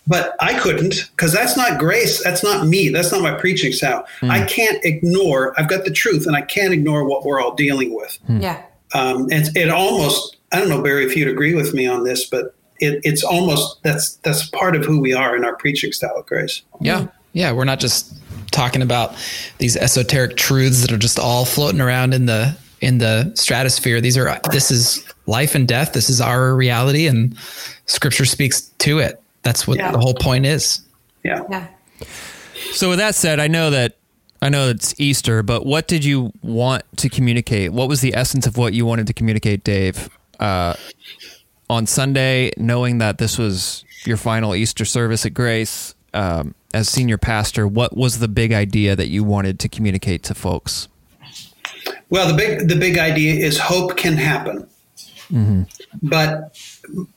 but 0.08 0.36
I 0.40 0.60
couldn't 0.60 1.12
because 1.12 1.34
that's 1.34 1.56
not 1.56 1.78
grace. 1.78 2.24
That's 2.24 2.44
not 2.44 2.66
me. 2.66 2.90
That's 2.90 3.12
not 3.12 3.22
my 3.22 3.34
preaching 3.34 3.74
style. 3.74 4.08
I 4.24 4.44
can't 4.46 4.84
ignore. 4.84 5.54
I've 5.60 5.70
got 5.70 5.86
the 5.86 5.92
truth, 5.92 6.26
and 6.26 6.36
I 6.36 6.42
can't 6.42 6.74
ignore 6.74 7.08
what 7.08 7.26
we're 7.26 7.40
all 7.40 7.54
dealing 7.54 7.94
with. 7.94 8.18
Yeah. 8.28 8.64
Um, 8.93 9.28
and 9.32 9.56
it 9.56 9.69
almost. 9.69 10.36
I 10.52 10.60
don't 10.60 10.69
know, 10.69 10.82
Barry, 10.82 11.06
if 11.06 11.15
you'd 11.15 11.28
agree 11.28 11.54
with 11.56 11.73
me 11.73 11.88
on 11.88 12.06
this, 12.06 12.30
but 12.30 12.56
it, 12.80 13.02
it's 13.04 13.23
almost 13.23 13.84
that's 13.84 14.15
that's 14.17 14.47
part 14.50 14.76
of 14.78 14.86
who 14.86 15.00
we 15.02 15.13
are 15.13 15.36
in 15.36 15.43
our 15.43 15.56
preaching 15.58 15.91
style 15.91 16.15
of 16.15 16.26
grace. 16.26 16.62
Yeah. 16.80 17.08
Yeah. 17.34 17.52
We're 17.52 17.65
not 17.65 17.80
just 17.82 18.13
talking 18.52 18.82
about 18.82 19.13
these 19.58 19.76
esoteric 19.76 20.38
truths 20.38 20.82
that 20.82 20.91
are 20.93 20.97
just 20.97 21.19
all 21.19 21.43
floating 21.43 21.82
around 21.82 22.13
in 22.13 22.28
the 22.28 22.56
in 22.80 23.00
the 23.00 23.32
stratosphere. 23.36 24.00
These 24.00 24.17
are 24.17 24.39
this 24.52 24.71
is 24.71 25.04
life 25.26 25.54
and 25.54 25.67
death. 25.67 25.91
This 25.91 26.10
is 26.10 26.21
our 26.21 26.56
reality 26.56 27.08
and 27.08 27.38
scripture 27.88 28.23
speaks 28.26 28.62
to 28.62 29.00
it. 29.00 29.21
That's 29.43 29.67
what 29.67 29.78
Yeah. 29.80 29.91
the 29.91 29.97
whole 30.00 30.13
point 30.13 30.45
is. 30.45 30.80
Yeah. 31.26 31.41
Yeah. 31.50 31.67
So 32.71 32.89
with 32.89 33.00
that 33.00 33.15
said, 33.15 33.39
I 33.41 33.47
know 33.47 33.69
that 33.71 33.97
I 34.41 34.50
know 34.50 34.69
it's 34.69 34.93
Easter, 35.00 35.41
but 35.43 35.65
what 35.65 35.88
did 35.88 36.06
you 36.06 36.32
want 36.41 36.84
to 36.97 37.10
communicate? 37.10 37.73
What 37.73 37.89
was 37.89 38.02
the 38.02 38.15
essence 38.15 38.45
of 38.45 38.58
what 38.58 38.73
you 38.73 38.86
wanted 38.86 39.08
to 39.08 39.13
communicate, 39.13 39.63
Dave? 39.63 40.10
Uh, 40.39 40.76
on 41.69 41.86
Sunday, 41.86 42.52
knowing 42.58 43.00
that 43.00 43.17
this 43.17 43.38
was 43.38 43.84
your 44.06 44.17
final 44.17 44.56
Easter 44.56 44.86
service 44.86 45.26
at 45.26 45.34
Grace, 45.34 45.95
um, 46.13 46.56
as 46.73 46.89
senior 46.89 47.17
pastor, 47.17 47.67
what 47.67 47.95
was 47.95 48.19
the 48.19 48.28
big 48.28 48.54
idea 48.54 48.95
that 48.95 49.08
you 49.08 49.23
wanted 49.23 49.60
to 49.60 49.69
communicate 49.69 50.23
to 50.23 50.34
folks? 50.34 50.88
Well, 52.10 52.28
the 52.28 52.34
big 52.34 52.69
the 52.69 52.76
big 52.76 52.97
idea 52.97 53.34
is 53.34 53.60
hope 53.60 53.97
can 53.97 54.15
happen, 54.15 54.67
but 56.02 56.58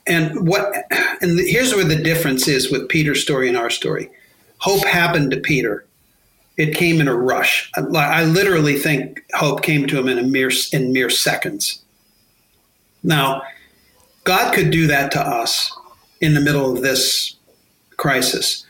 and 0.06 0.48
what 0.48 0.72
and 1.20 1.38
the, 1.38 1.46
here's 1.48 1.74
where 1.74 1.85
the 1.85 1.96
difference 1.96 2.48
is 2.48 2.70
with 2.70 2.88
Peter's 2.88 3.22
story 3.22 3.48
and 3.48 3.56
our 3.56 3.70
story. 3.70 4.11
Hope 4.59 4.85
happened 4.85 5.30
to 5.30 5.38
Peter. 5.38 5.85
It 6.61 6.75
came 6.75 7.01
in 7.01 7.09
a 7.09 7.16
rush. 7.16 7.73
I, 7.75 7.81
I 7.81 8.25
literally 8.25 8.79
think 8.79 9.25
hope 9.33 9.62
came 9.62 9.87
to 9.87 9.99
him 9.99 10.09
in 10.09 10.18
a 10.18 10.23
mere 10.23 10.51
in 10.75 10.92
mere 10.92 11.09
seconds. 11.09 11.83
Now, 13.03 13.40
God 14.25 14.53
could 14.53 14.70
do 14.70 14.87
that 14.88 15.11
to 15.12 15.20
us 15.20 15.75
in 16.20 16.35
the 16.35 16.40
middle 16.40 16.70
of 16.70 16.83
this 16.83 17.35
crisis. 17.96 18.66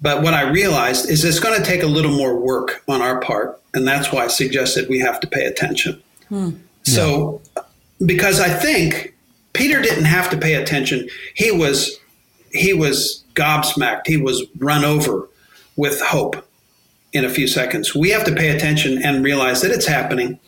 But 0.00 0.22
what 0.22 0.32
I 0.32 0.48
realized 0.48 1.10
is 1.10 1.22
it's 1.22 1.38
going 1.38 1.60
to 1.60 1.62
take 1.62 1.82
a 1.82 1.86
little 1.86 2.16
more 2.16 2.34
work 2.34 2.82
on 2.88 3.02
our 3.02 3.20
part. 3.20 3.60
And 3.74 3.86
that's 3.86 4.10
why 4.10 4.24
I 4.24 4.28
suggested 4.28 4.88
we 4.88 5.00
have 5.00 5.20
to 5.20 5.26
pay 5.26 5.44
attention. 5.44 6.02
Hmm. 6.30 6.52
So, 6.84 7.42
because 8.06 8.40
I 8.40 8.48
think 8.48 9.14
Peter 9.52 9.82
didn't 9.82 10.06
have 10.06 10.30
to 10.30 10.38
pay 10.38 10.54
attention. 10.54 11.10
He 11.34 11.50
was, 11.50 11.98
he 12.52 12.72
was 12.72 13.22
gobsmacked. 13.34 14.06
He 14.06 14.16
was 14.16 14.46
run 14.56 14.82
over 14.82 15.28
with 15.76 16.00
hope 16.00 16.47
in 17.12 17.24
a 17.24 17.28
few 17.28 17.46
seconds. 17.46 17.94
We 17.94 18.10
have 18.10 18.24
to 18.24 18.34
pay 18.34 18.50
attention 18.50 19.02
and 19.02 19.24
realize 19.24 19.62
that 19.62 19.70
it's 19.70 19.86
happening 19.86 20.38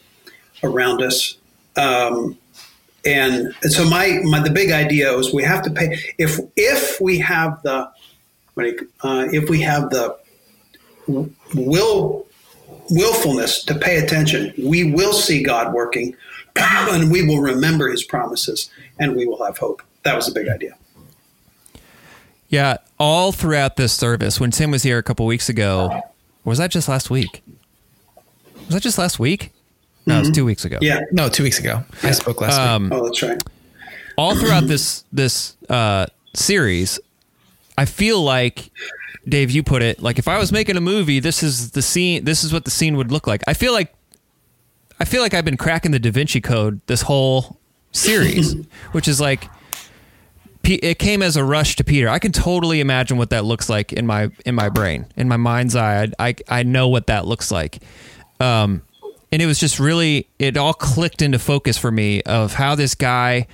around 0.63 1.03
us. 1.03 1.37
Um, 1.77 2.37
and, 3.05 3.55
so 3.63 3.89
my, 3.89 4.21
my 4.25 4.41
the 4.41 4.51
big 4.51 4.71
idea 4.71 5.13
is 5.17 5.33
we 5.33 5.43
have 5.43 5.63
to 5.63 5.71
pay 5.71 5.99
if 6.19 6.39
if 6.57 7.01
we 7.01 7.19
have 7.19 7.63
the 7.63 7.91
uh, 9.03 9.27
if 9.33 9.49
we 9.49 9.63
have 9.63 9.89
the 9.89 10.19
will 11.55 12.27
willfulness 12.91 13.65
to 13.65 13.75
pay 13.75 13.99
attention, 13.99 14.53
we 14.63 14.93
will 14.93 15.13
see 15.13 15.43
God 15.43 15.73
working, 15.73 16.15
and 16.57 17.11
we 17.11 17.27
will 17.27 17.41
remember 17.41 17.89
His 17.89 18.03
promises, 18.05 18.71
and 18.99 19.17
we 19.17 19.25
will 19.25 19.43
have 19.45 19.57
hope. 19.57 19.83
That 20.03 20.15
was 20.15 20.29
a 20.29 20.33
big 20.33 20.49
idea. 20.49 20.77
Yeah, 22.49 22.79
all 22.99 23.33
throughout 23.33 23.77
this 23.77 23.93
service, 23.93 24.41
when 24.41 24.51
Tim 24.51 24.73
was 24.73 24.83
here 24.83 24.99
a 24.99 25.03
couple 25.03 25.25
weeks 25.25 25.49
ago, 25.49 26.03
was 26.51 26.59
that 26.59 26.71
just 26.71 26.89
last 26.89 27.09
week? 27.09 27.43
Was 28.67 28.75
that 28.75 28.83
just 28.83 28.99
last 28.99 29.19
week? 29.19 29.53
No, 30.07 30.17
it 30.17 30.21
was 30.21 30.31
two 30.31 30.45
weeks 30.45 30.65
ago. 30.65 30.79
Yeah. 30.81 31.01
No, 31.13 31.29
two 31.29 31.43
weeks 31.43 31.59
ago. 31.59 31.83
I 32.03 32.11
spoke 32.13 32.41
last 32.41 32.81
week. 32.81 32.93
Oh, 32.93 33.05
that's 33.05 33.23
right. 33.23 33.43
all 34.19 34.35
throughout 34.35 34.67
this 34.67 35.05
this 35.13 35.57
uh, 35.69 36.07
series, 36.35 37.01
I 37.79 37.85
feel 37.85 38.23
like 38.23 38.71
Dave, 39.29 39.51
you 39.51 39.63
put 39.63 39.83
it 39.83 40.03
like 40.03 40.19
if 40.19 40.29
I 40.29 40.39
was 40.39 40.53
making 40.53 40.77
a 40.77 40.81
movie, 40.81 41.21
this 41.21 41.43
is 41.43 41.73
the 41.73 41.83
scene. 41.83 42.25
This 42.25 42.45
is 42.45 42.53
what 42.53 42.65
the 42.65 42.71
scene 42.71 42.97
would 42.97 43.13
look 43.13 43.27
like. 43.27 43.43
I 43.47 43.55
feel 43.55 43.73
like 43.73 43.95
I 44.99 45.05
feel 45.05 45.23
like 45.23 45.35
I've 45.35 45.45
been 45.45 45.57
cracking 45.57 45.93
the 45.93 45.99
Da 45.99 46.11
Vinci 46.11 46.41
Code 46.41 46.81
this 46.87 47.03
whole 47.03 47.59
series, 47.93 48.55
which 48.93 49.09
is 49.09 49.21
like 49.21 49.45
it 50.65 50.99
came 50.99 51.23
as 51.23 51.37
a 51.37 51.45
rush 51.45 51.77
to 51.77 51.85
Peter. 51.85 52.09
I 52.09 52.19
can 52.19 52.33
totally 52.33 52.81
imagine 52.81 53.17
what 53.17 53.31
that 53.31 53.45
looks 53.45 53.69
like 53.69 53.93
in 53.93 54.07
my 54.07 54.31
in 54.45 54.55
my 54.55 54.69
brain, 54.69 55.07
in 55.17 55.29
my 55.29 55.37
mind's 55.37 55.77
eye. 55.77 56.05
I 56.19 56.29
I, 56.29 56.35
I 56.49 56.63
know 56.63 56.89
what 56.89 57.07
that 57.09 57.27
looks 57.27 57.51
like. 57.51 57.83
Um, 58.39 58.83
and 59.33 59.41
it 59.41 59.47
was 59.47 59.59
just 59.59 59.79
really 59.79 60.29
it 60.39 60.57
all 60.57 60.75
clicked 60.75 61.23
into 61.23 61.39
focus 61.39 61.79
for 61.79 61.91
me 61.91 62.23
of 62.23 62.55
how 62.55 62.75
this 62.75 62.95
guy 62.95 63.47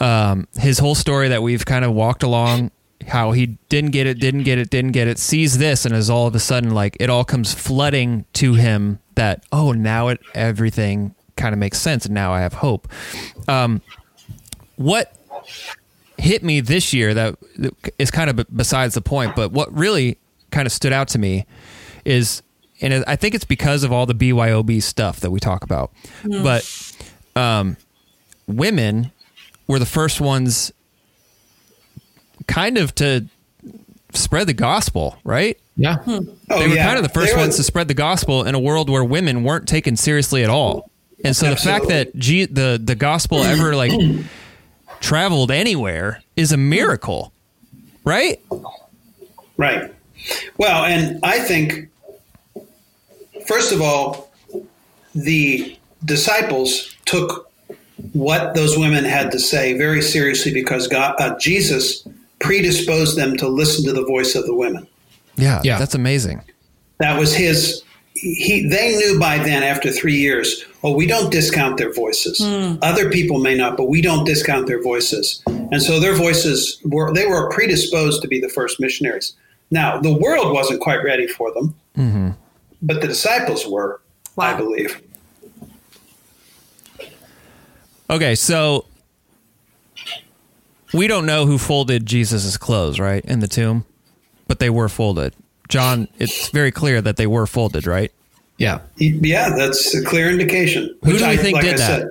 um, 0.00 0.46
his 0.54 0.78
whole 0.78 0.94
story 0.94 1.28
that 1.28 1.42
we've 1.42 1.64
kind 1.64 1.84
of 1.84 1.92
walked 1.92 2.22
along 2.22 2.70
how 3.06 3.32
he 3.32 3.46
didn't 3.68 3.90
get 3.90 4.06
it 4.06 4.18
didn't 4.18 4.42
get 4.42 4.58
it 4.58 4.70
didn't 4.70 4.92
get 4.92 5.08
it 5.08 5.18
sees 5.18 5.58
this 5.58 5.84
and 5.84 5.94
is 5.94 6.10
all 6.10 6.26
of 6.26 6.34
a 6.34 6.38
sudden 6.38 6.70
like 6.70 6.96
it 7.00 7.08
all 7.08 7.24
comes 7.24 7.54
flooding 7.54 8.24
to 8.32 8.54
him 8.54 8.98
that 9.14 9.44
oh 9.52 9.72
now 9.72 10.08
it 10.08 10.20
everything 10.34 11.14
kind 11.36 11.52
of 11.52 11.58
makes 11.58 11.78
sense 11.78 12.04
and 12.06 12.14
now 12.14 12.32
i 12.32 12.40
have 12.40 12.54
hope 12.54 12.88
um, 13.46 13.80
what 14.76 15.14
hit 16.18 16.42
me 16.42 16.60
this 16.60 16.92
year 16.92 17.14
that 17.14 17.36
is 17.98 18.10
kind 18.10 18.28
of 18.28 18.44
besides 18.56 18.94
the 18.94 19.00
point 19.00 19.34
but 19.36 19.52
what 19.52 19.72
really 19.72 20.18
kind 20.50 20.66
of 20.66 20.72
stood 20.72 20.92
out 20.92 21.08
to 21.08 21.18
me 21.18 21.46
is 22.04 22.42
and 22.80 23.04
i 23.06 23.14
think 23.16 23.34
it's 23.34 23.44
because 23.44 23.84
of 23.84 23.92
all 23.92 24.04
the 24.04 24.14
byob 24.14 24.82
stuff 24.82 25.20
that 25.20 25.30
we 25.30 25.38
talk 25.40 25.62
about 25.62 25.92
but 26.24 26.92
um, 27.36 27.76
women 28.48 29.12
were 29.68 29.78
the 29.78 29.86
first 29.86 30.20
ones 30.20 30.72
kind 32.46 32.78
of 32.78 32.94
to 32.96 33.26
spread 34.14 34.46
the 34.46 34.54
gospel, 34.54 35.18
right? 35.22 35.58
Yeah. 35.76 35.98
Oh, 36.06 36.20
They 36.48 36.66
were 36.68 36.74
yeah. 36.74 36.84
kind 36.86 36.96
of 36.96 37.02
the 37.02 37.10
first 37.10 37.34
were- 37.34 37.40
ones 37.40 37.56
to 37.56 37.62
spread 37.62 37.86
the 37.88 37.94
gospel 37.94 38.44
in 38.44 38.54
a 38.54 38.58
world 38.58 38.88
where 38.90 39.04
women 39.04 39.44
weren't 39.44 39.68
taken 39.68 39.96
seriously 39.96 40.42
at 40.42 40.50
all. 40.50 40.90
And 41.24 41.36
so 41.36 41.50
the 41.50 41.56
fact 41.56 41.88
that 41.88 42.16
G- 42.16 42.46
the 42.46 42.80
the 42.82 42.94
gospel 42.94 43.42
ever 43.42 43.76
like 43.76 43.92
traveled 45.00 45.50
anywhere 45.50 46.22
is 46.36 46.52
a 46.52 46.56
miracle, 46.56 47.32
right? 48.04 48.40
Right. 49.56 49.92
Well, 50.56 50.84
and 50.84 51.20
I 51.22 51.38
think, 51.40 51.88
first 53.46 53.72
of 53.72 53.80
all, 53.80 54.30
the 55.14 55.76
disciples 56.04 56.94
took 57.04 57.50
what 58.12 58.54
those 58.54 58.76
women 58.78 59.04
had 59.04 59.30
to 59.32 59.38
say 59.38 59.76
very 59.76 60.02
seriously 60.02 60.52
because 60.52 60.86
God, 60.86 61.14
uh, 61.18 61.36
Jesus 61.38 62.06
predisposed 62.40 63.16
them 63.16 63.36
to 63.36 63.48
listen 63.48 63.84
to 63.84 63.92
the 63.92 64.04
voice 64.04 64.34
of 64.34 64.46
the 64.46 64.54
women. 64.54 64.86
Yeah, 65.36 65.60
Yeah. 65.64 65.78
that's 65.78 65.94
amazing. 65.94 66.42
That 66.98 67.18
was 67.18 67.34
his. 67.34 67.82
He 68.20 68.66
they 68.68 68.96
knew 68.96 69.18
by 69.18 69.38
then 69.38 69.62
after 69.62 69.90
three 69.90 70.16
years. 70.16 70.64
Oh, 70.82 70.94
we 70.94 71.06
don't 71.06 71.30
discount 71.30 71.76
their 71.76 71.92
voices. 71.92 72.38
Hmm. 72.38 72.76
Other 72.82 73.10
people 73.10 73.38
may 73.38 73.54
not, 73.54 73.76
but 73.76 73.88
we 73.88 74.00
don't 74.00 74.24
discount 74.24 74.66
their 74.66 74.82
voices. 74.82 75.42
And 75.46 75.82
so 75.82 76.00
their 76.00 76.14
voices 76.14 76.80
were 76.84 77.12
they 77.12 77.26
were 77.26 77.48
predisposed 77.50 78.22
to 78.22 78.28
be 78.28 78.40
the 78.40 78.48
first 78.48 78.80
missionaries. 78.80 79.34
Now 79.70 80.00
the 80.00 80.12
world 80.12 80.52
wasn't 80.52 80.80
quite 80.80 81.02
ready 81.04 81.26
for 81.26 81.52
them, 81.52 81.74
mm-hmm. 81.96 82.30
but 82.82 83.00
the 83.00 83.08
disciples 83.08 83.66
were, 83.66 84.00
I 84.36 84.54
believe. 84.54 85.00
Okay, 88.10 88.34
so 88.34 88.86
we 90.94 91.06
don't 91.06 91.26
know 91.26 91.44
who 91.44 91.58
folded 91.58 92.06
Jesus' 92.06 92.56
clothes, 92.56 92.98
right, 92.98 93.24
in 93.24 93.40
the 93.40 93.48
tomb, 93.48 93.84
but 94.46 94.58
they 94.58 94.70
were 94.70 94.88
folded. 94.88 95.34
John, 95.68 96.08
it's 96.18 96.48
very 96.48 96.70
clear 96.72 97.00
that 97.02 97.16
they 97.16 97.26
were 97.26 97.46
folded, 97.46 97.86
right? 97.86 98.10
Yeah. 98.56 98.80
Yeah, 98.96 99.50
that's 99.56 99.94
a 99.94 100.02
clear 100.04 100.28
indication. 100.30 100.96
Who 101.04 101.12
do 101.12 101.18
you 101.18 101.24
I- 101.26 101.36
think 101.36 101.54
like 101.56 101.64
did 101.64 101.74
I 101.74 101.76
that? 101.76 102.00
said, 102.00 102.10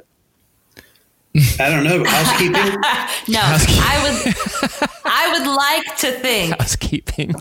I 1.60 1.70
don't 1.70 1.84
know. 1.84 2.04
Housekeeping. 2.04 2.82
No, 3.30 3.40
I 3.44 4.00
would 4.04 4.80
I 5.06 5.38
would 5.38 5.48
like 5.48 5.98
to 5.98 6.12
think 6.14 6.58
Housekeeping. 6.58 7.36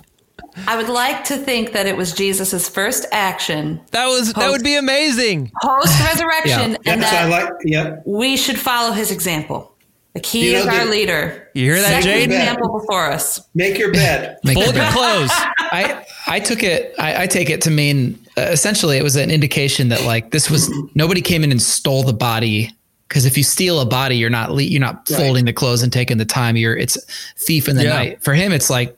I 0.66 0.76
would 0.76 0.88
like 0.88 1.22
to 1.24 1.36
think 1.36 1.72
that 1.72 1.86
it 1.86 1.96
was 1.96 2.12
Jesus' 2.12 2.68
first 2.68 3.06
action 3.12 3.80
That 3.92 4.06
was 4.06 4.32
that 4.32 4.50
would 4.50 4.64
be 4.64 4.74
amazing. 4.74 5.52
post 5.62 5.98
resurrection 6.00 6.72
Yeah. 6.84 6.92
and 6.92 7.02
yes, 7.02 7.12
I 7.12 7.28
that 7.28 7.30
like. 7.44 7.52
Yep. 7.64 8.02
we 8.04 8.36
should 8.36 8.58
follow 8.58 8.92
his 8.92 9.10
example. 9.12 9.72
Like 10.16 10.22
key 10.22 10.46
You 10.46 10.52
know 10.54 10.60
is 10.60 10.66
our 10.66 10.84
the- 10.84 10.90
leader. 10.90 11.48
You 11.54 11.64
hear 11.72 11.80
that, 11.82 11.88
Set 11.88 12.02
the 12.04 12.08
Jade? 12.08 12.24
example 12.24 12.78
before 12.80 13.06
us. 13.10 13.40
Make 13.54 13.78
your 13.78 13.92
bed. 13.92 14.38
Make 14.44 14.54
Fold 14.54 14.68
the 14.70 14.74
your 14.74 14.84
bed. 14.84 14.92
clothes. 14.92 15.30
I 15.32 16.04
I 16.26 16.40
took 16.40 16.62
it. 16.62 16.94
I, 16.98 17.24
I 17.24 17.26
take 17.26 17.50
it 17.50 17.60
to 17.62 17.70
mean 17.70 18.18
uh, 18.38 18.42
essentially 18.42 18.96
it 18.96 19.02
was 19.02 19.16
an 19.16 19.30
indication 19.30 19.88
that 19.90 20.04
like 20.04 20.30
this 20.30 20.50
was 20.50 20.70
nobody 20.94 21.20
came 21.20 21.44
in 21.44 21.50
and 21.50 21.60
stole 21.60 22.02
the 22.02 22.12
body 22.14 22.70
because 23.08 23.24
if 23.26 23.36
you 23.36 23.44
steal 23.44 23.80
a 23.80 23.86
body, 23.86 24.16
you're 24.16 24.30
not 24.30 24.52
le- 24.52 24.62
you're 24.62 24.80
not 24.80 25.06
Right. 25.10 25.18
folding 25.20 25.44
the 25.44 25.52
clothes 25.52 25.82
and 25.82 25.92
taking 25.92 26.16
the 26.18 26.24
time. 26.24 26.56
You're 26.56 26.76
it's 26.76 26.96
thief 27.36 27.68
in 27.68 27.76
the 27.76 27.84
Yeah. 27.84 27.90
night. 27.94 28.24
For 28.24 28.32
him, 28.34 28.52
it's 28.52 28.70
like 28.70 28.96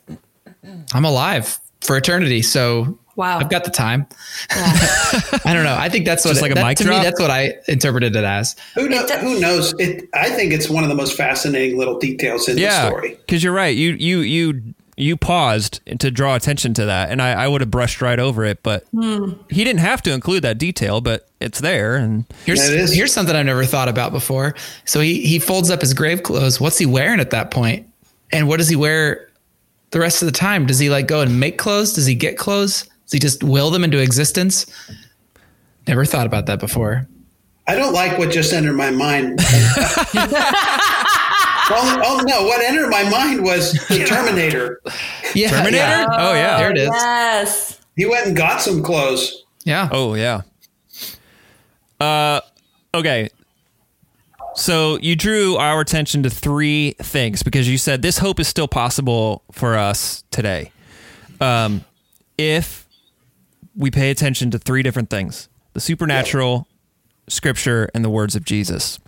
I'm 0.94 1.04
alive 1.04 1.58
for 1.80 1.96
eternity, 1.96 2.42
so 2.42 2.98
Wow. 3.18 3.40
I've 3.40 3.50
got 3.50 3.64
the 3.64 3.70
time. 3.72 4.06
Yeah. 4.48 4.56
I 5.44 5.52
don't 5.52 5.64
know. 5.64 5.76
I 5.76 5.88
think 5.88 6.04
that's 6.06 6.24
what 6.24 6.30
Just 6.30 6.40
like 6.40 6.52
a 6.52 6.54
that- 6.54 6.64
mic 6.64 6.78
to 6.78 6.84
drop? 6.84 6.98
me. 7.00 7.04
That's 7.04 7.20
what 7.20 7.32
I 7.32 7.56
interpreted 7.66 8.14
it 8.14 8.22
as. 8.22 8.54
Who, 8.76 8.88
know, 8.88 9.02
It 9.04 9.08
do- 9.08 9.18
who 9.18 9.40
knows? 9.40 9.74
It. 9.80 10.08
I 10.14 10.30
think 10.30 10.52
it's 10.52 10.70
one 10.70 10.84
of 10.84 10.88
the 10.88 10.94
most 10.94 11.16
fascinating 11.16 11.76
little 11.76 11.98
details 11.98 12.48
in 12.48 12.54
the 12.54 12.70
story. 12.70 13.16
because 13.16 13.42
you're 13.42 13.52
right. 13.52 13.76
You 13.76 13.90
you 13.94 14.20
you 14.20 14.74
you 14.96 15.16
paused 15.16 15.80
to 15.98 16.10
draw 16.12 16.36
attention 16.36 16.74
to 16.74 16.84
that, 16.84 17.10
and 17.10 17.20
I, 17.20 17.32
I 17.44 17.48
would 17.48 17.60
have 17.60 17.72
brushed 17.72 18.00
right 18.00 18.20
over 18.20 18.44
it, 18.44 18.62
but 18.62 18.84
hmm. 18.92 19.32
he 19.50 19.64
didn't 19.64 19.80
have 19.80 20.00
to 20.02 20.12
include 20.12 20.42
that 20.44 20.58
detail, 20.58 21.00
but 21.00 21.28
it's 21.40 21.60
there, 21.60 21.96
and 21.96 22.24
Here's 22.46 22.60
That 22.60 22.72
is- 22.72 22.94
here's 22.94 23.12
something 23.12 23.34
I've 23.34 23.46
never 23.46 23.64
thought 23.64 23.88
about 23.88 24.12
before. 24.12 24.54
So 24.84 25.00
he 25.00 25.26
he 25.26 25.40
folds 25.40 25.70
up 25.70 25.80
his 25.80 25.92
grave 25.92 26.22
clothes. 26.22 26.60
What's 26.60 26.78
he 26.78 26.86
wearing 26.86 27.18
at 27.18 27.30
that 27.30 27.50
point? 27.50 27.84
And 28.30 28.46
what 28.46 28.58
does 28.58 28.68
he 28.68 28.76
wear 28.76 29.28
the 29.90 29.98
rest 30.00 30.22
of 30.22 30.26
the 30.26 30.32
time? 30.32 30.66
Does 30.66 30.78
he 30.78 30.90
like 30.90 31.08
go 31.08 31.20
and 31.20 31.40
make 31.40 31.58
clothes? 31.58 31.94
Does 31.94 32.06
he 32.06 32.14
get 32.14 32.36
clothes? 32.36 32.88
Does 33.08 33.12
he 33.14 33.18
just 33.18 33.42
will 33.42 33.70
them 33.70 33.84
into 33.84 33.98
existence? 33.98 34.66
Never 35.86 36.04
thought 36.04 36.26
about 36.26 36.44
that 36.46 36.60
before. 36.60 37.08
I 37.66 37.74
don't 37.74 37.94
like 37.94 38.18
what 38.18 38.30
just 38.30 38.52
entered 38.52 38.74
my 38.74 38.90
mind. 38.90 39.38
oh, 39.42 40.04
oh, 42.04 42.22
no! 42.26 42.46
What 42.46 42.62
entered 42.62 42.88
my 42.90 43.08
mind 43.08 43.42
was 43.42 43.72
the 43.88 44.04
Terminator. 44.04 44.80
Yeah, 45.34 45.48
Terminator. 45.48 45.76
Yeah. 45.78 46.06
Oh 46.10 46.34
yeah, 46.34 46.58
There 46.58 46.70
it 46.70 46.78
is. 46.78 46.90
Yes. 46.92 47.80
He 47.96 48.04
went 48.06 48.26
and 48.26 48.36
got 48.36 48.60
some 48.60 48.82
clothes. 48.82 49.44
yeah. 49.64 49.88
Oh 49.90 50.14
yeah. 50.14 50.42
Uh, 52.00 52.40
okay. 52.94 53.28
So 54.54 54.98
you 54.98 55.16
drew 55.16 55.56
our 55.56 55.80
attention 55.80 56.22
to 56.24 56.30
three 56.30 56.94
things 57.00 57.42
because 57.42 57.68
you 57.68 57.78
said 57.78 58.02
this 58.02 58.18
hope 58.18 58.40
is 58.40 58.48
still 58.48 58.68
possible 58.68 59.42
for 59.52 59.76
us 59.76 60.24
today. 60.30 60.72
Um, 61.40 61.84
if 62.36 62.86
we 63.78 63.90
pay 63.90 64.10
attention 64.10 64.50
to 64.50 64.58
three 64.58 64.82
different 64.82 65.08
things: 65.08 65.48
the 65.72 65.80
supernatural, 65.80 66.68
scripture, 67.28 67.88
and 67.94 68.04
the 68.04 68.10
words 68.10 68.36
of 68.36 68.44
Jesus. 68.44 68.98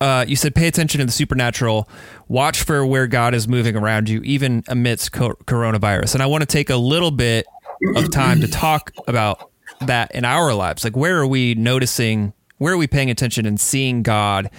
Uh, 0.00 0.24
you 0.28 0.36
said 0.36 0.54
pay 0.54 0.66
attention 0.66 0.98
to 0.98 1.06
the 1.06 1.12
supernatural. 1.12 1.88
Watch 2.28 2.64
for 2.64 2.84
where 2.84 3.06
God 3.06 3.34
is 3.34 3.48
moving 3.48 3.76
around 3.76 4.08
you, 4.10 4.20
even 4.24 4.62
amidst 4.68 5.12
co- 5.12 5.36
coronavirus. 5.46 6.14
And 6.14 6.22
I 6.22 6.26
want 6.26 6.42
to 6.42 6.46
take 6.46 6.68
a 6.68 6.76
little 6.76 7.10
bit 7.12 7.46
of 7.96 8.10
time 8.10 8.40
to 8.42 8.48
talk 8.48 8.92
about 9.08 9.50
that 9.80 10.14
in 10.14 10.24
our 10.24 10.52
lives. 10.52 10.84
Like, 10.84 10.96
where 10.96 11.18
are 11.18 11.26
we 11.26 11.54
noticing? 11.54 12.32
Where 12.58 12.74
are 12.74 12.76
we 12.76 12.86
paying 12.86 13.10
attention 13.10 13.46
and 13.46 13.58
seeing 13.58 14.02
God 14.02 14.50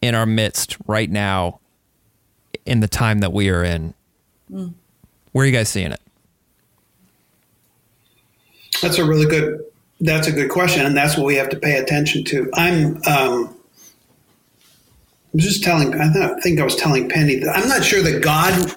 in 0.00 0.14
our 0.14 0.26
midst 0.26 0.76
right 0.86 1.10
now, 1.10 1.60
in 2.64 2.80
the 2.80 2.88
time 2.88 3.18
that 3.18 3.32
we 3.32 3.50
are 3.50 3.62
in? 3.64 3.94
Where 5.32 5.42
are 5.42 5.46
you 5.46 5.52
guys 5.52 5.68
seeing 5.68 5.92
it? 5.92 6.00
That's 8.80 8.98
a 8.98 9.04
really 9.04 9.26
good. 9.26 9.64
That's 10.00 10.28
a 10.28 10.32
good 10.32 10.50
question, 10.50 10.86
and 10.86 10.96
that's 10.96 11.16
what 11.16 11.26
we 11.26 11.34
have 11.34 11.48
to 11.50 11.58
pay 11.58 11.78
attention 11.78 12.24
to. 12.24 12.50
I'm. 12.54 12.96
Um, 13.06 13.54
I 15.26 15.30
was 15.34 15.44
just 15.44 15.62
telling. 15.62 15.94
I 15.94 16.12
thought, 16.12 16.38
I 16.38 16.40
think 16.40 16.60
I 16.60 16.64
was 16.64 16.76
telling 16.76 17.08
Penny 17.08 17.36
that 17.36 17.56
I'm 17.56 17.68
not 17.68 17.84
sure 17.84 18.02
that 18.02 18.22
God. 18.22 18.74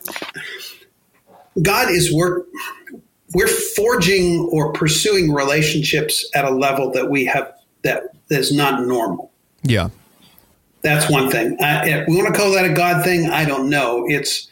God 1.61 1.89
is 1.89 2.13
work. 2.13 2.47
We're 3.33 3.47
forging 3.47 4.49
or 4.51 4.73
pursuing 4.73 5.31
relationships 5.33 6.29
at 6.33 6.45
a 6.45 6.49
level 6.49 6.91
that 6.91 7.09
we 7.09 7.25
have 7.25 7.53
that 7.83 8.03
is 8.29 8.53
not 8.53 8.85
normal. 8.85 9.31
Yeah. 9.63 9.89
That's 10.81 11.09
one 11.09 11.29
thing. 11.29 11.57
I, 11.61 12.03
we 12.07 12.15
want 12.15 12.33
to 12.33 12.39
call 12.39 12.51
that 12.53 12.65
a 12.65 12.73
God 12.73 13.03
thing. 13.03 13.29
I 13.29 13.45
don't 13.45 13.69
know. 13.69 14.05
It's. 14.07 14.47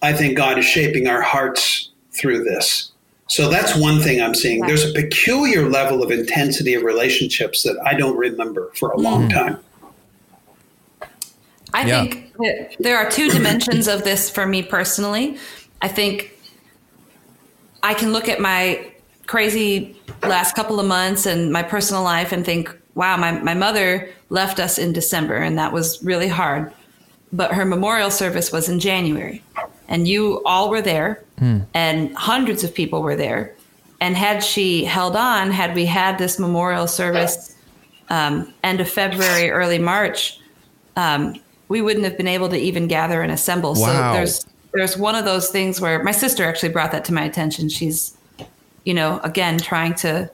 I 0.00 0.12
think 0.12 0.36
God 0.36 0.58
is 0.58 0.64
shaping 0.64 1.06
our 1.06 1.22
hearts 1.22 1.90
through 2.10 2.42
this. 2.42 2.91
So 3.32 3.48
that's 3.48 3.74
one 3.74 3.98
thing 3.98 4.20
I'm 4.20 4.34
seeing. 4.34 4.60
There's 4.60 4.84
a 4.84 4.92
peculiar 4.92 5.66
level 5.66 6.02
of 6.02 6.10
intensity 6.10 6.74
of 6.74 6.82
relationships 6.82 7.62
that 7.62 7.80
I 7.82 7.94
don't 7.94 8.18
remember 8.18 8.70
for 8.74 8.90
a 8.90 8.98
long 8.98 9.22
hmm. 9.22 9.30
time. 9.30 9.58
I 11.72 11.86
Yeah. 11.86 12.02
think 12.02 12.32
that 12.36 12.76
there 12.78 12.98
are 12.98 13.10
two 13.10 13.30
dimensions 13.30 13.88
of 13.88 14.04
this 14.04 14.28
for 14.28 14.44
me 14.44 14.62
personally. 14.62 15.38
I 15.80 15.88
think 15.88 16.38
I 17.82 17.94
can 17.94 18.12
look 18.12 18.28
at 18.28 18.38
my 18.38 18.92
crazy 19.26 19.96
last 20.22 20.54
couple 20.54 20.78
of 20.78 20.84
months 20.84 21.24
and 21.24 21.50
my 21.50 21.62
personal 21.62 22.02
life 22.02 22.32
and 22.32 22.44
think, 22.44 22.70
wow, 22.94 23.16
my, 23.16 23.32
my 23.32 23.54
mother 23.54 24.10
left 24.28 24.60
us 24.60 24.76
in 24.76 24.92
December 24.92 25.36
and 25.36 25.56
that 25.56 25.72
was 25.72 26.04
really 26.04 26.28
hard. 26.28 26.70
But 27.32 27.54
her 27.54 27.64
memorial 27.64 28.10
service 28.10 28.52
was 28.52 28.68
in 28.68 28.78
January 28.78 29.42
and 29.88 30.06
you 30.06 30.42
all 30.44 30.68
were 30.68 30.82
there 30.82 31.24
and 31.74 32.14
hundreds 32.16 32.64
of 32.64 32.74
people 32.74 33.02
were 33.02 33.16
there. 33.16 33.54
And 34.00 34.16
had 34.16 34.42
she 34.42 34.84
held 34.84 35.16
on, 35.16 35.50
had 35.50 35.74
we 35.74 35.86
had 35.86 36.18
this 36.18 36.38
memorial 36.38 36.86
service 36.86 37.56
um, 38.10 38.52
end 38.64 38.80
of 38.80 38.88
February, 38.88 39.50
early 39.50 39.78
March, 39.78 40.40
um, 40.96 41.36
we 41.68 41.80
wouldn't 41.80 42.04
have 42.04 42.16
been 42.16 42.28
able 42.28 42.48
to 42.48 42.56
even 42.56 42.88
gather 42.88 43.22
and 43.22 43.32
assemble. 43.32 43.74
Wow. 43.74 44.12
So 44.12 44.12
there's 44.12 44.46
there's 44.74 44.96
one 44.96 45.14
of 45.14 45.24
those 45.24 45.50
things 45.50 45.80
where 45.80 46.02
my 46.02 46.12
sister 46.12 46.44
actually 46.44 46.70
brought 46.70 46.92
that 46.92 47.04
to 47.06 47.14
my 47.14 47.24
attention. 47.24 47.68
She's, 47.68 48.16
you 48.84 48.94
know, 48.94 49.20
again 49.22 49.58
trying 49.58 49.94
to 49.96 50.30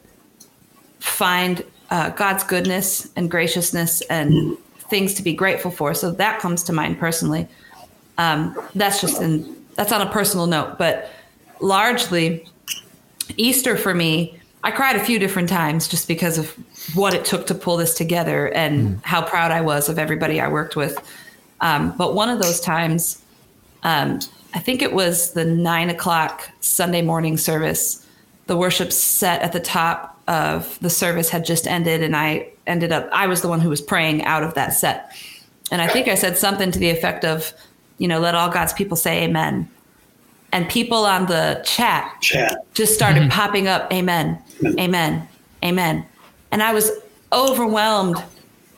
find 1.00 1.64
uh, 1.90 2.10
God's 2.10 2.44
goodness 2.44 3.10
and 3.16 3.30
graciousness 3.30 4.00
and 4.02 4.56
things 4.90 5.14
to 5.14 5.22
be 5.22 5.32
grateful 5.32 5.70
for. 5.70 5.94
So 5.94 6.10
that 6.12 6.40
comes 6.40 6.62
to 6.64 6.72
mind 6.72 6.98
personally. 6.98 7.46
Um, 8.16 8.58
that's 8.74 9.00
just 9.00 9.20
in 9.22 9.57
that's 9.78 9.92
on 9.92 10.02
a 10.02 10.10
personal 10.10 10.48
note, 10.48 10.76
but 10.76 11.08
largely 11.60 12.44
Easter 13.36 13.76
for 13.76 13.94
me, 13.94 14.36
I 14.64 14.72
cried 14.72 14.96
a 14.96 15.04
few 15.04 15.20
different 15.20 15.48
times 15.48 15.86
just 15.86 16.08
because 16.08 16.36
of 16.36 16.50
what 16.96 17.14
it 17.14 17.24
took 17.24 17.46
to 17.46 17.54
pull 17.54 17.76
this 17.76 17.94
together 17.94 18.48
and 18.48 19.00
how 19.04 19.22
proud 19.22 19.52
I 19.52 19.60
was 19.60 19.88
of 19.88 19.96
everybody 19.96 20.40
I 20.40 20.48
worked 20.48 20.74
with. 20.74 20.98
Um, 21.60 21.96
but 21.96 22.14
one 22.14 22.28
of 22.28 22.42
those 22.42 22.58
times, 22.58 23.22
um, 23.84 24.18
I 24.52 24.58
think 24.58 24.82
it 24.82 24.92
was 24.92 25.32
the 25.34 25.44
nine 25.44 25.90
o'clock 25.90 26.50
Sunday 26.60 27.00
morning 27.00 27.36
service. 27.36 28.04
The 28.48 28.56
worship 28.56 28.92
set 28.92 29.42
at 29.42 29.52
the 29.52 29.60
top 29.60 30.20
of 30.26 30.76
the 30.80 30.90
service 30.90 31.28
had 31.28 31.44
just 31.44 31.68
ended, 31.68 32.02
and 32.02 32.16
I 32.16 32.50
ended 32.66 32.90
up, 32.90 33.08
I 33.12 33.28
was 33.28 33.42
the 33.42 33.48
one 33.48 33.60
who 33.60 33.68
was 33.68 33.80
praying 33.80 34.24
out 34.24 34.42
of 34.42 34.54
that 34.54 34.72
set. 34.72 35.12
And 35.70 35.80
I 35.80 35.86
think 35.86 36.08
I 36.08 36.16
said 36.16 36.36
something 36.36 36.72
to 36.72 36.80
the 36.80 36.90
effect 36.90 37.24
of, 37.24 37.52
you 37.98 38.08
know, 38.08 38.20
let 38.20 38.34
all 38.34 38.48
God's 38.48 38.72
people 38.72 38.96
say 38.96 39.24
amen. 39.24 39.68
And 40.50 40.68
people 40.68 41.04
on 41.04 41.26
the 41.26 41.60
chat 41.64 42.16
Chat. 42.20 42.64
just 42.72 42.94
started 42.94 43.20
mm-hmm. 43.20 43.30
popping 43.30 43.68
up 43.68 43.92
amen 43.92 44.42
amen 44.78 45.28
amen 45.62 46.06
And 46.50 46.62
I 46.62 46.72
was 46.72 46.90
overwhelmed 47.32 48.16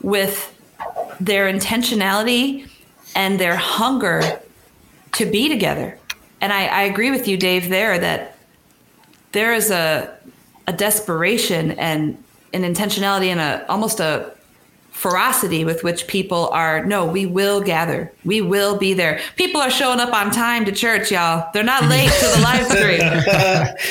with 0.02 0.56
their 1.20 1.52
intentionality 1.52 2.68
and 3.14 3.38
their 3.38 3.54
hunger 3.54 4.40
to 5.12 5.26
be 5.26 5.48
together. 5.48 5.96
And 6.40 6.52
I, 6.52 6.66
I 6.66 6.82
agree 6.82 7.10
with 7.10 7.28
you, 7.28 7.36
Dave, 7.36 7.68
there 7.68 7.98
that 7.98 8.36
there 9.32 9.54
is 9.54 9.70
a 9.70 10.16
a 10.66 10.72
desperation 10.72 11.72
and 11.72 12.22
an 12.52 12.62
intentionality 12.62 13.26
and 13.26 13.40
a 13.40 13.68
almost 13.68 14.00
a 14.00 14.32
ferocity 15.00 15.64
with 15.64 15.82
which 15.82 16.06
people 16.06 16.48
are 16.48 16.84
no 16.84 17.06
we 17.06 17.24
will 17.24 17.60
gather 17.62 18.12
we 18.24 18.42
will 18.42 18.76
be 18.76 18.92
there 18.92 19.18
people 19.36 19.58
are 19.58 19.70
showing 19.70 19.98
up 19.98 20.12
on 20.12 20.30
time 20.30 20.62
to 20.66 20.72
church 20.72 21.10
y'all 21.10 21.48
they're 21.54 21.64
not 21.64 21.82
late 21.94 22.10
to 22.10 22.26
the 22.36 22.40
live 22.42 22.66
stream 22.66 22.98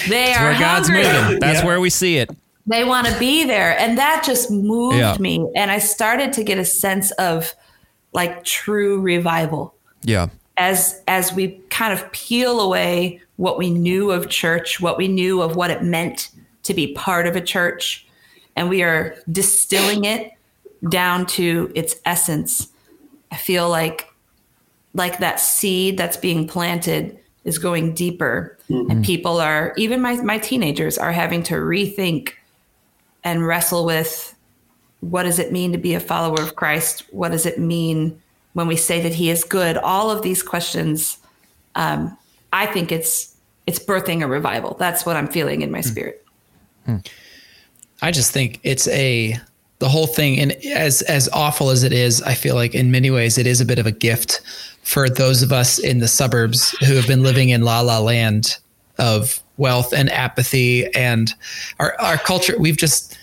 they 0.07 0.32
are 0.34 0.49
Where 0.51 0.60
God's 0.60 0.88
hungry. 0.88 1.03
moving. 1.12 1.39
That's 1.39 1.60
Yeah. 1.62 1.66
where 1.66 1.80
we 1.80 1.89
see 1.89 2.18
it. 2.18 2.30
they 2.68 2.84
want 2.84 3.07
to 3.07 3.18
be 3.18 3.43
there 3.43 3.76
and 3.80 3.97
that 3.97 4.24
just 4.24 4.51
moved 4.51 4.97
Yeah. 4.97 5.18
me 5.20 5.43
and 5.55 5.72
i 5.72 5.80
started 5.80 6.32
to 6.34 6.43
get 6.43 6.60
a 6.60 6.66
sense 6.66 7.10
of 7.14 7.55
like 8.14 8.43
true 8.43 9.01
revival 9.01 9.74
Yeah. 10.03 10.28
as 10.57 11.01
as 11.07 11.34
we 11.34 11.60
kind 11.72 11.91
of 11.91 12.12
peel 12.12 12.60
away 12.62 13.20
what 13.38 13.57
we 13.57 13.70
knew 13.72 14.12
of 14.12 14.28
church, 14.30 14.82
what 14.82 14.97
we 14.97 15.07
knew 15.07 15.41
of 15.41 15.55
what 15.55 15.72
it 15.72 15.82
meant 15.82 16.30
to 16.64 16.74
be 16.74 16.93
part 16.93 17.26
of 17.26 17.38
a 17.38 17.41
church, 17.41 18.05
and 18.57 18.68
we 18.68 18.84
are 18.84 19.16
distilling 19.32 20.03
it 20.03 20.32
down 20.88 21.25
to 21.25 21.71
its 21.75 21.95
essence. 22.05 22.69
I 23.32 23.36
feel 23.36 23.69
like 23.69 24.07
like 24.93 25.19
that 25.19 25.39
seed 25.39 25.97
that's 25.97 26.17
being 26.17 26.47
planted 26.47 27.19
is 27.43 27.57
going 27.57 27.93
deeper 27.93 28.57
and 28.69 28.89
mm-hmm. 28.89 29.01
people 29.01 29.39
are 29.39 29.73
even 29.77 30.01
my 30.01 30.15
my 30.21 30.38
teenagers 30.38 30.97
are 30.97 31.11
having 31.11 31.43
to 31.43 31.55
rethink 31.55 32.34
and 33.23 33.45
wrestle 33.45 33.86
with 33.86 34.36
what 35.01 35.23
does 35.23 35.39
it 35.39 35.51
mean 35.51 35.71
to 35.71 35.77
be 35.77 35.93
a 35.93 35.99
follower 35.99 36.41
of 36.41 36.55
Christ? 36.55 37.05
What 37.11 37.32
does 37.32 37.45
it 37.45 37.57
mean 37.57 38.21
when 38.53 38.67
we 38.67 38.75
say 38.75 39.01
that 39.01 39.13
He 39.13 39.30
is 39.30 39.43
good? 39.43 39.77
All 39.77 40.11
of 40.11 40.21
these 40.21 40.43
questions, 40.43 41.17
um, 41.75 42.17
I 42.51 42.65
think 42.65 42.91
it's 42.91 43.36
it's 43.65 43.80
birthing 43.80 44.23
a 44.23 44.27
revival. 44.27 44.75
That's 44.80 45.05
what 45.05 45.15
I'm 45.15 45.27
feeling 45.27 45.61
in 45.61 45.71
my 45.71 45.80
hmm. 45.80 45.88
spirit. 45.88 46.25
Hmm. 46.86 46.97
I 48.01 48.11
just 48.11 48.32
think 48.32 48.59
it's 48.63 48.88
a 48.89 49.39
the 49.80 49.89
whole 49.89 50.07
thing, 50.07 50.39
and 50.39 50.51
as 50.65 51.01
as 51.03 51.30
awful 51.30 51.69
as 51.69 51.84
it 51.84 51.93
is, 51.93 52.21
I 52.21 52.34
feel 52.34 52.55
like 52.55 52.75
in 52.75 52.91
many 52.91 53.09
ways 53.09 53.38
it 53.38 53.47
is 53.47 53.61
a 53.61 53.65
bit 53.65 53.80
of 53.80 53.86
a 53.86 53.91
gift 53.91 54.41
for 54.84 55.09
those 55.09 55.41
of 55.41 55.51
us 55.51 55.80
in 55.80 55.99
the 55.99 56.07
suburbs 56.07 56.71
who 56.80 56.95
have 56.95 57.07
been 57.07 57.23
living 57.23 57.49
in 57.49 57.61
la 57.61 57.82
la 57.82 57.99
land 57.99 58.57
of 58.97 59.41
wealth 59.57 59.93
and 59.93 60.09
apathy 60.11 60.93
and 60.93 61.34
our 61.80 61.95
our 61.99 62.17
culture. 62.17 62.55
We've 62.59 62.77
just 62.77 63.17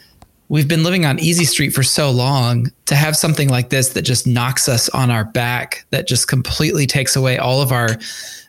we've 0.49 0.69
been 0.69 0.83
living 0.83 1.05
on 1.05 1.19
easy 1.19 1.45
street 1.45 1.71
for 1.71 1.83
so 1.83 2.11
long 2.11 2.71
to 2.87 2.95
have 2.95 3.17
something 3.17 3.49
like 3.49 3.69
this 3.69 3.91
that 3.91 4.03
just 4.03 4.27
knocks 4.27 4.69
us 4.69 4.89
on 4.91 5.11
our 5.11 5.25
back 5.25 5.85
that 5.91 6.07
just 6.07 6.29
completely 6.29 6.87
takes 6.87 7.17
away 7.17 7.37
all 7.37 7.61
of 7.61 7.73
our 7.73 7.99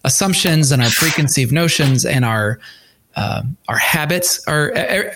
assumptions 0.03 0.71
and 0.71 0.81
our 0.81 0.89
preconceived 0.91 1.51
notions 1.51 2.05
and 2.05 2.23
our 2.23 2.59
um, 3.17 3.57
our 3.67 3.79
habits, 3.79 4.47
our 4.47 4.69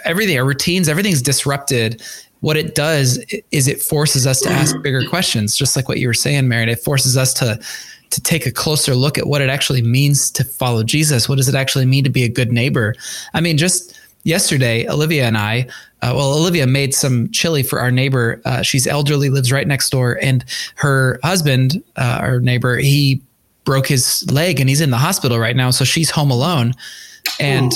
everything, 0.06 0.38
our 0.38 0.46
routines, 0.46 0.90
everything's 0.90 1.22
disrupted. 1.22 2.02
What 2.42 2.58
it 2.58 2.76
does 2.76 3.18
is 3.52 3.68
it 3.68 3.82
forces 3.82 4.28
us 4.28 4.40
to 4.42 4.50
ask 4.50 4.76
bigger 4.82 5.04
questions, 5.08 5.56
just 5.56 5.76
like 5.76 5.88
what 5.88 6.00
you 6.00 6.08
were 6.08 6.14
saying, 6.14 6.48
Mary. 6.48 6.72
It 6.72 6.80
forces 6.80 7.18
us 7.18 7.34
to 7.36 7.60
to 8.10 8.22
take 8.22 8.46
a 8.46 8.52
closer 8.52 8.94
look 8.94 9.18
at 9.18 9.26
what 9.26 9.42
it 9.42 9.50
actually 9.50 9.82
means 9.82 10.30
to 10.32 10.44
follow 10.44 10.84
Jesus. 10.84 11.30
What 11.30 11.38
does 11.38 11.48
it 11.48 11.56
actually 11.56 11.86
mean 11.86 12.04
to 12.04 12.10
be 12.10 12.24
a 12.24 12.30
good 12.30 12.52
neighbor? 12.52 12.94
I 13.34 13.40
mean, 13.40 13.58
just 13.58 13.98
yesterday, 14.24 14.86
Olivia 14.88 15.26
and 15.26 15.38
I, 15.38 15.68
uh, 16.02 16.14
well, 16.16 16.34
Olivia 16.34 16.68
made 16.68 16.94
some 16.94 17.30
chili 17.32 17.64
for 17.64 17.80
our 17.80 17.90
neighbor. 17.90 18.42
Uh, 18.44 18.64
she's 18.64 18.86
elderly, 18.86 19.30
lives 19.30 19.52
right 19.52 19.66
next 19.66 19.92
door, 19.92 20.20
and 20.22 20.44
her 20.76 21.20
husband, 21.24 21.82
uh, 21.96 22.18
our 22.22 22.40
neighbor, 22.42 22.76
he 22.78 23.22
broke 23.64 23.88
his 23.88 24.30
leg 24.32 24.60
and 24.60 24.68
he's 24.68 24.82
in 24.82 24.90
the 24.90 24.98
hospital 24.98 25.40
right 25.40 25.56
now. 25.56 25.70
So 25.70 25.86
she's 25.86 26.10
home 26.10 26.32
alone 26.32 26.74
and 27.40 27.72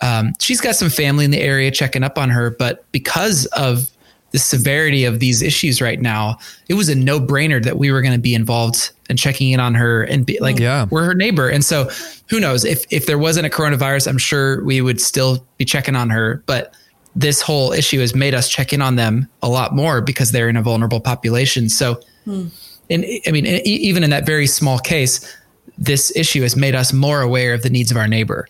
um, 0.00 0.32
she's 0.40 0.60
got 0.60 0.74
some 0.74 0.90
family 0.90 1.24
in 1.24 1.30
the 1.30 1.40
area 1.40 1.70
checking 1.70 2.02
up 2.02 2.18
on 2.18 2.30
her. 2.30 2.50
But 2.50 2.90
because 2.92 3.46
of 3.46 3.90
the 4.30 4.38
severity 4.38 5.04
of 5.04 5.20
these 5.20 5.42
issues 5.42 5.80
right 5.80 6.00
now, 6.00 6.38
it 6.68 6.74
was 6.74 6.88
a 6.88 6.94
no 6.94 7.18
brainer 7.18 7.62
that 7.62 7.78
we 7.78 7.90
were 7.90 8.02
going 8.02 8.12
to 8.12 8.20
be 8.20 8.34
involved 8.34 8.90
and 9.08 9.18
checking 9.18 9.50
in 9.50 9.60
on 9.60 9.74
her 9.74 10.02
and 10.02 10.26
be 10.26 10.38
like, 10.40 10.58
Yeah. 10.58 10.86
we're 10.90 11.04
her 11.04 11.14
neighbor. 11.14 11.48
And 11.48 11.64
so 11.64 11.88
who 12.28 12.38
knows 12.38 12.64
if, 12.64 12.84
if 12.90 13.06
there 13.06 13.18
wasn't 13.18 13.46
a 13.46 13.50
coronavirus, 13.50 14.06
I'm 14.06 14.18
sure 14.18 14.62
we 14.64 14.80
would 14.80 15.00
still 15.00 15.46
be 15.56 15.64
checking 15.64 15.96
on 15.96 16.10
her. 16.10 16.42
But 16.46 16.74
this 17.16 17.40
whole 17.40 17.72
issue 17.72 18.00
has 18.00 18.14
made 18.14 18.34
us 18.34 18.48
check 18.48 18.72
in 18.72 18.82
on 18.82 18.96
them 18.96 19.28
a 19.42 19.48
lot 19.48 19.74
more 19.74 20.00
because 20.02 20.30
they're 20.30 20.48
in 20.48 20.56
a 20.56 20.62
vulnerable 20.62 21.00
population. 21.00 21.68
So, 21.70 22.00
hmm. 22.24 22.48
and 22.90 23.04
I 23.26 23.32
mean, 23.32 23.46
e- 23.46 23.62
even 23.64 24.04
in 24.04 24.10
that 24.10 24.26
very 24.26 24.46
small 24.46 24.78
case, 24.78 25.34
this 25.78 26.14
issue 26.14 26.42
has 26.42 26.54
made 26.54 26.74
us 26.74 26.92
more 26.92 27.22
aware 27.22 27.54
of 27.54 27.62
the 27.62 27.70
needs 27.70 27.90
of 27.90 27.96
our 27.96 28.08
neighbor 28.08 28.46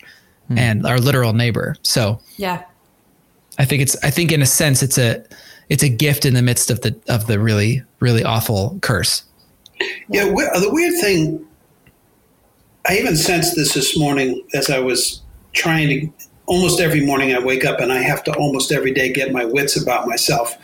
hmm. 0.49 0.57
and 0.57 0.85
our 0.85 0.99
literal 0.99 1.31
neighbor. 1.33 1.77
So 1.83 2.19
Yeah. 2.35 2.63
I 3.57 3.65
think 3.65 3.81
it's, 3.81 3.95
I 4.03 4.09
think 4.09 4.31
in 4.31 4.41
a 4.41 4.45
sense, 4.45 4.81
it's 4.83 4.97
a, 4.97 5.23
it's 5.69 5.83
a 5.83 5.89
gift 5.89 6.25
in 6.25 6.33
the 6.33 6.41
midst 6.41 6.69
of 6.71 6.81
the, 6.81 6.95
of 7.07 7.27
the 7.27 7.39
really, 7.39 7.83
really 7.99 8.23
awful 8.23 8.77
curse. 8.81 9.23
Yeah, 10.09 10.25
we- 10.25 10.43
the 10.43 10.69
weird 10.71 10.99
thing, 10.99 11.45
I 12.87 12.97
even 12.97 13.15
sensed 13.15 13.55
this 13.55 13.73
this 13.73 13.97
morning 13.97 14.43
as 14.53 14.69
I 14.69 14.79
was 14.79 15.21
trying 15.53 15.87
to. 15.89 16.09
Almost 16.47 16.79
every 16.79 17.05
morning 17.05 17.31
I 17.31 17.37
wake 17.39 17.63
up 17.63 17.79
and 17.79 17.93
I 17.93 18.01
have 18.01 18.23
to 18.23 18.33
almost 18.33 18.71
every 18.71 18.91
day 18.91 19.13
get 19.13 19.31
my 19.31 19.45
wits 19.45 19.79
about 19.79 20.07
myself. 20.07 20.57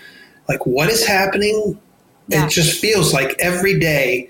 Like, 0.49 0.65
what 0.65 0.89
is 0.89 1.05
happening? 1.05 1.79
Yeah. 2.27 2.45
It 2.45 2.49
just 2.49 2.79
feels 2.81 3.13
like 3.13 3.35
every 3.37 3.77
day 3.79 4.27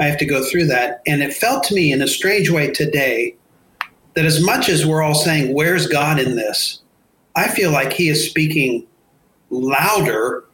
I 0.00 0.04
have 0.04 0.16
to 0.20 0.24
go 0.24 0.42
through 0.42 0.66
that. 0.68 1.02
And 1.06 1.22
it 1.22 1.34
felt 1.34 1.62
to 1.64 1.74
me 1.74 1.92
in 1.92 2.00
a 2.00 2.06
strange 2.08 2.48
way 2.48 2.70
today 2.70 3.36
that 4.14 4.24
as 4.24 4.42
much 4.42 4.70
as 4.70 4.86
we're 4.86 5.02
all 5.02 5.14
saying, 5.14 5.52
Where's 5.52 5.86
God 5.86 6.18
in 6.18 6.36
this? 6.36 6.80
I 7.36 7.48
feel 7.48 7.70
like 7.70 7.92
He 7.92 8.08
is 8.08 8.26
speaking 8.26 8.86
louder 9.50 10.44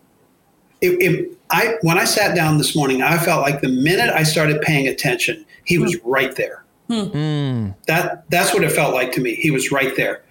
it, 0.80 1.02
it, 1.02 1.38
I 1.50 1.74
when 1.82 1.98
I 1.98 2.04
sat 2.04 2.34
down 2.34 2.58
this 2.58 2.74
morning, 2.74 3.02
I 3.02 3.18
felt 3.18 3.42
like 3.42 3.60
the 3.60 3.68
minute 3.68 4.10
I 4.10 4.22
started 4.22 4.60
paying 4.62 4.88
attention, 4.88 5.44
he 5.64 5.78
was 5.78 5.94
hmm. 5.94 6.08
right 6.08 6.34
there. 6.36 6.64
Hmm. 6.88 7.02
Hmm. 7.02 7.68
That 7.86 8.28
that's 8.30 8.54
what 8.54 8.64
it 8.64 8.72
felt 8.72 8.94
like 8.94 9.12
to 9.12 9.20
me. 9.20 9.34
He 9.34 9.50
was 9.50 9.70
right 9.70 9.94
there. 9.96 10.22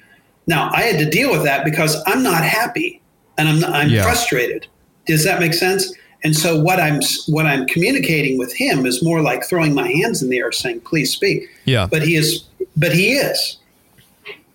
Now 0.47 0.71
I 0.73 0.81
had 0.81 0.99
to 0.99 1.09
deal 1.09 1.31
with 1.31 1.43
that 1.43 1.63
because 1.65 2.01
I'm 2.07 2.23
not 2.23 2.43
happy 2.43 3.01
and 3.37 3.47
I'm 3.47 3.63
I'm 3.65 3.89
Yeah. 3.89 4.03
frustrated. 4.03 4.67
Does 5.05 5.23
that 5.23 5.39
make 5.39 5.53
sense? 5.53 5.93
And 6.23 6.35
so 6.35 6.59
what 6.59 6.79
I'm 6.79 6.99
what 7.27 7.45
I'm 7.45 7.65
communicating 7.67 8.37
with 8.37 8.53
him 8.53 8.85
is 8.85 9.03
more 9.03 9.21
like 9.21 9.43
throwing 9.45 9.73
my 9.73 9.89
hands 9.89 10.21
in 10.21 10.29
the 10.29 10.37
air, 10.39 10.51
saying, 10.51 10.81
"Please 10.81 11.11
speak." 11.11 11.47
Yeah. 11.65 11.87
But 11.89 12.01
he 12.01 12.15
is, 12.15 12.43
but 12.75 12.91
he 12.91 13.13
is. 13.13 13.57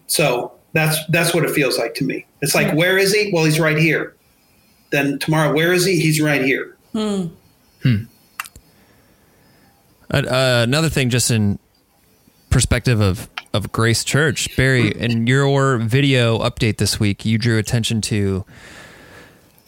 So 0.07 0.53
that's 0.75 0.99
that's 1.09 1.33
what 1.33 1.45
it 1.45 1.51
feels 1.53 1.79
like 1.79 1.95
to 1.95 2.05
me. 2.05 2.27
It's 2.43 2.55
like, 2.55 2.75
where 2.75 2.99
is 2.99 3.15
he? 3.15 3.31
Well, 3.33 3.45
he's 3.45 3.59
right 3.59 3.79
here. 3.79 4.15
Then 4.91 5.19
tomorrow, 5.19 5.55
where 5.55 5.73
is 5.73 5.87
he? 5.87 5.99
He's 5.99 6.21
right 6.21 6.43
here. 6.43 6.77
Uh, 10.11 10.19
uh, 10.19 10.61
another 10.63 10.89
thing, 10.89 11.11
just 11.11 11.31
in 11.31 11.59
perspective 12.51 13.01
of 13.01 13.29
of 13.53 13.73
Grace 13.73 14.05
Church, 14.05 14.55
Barry, 14.57 14.89
in 14.91 15.27
your 15.27 15.79
video 15.79 16.39
update 16.41 16.77
this 16.79 16.99
week, 17.01 17.25
you 17.25 17.39
drew 17.39 17.59
attention 17.59 18.01
to 18.03 18.45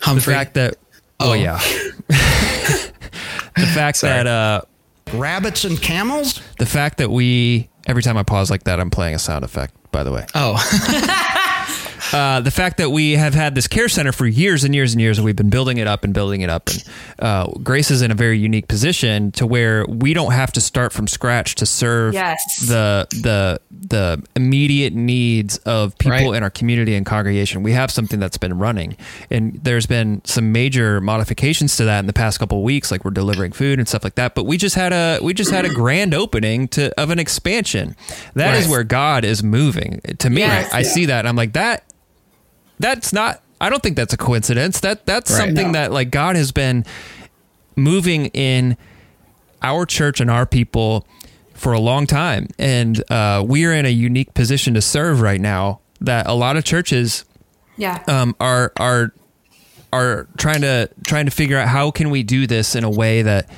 the 0.04 0.20
fact 0.20 0.54
that 0.54 0.76
oh, 1.20 1.30
Oh. 1.30 1.32
yeah, 1.34 1.58
the 2.08 3.66
fact 3.74 4.00
that 4.02 4.26
uh, 4.26 4.62
Rabbits 5.12 5.64
and 5.64 5.80
camels? 5.80 6.40
the 6.58 6.66
fact 6.66 6.98
that 6.98 7.10
we 7.10 7.68
every 7.86 8.02
time 8.02 8.16
I 8.16 8.22
pause 8.22 8.50
like 8.50 8.64
that, 8.64 8.80
I'm 8.80 8.90
playing 8.90 9.14
a 9.14 9.18
sound 9.18 9.44
effect. 9.44 9.74
By 9.92 10.04
the 10.04 10.12
way, 10.12 10.26
oh, 10.34 10.54
uh, 12.12 12.40
the 12.40 12.50
fact 12.50 12.76
that 12.78 12.90
we 12.90 13.12
have 13.12 13.34
had 13.34 13.54
this 13.54 13.66
care 13.66 13.88
center 13.88 14.12
for 14.12 14.26
years 14.26 14.64
and 14.64 14.74
years 14.74 14.92
and 14.92 15.00
years, 15.00 15.18
and 15.18 15.24
we've 15.24 15.36
been 15.36 15.50
building 15.50 15.78
it 15.78 15.86
up 15.86 16.04
and 16.04 16.12
building 16.14 16.40
it 16.42 16.50
up. 16.50 16.68
And 16.68 16.84
uh, 17.18 17.46
Grace 17.62 17.90
is 17.90 18.02
in 18.02 18.10
a 18.10 18.14
very 18.14 18.38
unique 18.38 18.68
position 18.68 19.32
to 19.32 19.46
where 19.46 19.84
we 19.86 20.14
don't 20.14 20.32
have 20.32 20.52
to 20.52 20.60
start 20.60 20.92
from 20.92 21.08
scratch 21.08 21.54
to 21.56 21.66
serve 21.66 22.14
Yes. 22.14 22.40
the 22.66 23.06
the 23.22 23.60
the 23.70 24.22
immediate 24.34 24.94
needs 24.94 25.58
of 25.58 25.96
people 25.98 26.10
Right. 26.30 26.36
in 26.36 26.42
our 26.42 26.50
community 26.50 26.94
and 26.94 27.04
congregation. 27.06 27.62
We 27.62 27.72
have 27.72 27.90
something 27.90 28.18
that's 28.20 28.38
been 28.38 28.58
running, 28.58 28.96
and 29.30 29.58
there's 29.62 29.86
been 29.86 30.22
some 30.24 30.52
major 30.52 31.00
modifications 31.00 31.76
to 31.76 31.84
that 31.84 32.00
in 32.00 32.06
the 32.06 32.12
past 32.12 32.38
couple 32.38 32.58
of 32.58 32.64
weeks. 32.64 32.90
Like 32.90 33.04
we're 33.04 33.10
delivering 33.10 33.52
food 33.52 33.78
and 33.78 33.86
stuff 33.88 34.04
like 34.04 34.14
that. 34.16 34.34
But 34.34 34.44
we 34.44 34.56
just 34.56 34.74
had 34.76 34.92
a 34.92 35.18
we 35.22 35.34
just 35.34 35.50
had 35.50 35.64
a 35.64 35.68
grand 35.74 36.14
opening 36.14 36.68
to 36.68 36.92
of 37.00 37.10
an 37.10 37.18
expansion. 37.18 37.96
That 38.34 38.54
is 38.56 38.64
Right. 38.66 38.70
where 38.70 38.84
God 38.84 39.24
is 39.24 39.42
moving. 39.42 40.00
To 40.18 40.30
me, 40.30 40.40
Yes. 40.42 40.72
I 40.72 40.82
see 40.82 41.06
that. 41.06 41.20
And 41.20 41.28
I'm 41.28 41.36
like 41.36 41.52
that 41.54 41.84
that's 42.78 43.12
not 43.12 43.42
i 43.60 43.68
don't 43.70 43.82
think 43.82 43.96
that's 43.96 44.12
a 44.12 44.16
coincidence 44.16 44.80
that 44.80 45.06
that's 45.06 45.30
Right. 45.30 45.38
something 45.46 45.68
No. 45.68 45.72
that 45.72 45.92
like 45.92 46.10
god 46.10 46.36
has 46.36 46.52
been 46.52 46.84
moving 47.76 48.26
in 48.26 48.76
our 49.62 49.86
church 49.86 50.20
and 50.20 50.30
our 50.30 50.46
people 50.46 51.06
for 51.54 51.72
a 51.72 51.80
long 51.80 52.06
time 52.06 52.48
and 52.58 53.02
uh, 53.10 53.42
we 53.46 53.64
are 53.64 53.72
in 53.72 53.86
a 53.86 53.90
unique 53.90 54.34
position 54.34 54.74
to 54.74 54.82
serve 54.82 55.20
right 55.20 55.40
now 55.40 55.80
that 56.00 56.26
a 56.26 56.34
lot 56.34 56.56
of 56.56 56.64
churches 56.64 57.24
Yeah. 57.76 58.02
um, 58.06 58.36
are 58.40 58.72
are 58.78 59.12
are 59.92 60.26
trying 60.36 60.60
to 60.62 60.90
trying 61.06 61.24
to 61.24 61.30
figure 61.30 61.56
out 61.58 61.68
how 61.68 61.90
can 61.90 62.10
we 62.10 62.22
do 62.22 62.46
this 62.46 62.74
in 62.74 62.84
a 62.84 62.90
way 62.90 63.22
that 63.22 63.48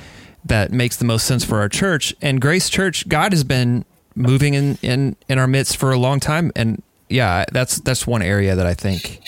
that 0.45 0.71
makes 0.71 0.95
the 0.95 1.03
most 1.05 1.25
sense 1.25 1.43
for 1.43 1.59
our 1.59 1.67
church. 1.67 2.15
And 2.21 2.39
Grace 2.39 2.69
Church, 2.69 3.09
God 3.09 3.33
has 3.33 3.43
been 3.43 3.83
moving 4.15 4.53
in 4.53 4.77
in 4.81 5.17
in 5.27 5.37
our 5.37 5.47
midst 5.47 5.75
for 5.75 5.91
a 5.91 5.97
long 5.99 6.21
time, 6.21 6.51
and 6.55 6.81
yeah, 7.09 7.45
that's 7.51 7.79
that's 7.79 8.05
one 8.07 8.21
area 8.21 8.55
that 8.55 8.65
I 8.65 8.73
think 8.73 9.21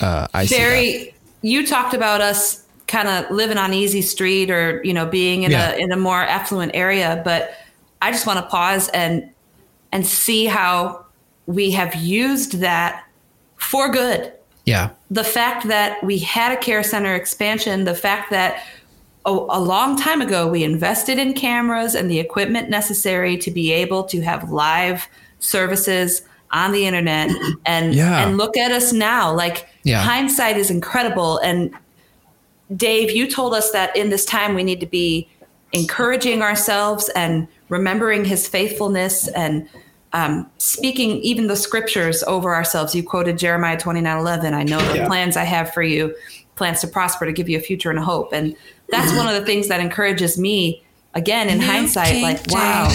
uh, 0.00 0.26
I 0.32 0.46
see. 0.46 0.54
that. 0.56 0.60
Barry, 0.60 1.14
you 1.42 1.66
talked 1.66 1.94
about 1.94 2.20
us 2.20 2.64
kind 2.86 3.08
of 3.08 3.30
living 3.30 3.56
on 3.58 3.72
easy 3.72 4.02
street 4.02 4.50
or 4.50 4.82
you 4.84 4.92
know 4.92 5.06
being 5.06 5.42
in 5.44 5.50
Yeah. 5.50 5.72
a 5.72 5.76
in 5.76 5.92
a 5.92 5.96
more 5.96 6.22
affluent 6.22 6.72
area, 6.74 7.20
but 7.24 7.54
I 8.00 8.10
just 8.12 8.26
want 8.26 8.38
to 8.38 8.46
pause 8.46 8.88
and 8.90 9.28
and 9.92 10.06
see 10.06 10.46
how 10.46 11.04
we 11.46 11.70
have 11.72 11.94
used 11.96 12.60
that 12.60 13.04
for 13.56 13.90
good. 13.90 14.32
Yeah. 14.64 14.90
The 15.10 15.24
fact 15.24 15.66
that 15.68 16.02
we 16.04 16.18
had 16.18 16.52
a 16.52 16.56
care 16.56 16.82
center 16.82 17.14
expansion, 17.14 17.84
the 17.84 17.94
fact 17.94 18.30
that 18.30 18.62
a, 19.26 19.30
a 19.30 19.60
long 19.60 19.96
time 19.96 20.20
ago 20.22 20.46
we 20.48 20.62
invested 20.64 21.18
in 21.18 21.34
cameras 21.34 21.94
and 21.94 22.10
the 22.10 22.18
equipment 22.20 22.70
necessary 22.70 23.36
to 23.38 23.50
be 23.50 23.72
able 23.72 24.04
to 24.04 24.20
have 24.20 24.50
live 24.50 25.08
services 25.40 26.22
on 26.52 26.72
the 26.72 26.86
internet 26.86 27.30
and 27.66 27.94
Yeah. 27.94 28.26
and 28.26 28.36
look 28.36 28.56
at 28.56 28.70
us 28.72 28.92
now 28.92 29.32
like 29.34 29.66
Yeah. 29.84 30.00
hindsight 30.02 30.56
is 30.56 30.70
incredible 30.70 31.38
and 31.38 31.70
Dave 32.76 33.10
you 33.10 33.26
told 33.26 33.54
us 33.54 33.70
that 33.72 33.94
in 33.96 34.10
this 34.10 34.24
time 34.24 34.54
we 34.54 34.62
need 34.64 34.80
to 34.80 34.86
be 34.86 35.28
encouraging 35.72 36.42
ourselves 36.42 37.08
and 37.10 37.46
remembering 37.68 38.24
his 38.24 38.46
faithfulness 38.48 39.28
and 39.28 39.68
um, 40.14 40.46
speaking 40.58 41.12
even 41.20 41.46
the 41.46 41.56
scriptures 41.56 42.22
over 42.24 42.54
ourselves. 42.54 42.94
You 42.94 43.02
quoted 43.02 43.38
Jeremiah 43.38 43.78
29 43.78 44.18
11. 44.18 44.52
I 44.52 44.62
know 44.62 44.78
the 44.92 44.98
Yeah. 44.98 45.06
plans 45.06 45.38
I 45.38 45.44
have 45.44 45.72
for 45.72 45.82
you, 45.82 46.14
plans 46.54 46.82
to 46.82 46.86
prosper, 46.86 47.24
to 47.24 47.32
give 47.32 47.48
you 47.48 47.56
a 47.56 47.62
future 47.62 47.88
and 47.88 47.98
a 47.98 48.02
hope. 48.02 48.30
And 48.34 48.54
that's 48.90 49.10
one 49.14 49.26
of 49.26 49.34
the 49.34 49.46
things 49.46 49.68
that 49.68 49.80
encourages 49.80 50.36
me, 50.36 50.82
again, 51.14 51.48
in 51.48 51.60
hindsight, 51.60 52.20
like, 52.22 52.40
wow. 52.48 52.94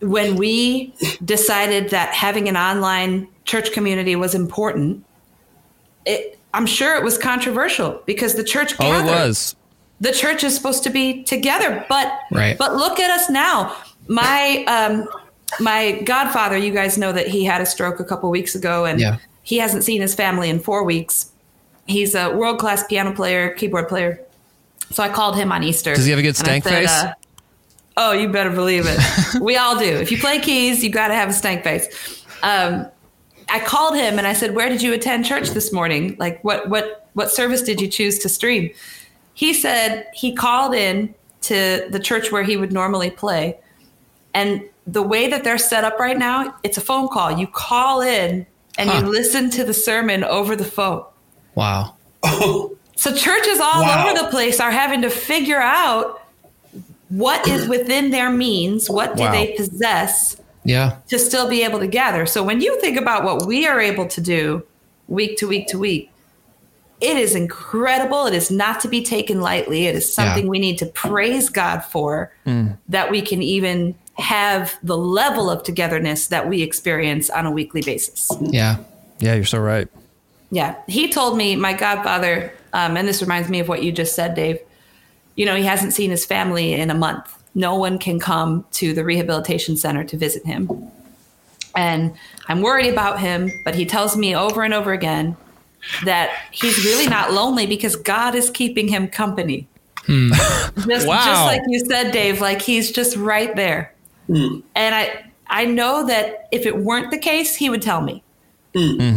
When 0.00 0.36
we 0.36 0.94
decided 1.24 1.90
that 1.90 2.12
having 2.12 2.48
an 2.48 2.56
online 2.56 3.28
church 3.44 3.72
community 3.72 4.14
was 4.16 4.34
important, 4.34 5.04
it, 6.04 6.38
I'm 6.52 6.66
sure 6.66 6.96
it 6.96 7.02
was 7.04 7.16
controversial 7.18 8.02
because 8.06 8.34
the 8.34 8.44
church 8.44 8.74
Oh, 8.80 9.00
it 9.00 9.04
was. 9.04 9.56
the 10.00 10.12
church 10.12 10.44
is 10.44 10.54
supposed 10.54 10.82
to 10.84 10.90
be 10.90 11.22
together 11.24 11.84
but 11.88 12.20
Right. 12.30 12.56
but 12.58 12.76
look 12.76 12.98
at 13.00 13.10
us 13.10 13.28
now 13.30 13.74
my 14.08 14.64
um 14.68 15.08
my 15.60 16.00
godfather 16.04 16.56
you 16.56 16.72
guys 16.72 16.96
know 16.98 17.12
that 17.12 17.26
he 17.28 17.44
had 17.44 17.60
a 17.60 17.66
stroke 17.66 17.98
a 18.00 18.04
couple 18.04 18.30
weeks 18.30 18.54
ago 18.54 18.84
and 18.84 19.00
Yeah. 19.00 19.16
he 19.42 19.58
hasn't 19.58 19.84
seen 19.84 20.00
his 20.00 20.14
family 20.14 20.48
in 20.50 20.60
four 20.60 20.84
weeks 20.84 21.30
he's 21.86 22.14
a 22.14 22.30
world 22.34 22.58
class 22.58 22.86
piano 22.86 23.12
player 23.12 23.50
keyboard 23.50 23.88
player 23.88 24.20
so 24.92 25.02
i 25.02 25.08
called 25.08 25.36
him 25.36 25.50
on 25.52 25.62
easter 25.62 25.94
Does 25.94 26.04
he 26.04 26.10
have 26.10 26.20
a 26.20 26.22
good 26.22 26.36
stank 26.36 26.64
face? 26.64 26.90
Oh 27.96 28.12
you 28.12 28.28
better 28.28 28.50
believe 28.50 28.84
it 28.86 28.98
we 29.40 29.56
all 29.56 29.78
do 29.78 29.84
if 29.84 30.10
you 30.12 30.18
play 30.18 30.38
keys 30.38 30.82
you 30.84 30.90
got 30.90 31.08
to 31.08 31.14
have 31.14 31.28
a 31.28 31.32
stank 31.32 31.62
face 31.64 32.24
um, 32.42 32.86
I 33.48 33.60
called 33.60 33.94
him 33.94 34.18
and 34.18 34.26
I 34.26 34.32
said, 34.32 34.54
"Where 34.56 34.68
did 34.68 34.82
you 34.82 34.92
attend 34.92 35.24
church 35.24 35.50
this 35.50 35.72
morning? 35.72 36.16
Like, 36.18 36.42
what 36.42 36.68
what 36.68 37.08
what 37.14 37.30
service 37.30 37.62
did 37.62 37.80
you 37.80 37.86
choose 37.88 38.18
to 38.20 38.28
stream?" 38.28 38.70
He 39.34 39.54
said 39.54 40.06
he 40.12 40.34
called 40.34 40.74
in 40.74 41.14
to 41.42 41.86
the 41.88 42.00
church 42.00 42.32
where 42.32 42.42
he 42.42 42.56
would 42.56 42.72
normally 42.72 43.10
play, 43.10 43.56
and 44.34 44.62
the 44.86 45.00
way 45.02 45.28
that 45.28 45.44
they're 45.44 45.58
set 45.58 45.84
up 45.84 45.98
right 46.00 46.18
now, 46.18 46.56
it's 46.64 46.76
a 46.76 46.80
phone 46.80 47.08
call. 47.08 47.38
You 47.38 47.46
call 47.46 48.00
in 48.00 48.46
and 48.78 48.90
Huh. 48.90 48.96
you 48.98 49.06
listen 49.10 49.48
to 49.50 49.62
the 49.64 49.74
sermon 49.74 50.24
over 50.24 50.56
the 50.56 50.64
phone. 50.64 51.04
Wow. 51.54 51.96
So 52.96 53.14
churches 53.14 53.60
all 53.60 53.82
Wow. 53.82 54.06
over 54.08 54.22
the 54.24 54.28
place 54.30 54.58
are 54.58 54.70
having 54.72 55.02
to 55.02 55.10
figure 55.10 55.60
out 55.60 56.20
what 57.08 57.46
is 57.48 57.68
within 57.74 58.10
their 58.10 58.30
means, 58.30 58.88
what 58.90 59.16
do 59.16 59.22
Wow. 59.22 59.32
they 59.32 59.54
possess 59.56 60.36
Yeah. 60.64 60.96
to 61.08 61.18
still 61.18 61.48
be 61.48 61.62
able 61.62 61.78
to 61.80 61.86
gather. 61.86 62.26
So 62.26 62.42
when 62.42 62.60
you 62.60 62.80
think 62.80 62.98
about 62.98 63.24
what 63.24 63.46
we 63.46 63.66
are 63.66 63.80
able 63.80 64.06
to 64.06 64.20
do 64.20 64.64
week 65.08 65.36
to 65.38 65.46
week 65.48 65.68
to 65.68 65.78
week, 65.78 66.10
it 67.00 67.16
is 67.16 67.34
incredible. 67.34 68.26
It 68.26 68.34
is 68.34 68.50
not 68.50 68.80
to 68.80 68.88
be 68.88 69.02
taken 69.02 69.40
lightly. 69.40 69.86
It 69.86 69.94
is 69.94 70.12
something 70.12 70.44
Yeah. 70.44 70.50
we 70.50 70.58
need 70.58 70.78
to 70.78 70.86
praise 70.86 71.50
God 71.50 71.84
for 71.84 72.32
that 72.88 73.10
we 73.10 73.20
can 73.20 73.42
even 73.42 73.94
have 74.14 74.74
the 74.82 74.96
level 74.96 75.50
of 75.50 75.62
togetherness 75.62 76.28
that 76.28 76.48
we 76.48 76.62
experience 76.62 77.28
on 77.28 77.44
a 77.44 77.50
weekly 77.50 77.82
basis. 77.82 78.32
Yeah. 78.40 78.76
Yeah, 79.18 79.34
you're 79.34 79.44
so 79.44 79.58
right. 79.58 79.88
Yeah. 80.50 80.76
He 80.86 81.08
told 81.08 81.36
me, 81.36 81.54
my 81.54 81.74
godfather, 81.74 82.50
um, 82.72 82.96
and 82.96 83.06
this 83.06 83.20
reminds 83.20 83.50
me 83.50 83.60
of 83.60 83.68
what 83.68 83.82
you 83.82 83.92
just 83.92 84.14
said, 84.14 84.34
Dave. 84.34 84.58
You 85.36 85.46
know, 85.46 85.54
he 85.56 85.64
hasn't 85.64 85.92
seen 85.92 86.10
his 86.10 86.24
family 86.26 86.72
in 86.72 86.90
a 86.90 86.94
month. 86.94 87.32
No 87.54 87.74
one 87.76 87.98
can 87.98 88.18
come 88.18 88.64
to 88.72 88.92
the 88.92 89.04
rehabilitation 89.04 89.76
center 89.76 90.04
to 90.04 90.16
visit 90.16 90.44
him. 90.44 90.70
And 91.74 92.14
I'm 92.48 92.62
worried 92.62 92.90
about 92.92 93.20
him, 93.20 93.50
but 93.64 93.74
he 93.74 93.84
tells 93.86 94.16
me 94.16 94.34
over 94.34 94.62
and 94.62 94.72
over 94.74 94.92
again 94.92 95.36
that 96.04 96.30
he's 96.50 96.84
really 96.84 97.06
not 97.06 97.32
lonely 97.32 97.66
because 97.66 97.96
God 97.96 98.34
is 98.34 98.50
keeping 98.50 98.88
him 98.88 99.08
company. 99.08 99.68
Hmm. 100.06 100.30
Just, 100.88 101.06
Wow. 101.06 101.24
just 101.24 101.44
like 101.46 101.62
you 101.68 101.80
said, 101.80 102.12
Dave, 102.12 102.40
like 102.40 102.62
he's 102.62 102.92
just 102.92 103.16
right 103.16 103.54
there. 103.56 103.92
Hmm. 104.28 104.60
And 104.74 104.94
I 104.94 105.24
I 105.48 105.64
know 105.64 106.06
that 106.06 106.48
if 106.52 106.66
it 106.66 106.76
weren't 106.78 107.10
the 107.10 107.18
case, 107.18 107.54
he 107.54 107.70
would 107.70 107.82
tell 107.82 108.00
me. 108.00 108.22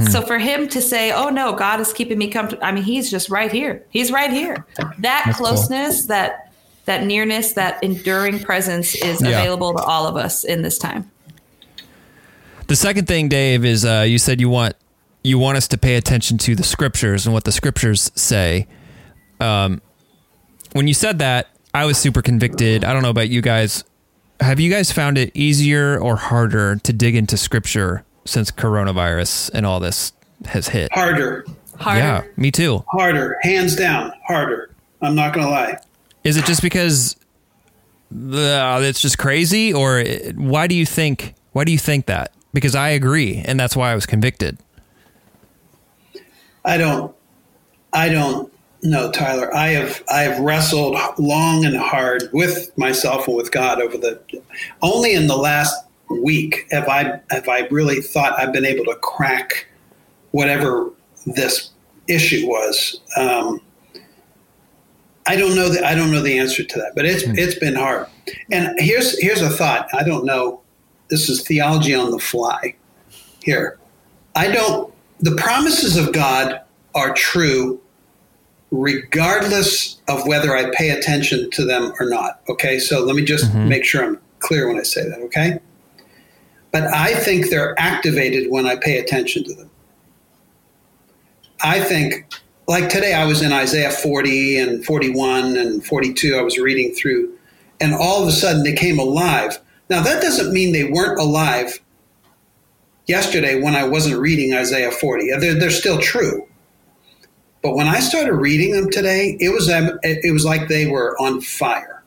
So 0.10 0.22
for 0.22 0.38
him 0.39 0.70
to 0.70 0.82
say, 0.82 1.12
"Oh 1.12 1.30
no, 1.30 1.53
God 1.53 1.82
is 1.82 1.91
keeping 1.91 2.18
me 2.18 2.30
comfortable," 2.30 2.64
I 2.64 2.72
mean, 2.72 2.84
he's 2.84 3.12
just 3.12 3.30
right 3.30 3.51
here. 3.51 3.84
He's 3.89 4.10
right 4.12 4.32
here. 4.32 4.66
That 4.78 4.95
That's 4.99 5.38
cool. 5.38 5.47
closeness, 5.47 6.05
that 6.05 6.51
that 6.86 7.05
nearness, 7.05 7.53
that 7.53 7.84
enduring 7.84 8.39
presence 8.39 8.95
is 8.95 9.22
Yeah. 9.22 9.30
available 9.30 9.74
to 9.74 9.80
all 9.84 10.07
of 10.07 10.16
us 10.16 10.43
in 10.45 10.62
this 10.62 10.78
time. 10.78 11.12
The 12.68 12.76
second 12.76 13.07
thing, 13.07 13.28
Dave, 13.30 13.66
is 13.66 13.84
uh, 13.84 14.05
you 14.07 14.18
said 14.18 14.39
you 14.39 14.49
want 14.49 14.76
you 15.24 15.38
want 15.38 15.57
us 15.57 15.68
to 15.68 15.78
pay 15.78 15.95
attention 15.95 16.38
to 16.38 16.55
the 16.55 16.64
scriptures 16.64 17.26
and 17.26 17.34
what 17.34 17.43
the 17.43 17.51
scriptures 17.51 18.10
say. 18.16 18.66
Um, 19.41 19.82
when 20.72 20.88
you 20.88 20.93
said 20.93 21.20
that, 21.20 21.47
I 21.74 21.86
was 21.86 21.97
super 21.97 22.22
convicted. 22.22 22.86
I 22.86 22.93
don't 22.93 23.03
know 23.03 23.10
about 23.10 23.28
you 23.30 23.41
guys. 23.41 23.84
Have 24.39 24.62
you 24.62 24.72
guys 24.72 24.91
found 24.93 25.18
it 25.18 25.32
easier 25.34 25.99
or 25.99 26.16
harder 26.16 26.78
to 26.78 26.93
dig 26.93 27.16
into 27.16 27.36
scripture 27.36 28.05
since 28.30 28.51
coronavirus 28.51 29.51
and 29.53 29.65
all 29.65 29.80
this 29.80 30.13
has 30.45 30.69
hit? 30.69 30.91
harder, 30.93 31.45
Harder. 31.77 31.99
Yeah, 31.99 32.23
me 32.38 32.51
too. 32.51 32.84
harder, 32.88 33.38
hands 33.41 33.75
down, 33.75 34.11
harder. 34.25 34.69
I'm 35.01 35.15
not 35.15 35.34
going 35.34 35.45
to 35.45 35.51
lie. 35.51 35.77
Is 36.23 36.36
it 36.38 36.45
just 36.45 36.61
because 36.61 37.15
the, 38.11 38.80
it's 38.84 39.01
just 39.01 39.17
crazy, 39.17 39.73
or 39.73 39.99
it- 39.99 40.36
why 40.38 40.67
do 40.67 40.75
you 40.75 40.86
think 40.86 41.36
why 41.53 41.63
do 41.63 41.71
you 41.71 41.77
think 41.80 42.05
that? 42.07 42.32
Because 42.53 42.75
I 42.75 42.89
agree, 42.89 43.41
and 43.45 43.59
that's 43.59 43.75
why 43.75 43.91
I 43.91 43.95
was 43.95 44.05
convicted. 44.05 44.57
I 46.65 46.77
don't. 46.77 47.15
I 47.93 48.09
don't 48.09 48.51
know, 48.84 49.11
Tyler. 49.11 49.53
I 49.55 49.69
have 49.69 50.03
I 50.11 50.21
have 50.21 50.39
wrestled 50.39 50.97
long 51.17 51.65
and 51.65 51.75
hard 51.77 52.30
with 52.34 52.75
myself 52.77 53.27
and 53.27 53.36
with 53.38 53.51
God 53.51 53.82
over 53.82 53.97
the. 53.97 54.19
Only 54.82 55.13
in 55.13 55.27
the 55.27 55.38
last 55.38 55.75
week 56.10 56.68
have 56.72 56.88
I 56.88 57.20
have 57.30 57.47
I 57.47 57.68
really 57.72 58.01
thought 58.01 58.38
I've 58.39 58.53
been 58.53 58.66
able 58.66 58.86
to 58.86 58.95
crack 58.95 59.68
whatever 60.32 60.91
this 61.26 61.72
issue 62.07 62.47
was. 62.47 62.99
Um, 63.18 63.62
I 65.28 65.36
don't 65.36 65.55
know 65.55 65.70
that 65.70 65.84
I 65.84 65.93
don't 65.93 66.12
know 66.12 66.22
the 66.22 66.38
answer 66.38 66.64
to 66.64 66.80
that, 66.80 66.93
but 66.95 67.05
it's 67.05 67.24
it's 67.24 67.55
been 67.60 67.76
hard. 67.76 68.07
And 68.51 68.74
here's 68.80 69.20
here's 69.22 69.41
a 69.41 69.49
thought. 69.49 69.88
I 69.93 70.03
don't 70.03 70.26
know. 70.26 70.62
This 71.10 71.30
is 71.30 71.43
theology 71.43 71.93
on 71.93 72.12
the 72.12 72.20
fly. 72.20 72.76
Here, 73.43 73.78
I 74.36 74.51
don't. 74.51 74.93
The 75.20 75.36
promises 75.36 75.97
of 75.97 76.14
God 76.14 76.62
are 76.95 77.14
true, 77.14 77.80
regardless 78.72 80.01
of 80.07 80.26
whether 80.26 80.55
I 80.55 80.72
pay 80.72 80.89
attention 80.89 81.51
to 81.51 81.66
them 81.66 81.93
or 81.99 82.10
not. 82.10 82.41
Okay, 82.49 82.80
so 82.80 83.03
let 83.03 83.16
me 83.16 83.24
just 83.24 83.53
make 83.53 83.86
sure 83.86 84.03
I'm 84.03 84.20
clear 84.39 84.68
when 84.68 84.80
I 84.80 84.84
say 84.84 85.07
that. 85.07 85.20
Okay, 85.20 85.60
but 86.72 86.84
I 86.84 87.13
think 87.15 87.49
they're 87.49 87.80
activated 87.80 88.51
when 88.51 88.65
I 88.65 88.76
pay 88.76 88.97
attention 88.97 89.43
to 89.45 89.53
them. 89.53 89.70
I 91.61 91.80
think, 91.80 92.26
like 92.67 92.89
today, 92.89 93.13
I 93.13 93.26
was 93.26 93.41
in 93.41 93.51
Isaiah 93.51 93.91
40 93.91 94.59
and 94.59 94.86
41 94.86 95.57
and 95.57 95.86
42. 95.86 96.38
I 96.38 96.41
was 96.41 96.57
reading 96.57 96.93
through, 96.93 97.36
and 97.82 97.93
all 97.93 98.22
of 98.22 98.28
a 98.28 98.32
sudden 98.32 98.63
they 98.63 98.74
came 98.74 98.99
alive. 98.99 99.59
Now, 99.89 100.01
that 100.03 100.22
doesn't 100.22 100.53
mean 100.53 100.72
they 100.72 100.86
weren't 100.86 101.20
alive 101.20 101.80
yesterday 103.07 103.59
when 103.59 103.76
I 103.76 103.84
wasn't 103.84 104.20
reading 104.20 104.53
Isaiah 104.53 104.91
40. 104.91 105.32
They're, 105.39 105.55
they're 105.55 105.72
still 105.72 105.99
true. 105.99 106.47
But 107.61 107.76
when 107.76 107.88
I 107.88 107.99
started 107.99 108.36
reading 108.36 108.72
them 108.72 108.89
today, 108.89 109.36
it 109.41 109.49
was 109.49 109.70
um, 109.70 109.99
it 110.03 110.32
was 110.32 110.45
like 110.45 110.70
they 110.70 110.86
were 110.88 111.17
on 111.20 111.41
fire. 111.41 112.03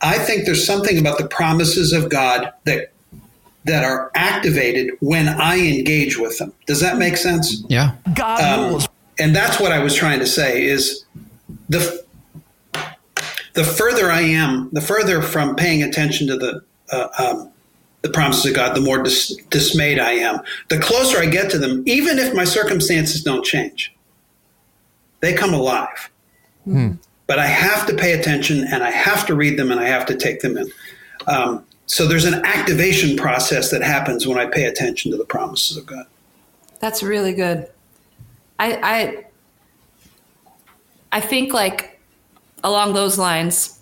I 0.00 0.18
think 0.18 0.46
there's 0.46 0.66
something 0.66 0.98
about 0.98 1.18
the 1.18 1.28
promises 1.28 1.92
of 1.92 2.08
God 2.08 2.52
that 2.64 2.91
that 3.64 3.84
are 3.84 4.10
activated 4.14 4.90
when 5.00 5.28
I 5.28 5.58
engage 5.58 6.18
with 6.18 6.38
them. 6.38 6.52
Does 6.66 6.80
that 6.80 6.98
make 6.98 7.16
sense? 7.16 7.62
Yeah. 7.68 7.92
God 8.14 8.40
Um, 8.40 8.70
rules. 8.70 8.88
and 9.18 9.34
that's 9.36 9.60
what 9.60 9.70
I 9.72 9.78
was 9.78 9.94
trying 9.94 10.18
to 10.20 10.26
say 10.26 10.64
is 10.64 11.04
the 11.68 12.02
the 13.54 13.64
further 13.64 14.10
I 14.10 14.22
am, 14.22 14.70
the 14.72 14.80
further 14.80 15.20
from 15.20 15.54
paying 15.56 15.82
attention 15.82 16.26
to 16.28 16.36
the 16.36 16.62
uh, 16.90 17.08
um, 17.18 17.48
the 18.02 18.08
promises 18.10 18.46
of 18.46 18.54
God, 18.56 18.74
the 18.74 18.80
more 18.80 19.00
dis- 19.02 19.36
dismayed 19.50 19.98
I 20.00 20.12
am. 20.12 20.40
The 20.68 20.78
closer 20.78 21.18
I 21.18 21.26
get 21.26 21.50
to 21.52 21.58
them, 21.58 21.84
even 21.86 22.18
if 22.18 22.34
my 22.34 22.44
circumstances 22.44 23.22
don't 23.22 23.44
change, 23.44 23.94
they 25.20 25.32
come 25.34 25.54
alive. 25.54 26.10
Hmm. 26.64 26.92
But 27.28 27.38
I 27.38 27.46
have 27.46 27.86
to 27.86 27.94
pay 27.94 28.18
attention 28.18 28.64
and 28.64 28.82
I 28.82 28.90
have 28.90 29.24
to 29.26 29.34
read 29.36 29.56
them 29.58 29.70
and 29.70 29.78
I 29.80 29.86
have 29.86 30.04
to 30.06 30.16
take 30.16 30.40
them 30.40 30.58
in. 30.58 30.70
Um, 31.28 31.64
so 31.86 32.06
there's 32.06 32.24
an 32.24 32.44
activation 32.44 33.16
process 33.16 33.70
that 33.70 33.82
happens 33.82 34.26
when 34.26 34.38
I 34.38 34.46
pay 34.46 34.64
attention 34.64 35.10
to 35.10 35.16
the 35.16 35.24
promises 35.24 35.76
of 35.76 35.86
God. 35.86 36.06
That's 36.80 37.02
really 37.02 37.32
good. 37.32 37.68
I 38.58 38.78
I 38.82 39.24
I 41.12 41.20
think 41.20 41.52
like 41.52 42.00
along 42.64 42.94
those 42.94 43.18
lines, 43.18 43.80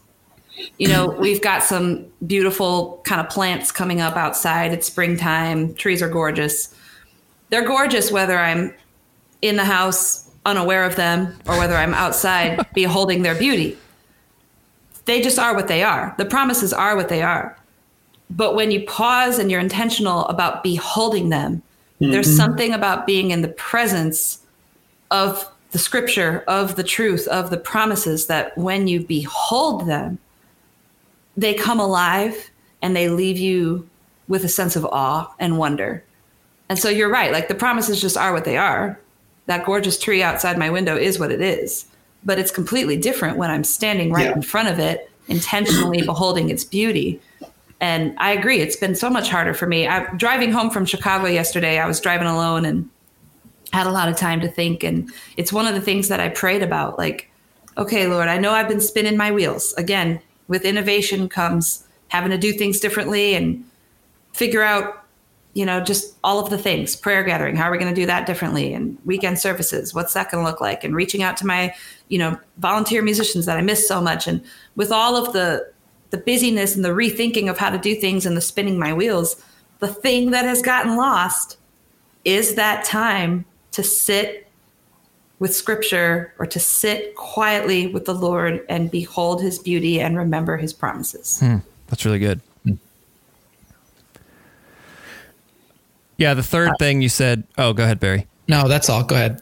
you 0.79 0.89
know, 0.89 1.07
we've 1.21 1.41
got 1.41 1.63
some 1.63 2.07
beautiful 2.27 3.01
kind 3.05 3.21
of 3.21 3.29
plants 3.29 3.71
coming 3.73 4.01
up 4.01 4.17
outside. 4.17 4.73
It's 4.73 4.87
springtime. 4.87 5.75
Trees 5.75 6.03
are 6.03 6.09
gorgeous. 6.09 6.75
They're 7.51 7.67
gorgeous 7.67 8.11
whether 8.11 8.39
I'm 8.39 8.75
in 9.43 9.57
the 9.57 9.65
house 9.65 10.31
unaware 10.47 10.85
of 10.85 10.97
them 10.97 11.37
or 11.47 11.59
whether 11.59 11.75
I'm 11.75 11.95
outside 11.95 12.67
beholding 12.75 13.23
their 13.23 13.35
beauty. 13.35 13.77
They 15.05 15.21
just 15.21 15.39
are 15.39 15.55
what 15.55 15.69
they 15.69 15.83
are. 15.83 16.15
The 16.19 16.25
promises 16.25 16.73
are 16.73 16.97
what 16.97 17.09
they 17.09 17.23
are. 17.23 17.57
But 18.31 18.55
when 18.55 18.71
you 18.71 18.85
pause 18.87 19.39
and 19.39 19.51
you're 19.51 19.61
intentional 19.61 20.27
about 20.27 20.63
beholding 20.63 21.29
them, 21.31 21.63
mm-hmm. 22.01 22.13
there's 22.13 22.35
something 22.35 22.73
about 22.73 23.07
being 23.07 23.33
in 23.33 23.43
the 23.43 23.49
presence 23.49 24.41
of 25.11 25.51
the 25.73 25.79
scripture, 25.79 26.45
of 26.49 26.77
the 26.77 26.85
truth, 26.85 27.27
of 27.29 27.51
the 27.51 27.57
promises 27.57 28.27
that 28.27 28.57
when 28.57 28.89
you 28.89 29.01
behold 29.01 29.87
them, 29.87 30.19
they 31.37 31.55
come 31.55 31.81
alive 31.81 32.51
and 32.83 32.95
they 32.95 33.09
leave 33.09 33.39
you 33.39 33.89
with 34.29 34.45
a 34.45 34.49
sense 34.49 34.77
of 34.77 34.85
awe 34.87 35.33
and 35.39 35.59
wonder. 35.59 36.05
And 36.69 36.79
so 36.79 36.89
you're 36.89 37.11
right, 37.11 37.33
like 37.33 37.49
the 37.49 37.55
promises 37.55 38.01
just 38.01 38.17
are 38.17 38.33
what 38.33 38.45
they 38.45 38.57
are. 38.57 38.99
That 39.47 39.65
gorgeous 39.65 39.99
tree 39.99 40.23
outside 40.23 40.57
my 40.57 40.71
window 40.71 40.97
is 40.97 41.19
what 41.19 41.33
it 41.33 41.41
is, 41.41 41.87
but 42.25 42.39
it's 42.39 42.53
completely 42.53 42.97
different 42.97 43.37
when 43.37 43.51
I'm 43.51 43.65
standing 43.65 44.13
right 44.13 44.27
yeah. 44.27 44.35
in 44.35 44.43
front 44.43 44.69
of 44.69 44.79
it, 44.79 45.11
intentionally 45.27 46.03
beholding 46.03 46.49
its 46.49 46.63
beauty. 46.63 47.21
And 47.81 48.15
I 48.19 48.33
agree, 48.33 48.61
it's 48.61 48.77
been 48.77 48.95
so 48.95 49.09
much 49.09 49.31
harder 49.31 49.55
for 49.55 49.67
me. 49.67 49.87
I 49.87 50.05
driving 50.17 50.53
home 50.53 50.71
from 50.71 50.85
Chicago 50.85 51.27
yesterday, 51.27 51.79
I 51.79 51.87
was 51.87 52.01
driving 52.01 52.29
alone 52.29 52.65
and 52.65 52.89
had 53.73 53.87
a 53.87 53.91
lot 53.91 54.09
of 54.09 54.17
time 54.17 54.41
to 54.41 54.49
think 54.49 54.83
and 54.83 55.11
it's 55.37 55.53
one 55.53 55.67
of 55.67 55.75
the 55.75 55.81
things 55.81 56.09
that 56.09 56.19
I 56.21 56.29
prayed 56.29 56.63
about 56.63 56.99
like 56.99 57.31
okay, 57.79 58.07
Lord, 58.07 58.29
I 58.29 58.37
know 58.37 58.51
I've 58.51 58.69
been 58.69 58.81
spinning 58.81 59.17
my 59.17 59.31
wheels. 59.31 59.73
Again, 59.75 60.21
with 60.49 60.65
innovation 60.65 61.29
comes 61.29 61.87
having 62.09 62.31
to 62.31 62.37
do 62.37 62.53
things 62.53 62.81
differently 62.81 63.35
and 63.35 63.65
figure 64.33 64.63
out 64.63 65.05
you 65.55 65.67
know 65.67 65.81
just 65.81 66.17
all 66.23 66.39
of 66.39 66.51
the 66.51 66.59
things 66.59 66.95
prayer 66.95 67.25
gathering 67.25 67.57
how 67.57 67.65
are 67.65 67.73
we 67.73 67.79
going 67.79 67.93
to 67.93 68.01
do 68.01 68.07
that 68.07 68.25
differently 68.27 68.73
and 68.73 68.97
weekend 69.05 69.37
services 69.39 69.93
what's 69.93 70.13
that 70.13 70.31
going 70.31 70.45
to 70.45 70.49
look 70.49 70.61
like 70.61 70.85
and 70.85 70.95
reaching 70.95 71.25
out 71.25 71.37
to 71.37 71.45
my 71.45 71.75
you 72.09 72.19
know 72.19 72.39
volunteer 72.59 73.03
musicians 73.03 73.47
that 73.47 73.57
i 73.57 73.61
miss 73.61 73.89
so 73.89 74.01
much 74.01 74.29
and 74.29 74.41
with 74.77 74.93
all 74.93 75.17
of 75.17 75.33
the 75.33 75.69
the 76.11 76.19
busyness 76.19 76.77
and 76.77 76.85
the 76.85 76.91
rethinking 76.91 77.49
of 77.49 77.59
how 77.59 77.71
to 77.71 77.79
do 77.79 77.95
things 77.95 78.27
and 78.27 78.37
the 78.37 78.41
spinning 78.41 78.79
my 78.79 78.93
wheels 78.93 79.43
the 79.81 79.89
thing 79.89 80.31
that 80.31 80.45
has 80.45 80.63
gotten 80.63 80.97
lost 80.97 81.57
is 82.25 82.55
that 82.55 82.85
time 82.85 83.45
to 83.73 83.83
sit 83.83 84.47
with 85.39 85.55
scripture 85.55 86.35
or 86.39 86.47
to 86.47 86.61
sit 86.61 87.17
quietly 87.17 87.87
with 87.87 88.05
the 88.05 88.15
Lord 88.15 88.65
and 88.69 88.91
behold 88.91 89.43
his 89.43 89.59
beauty 89.59 89.99
and 89.99 90.17
remember 90.17 90.59
his 90.59 90.73
promises. 90.75 91.41
Hmm, 91.41 91.57
that's 91.89 92.05
really 92.05 92.19
good. 92.19 92.41
Yeah, 96.19 96.35
the 96.35 96.43
third 96.43 96.69
uh, 96.69 96.75
thing 96.79 97.01
you 97.01 97.09
said. 97.09 97.45
Oh, 97.57 97.73
go 97.73 97.83
ahead, 97.83 97.99
Barry. 97.99 98.27
No, 98.47 98.69
that's 98.69 98.91
all. 98.91 99.03
Go 99.03 99.15
ahead. 99.15 99.41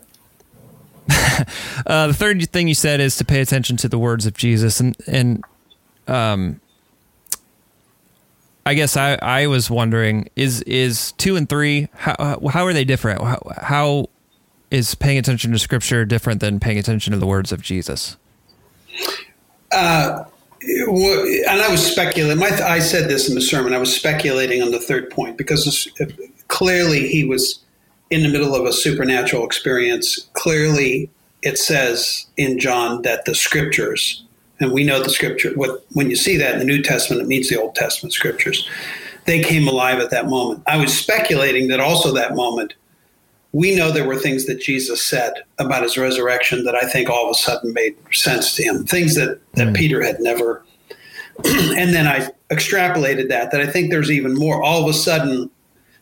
uh, 1.86 2.06
the 2.06 2.14
third 2.14 2.48
thing 2.50 2.68
you 2.68 2.74
said 2.74 3.00
is 3.00 3.16
to 3.16 3.24
pay 3.24 3.40
attention 3.40 3.76
to 3.78 3.88
the 3.88 3.98
words 3.98 4.26
of 4.26 4.34
Jesus, 4.34 4.78
and 4.78 4.96
and 5.08 5.42
um, 6.08 6.60
I 8.66 8.74
guess 8.74 8.96
I 8.96 9.14
I 9.22 9.46
was 9.46 9.70
wondering 9.70 10.28
is 10.36 10.62
is 10.62 11.12
two 11.12 11.36
and 11.36 11.48
three 11.48 11.88
how 11.94 12.38
how 12.50 12.66
are 12.66 12.72
they 12.72 12.84
different? 12.84 13.22
How, 13.22 13.40
how 13.62 14.06
is 14.70 14.94
paying 14.94 15.18
attention 15.18 15.52
to 15.52 15.58
scripture 15.58 16.04
different 16.04 16.40
than 16.40 16.60
paying 16.60 16.78
attention 16.78 17.12
to 17.12 17.18
the 17.18 17.26
words 17.26 17.52
of 17.52 17.62
Jesus? 17.62 18.16
Uh, 19.72 20.24
and 20.60 21.60
I 21.60 21.68
was 21.70 21.84
speculating. 21.84 22.42
I 22.42 22.78
said 22.80 23.08
this 23.08 23.28
in 23.28 23.34
the 23.34 23.40
sermon. 23.40 23.72
I 23.72 23.78
was 23.78 23.94
speculating 23.94 24.62
on 24.62 24.70
the 24.70 24.80
third 24.80 25.10
point 25.10 25.38
because 25.38 25.88
clearly 26.48 27.08
he 27.08 27.24
was 27.24 27.60
in 28.10 28.22
the 28.22 28.28
middle 28.28 28.54
of 28.54 28.66
a 28.66 28.72
supernatural 28.72 29.44
experience. 29.44 30.28
Clearly, 30.32 31.10
it 31.42 31.58
says 31.58 32.26
in 32.36 32.58
John 32.58 33.02
that 33.02 33.24
the 33.24 33.34
scriptures, 33.34 34.24
and 34.60 34.72
we 34.72 34.84
know 34.84 35.02
the 35.02 35.10
scripture. 35.10 35.54
when 35.54 36.10
you 36.10 36.16
see 36.16 36.36
that 36.36 36.54
in 36.54 36.58
the 36.58 36.64
New 36.64 36.82
Testament, 36.82 37.22
it 37.22 37.28
means 37.28 37.48
the 37.48 37.60
Old 37.60 37.74
Testament 37.74 38.12
scriptures. 38.12 38.68
They 39.24 39.42
came 39.42 39.68
alive 39.68 39.98
at 39.98 40.10
that 40.10 40.26
moment. 40.26 40.62
I 40.66 40.78
was 40.78 40.96
speculating 40.96 41.68
that 41.68 41.80
also 41.80 42.12
that 42.14 42.34
moment 42.34 42.74
we 43.52 43.74
know 43.74 43.90
there 43.90 44.06
were 44.06 44.16
things 44.16 44.46
that 44.46 44.60
Jesus 44.60 45.02
said 45.02 45.32
about 45.58 45.82
his 45.82 45.96
resurrection 45.96 46.64
that 46.64 46.74
I 46.74 46.86
think 46.86 47.08
all 47.08 47.24
of 47.24 47.30
a 47.30 47.34
sudden 47.34 47.72
made 47.72 47.96
sense 48.12 48.54
to 48.56 48.62
him, 48.62 48.84
things 48.84 49.14
that, 49.14 49.40
that 49.54 49.68
mm. 49.68 49.76
Peter 49.76 50.02
had 50.02 50.20
never. 50.20 50.64
and 51.44 51.94
then 51.94 52.06
I 52.06 52.28
extrapolated 52.50 53.28
that, 53.28 53.50
that 53.52 53.60
I 53.60 53.66
think 53.66 53.90
there's 53.90 54.10
even 54.10 54.34
more. 54.34 54.62
All 54.62 54.82
of 54.82 54.88
a 54.88 54.94
sudden, 54.94 55.50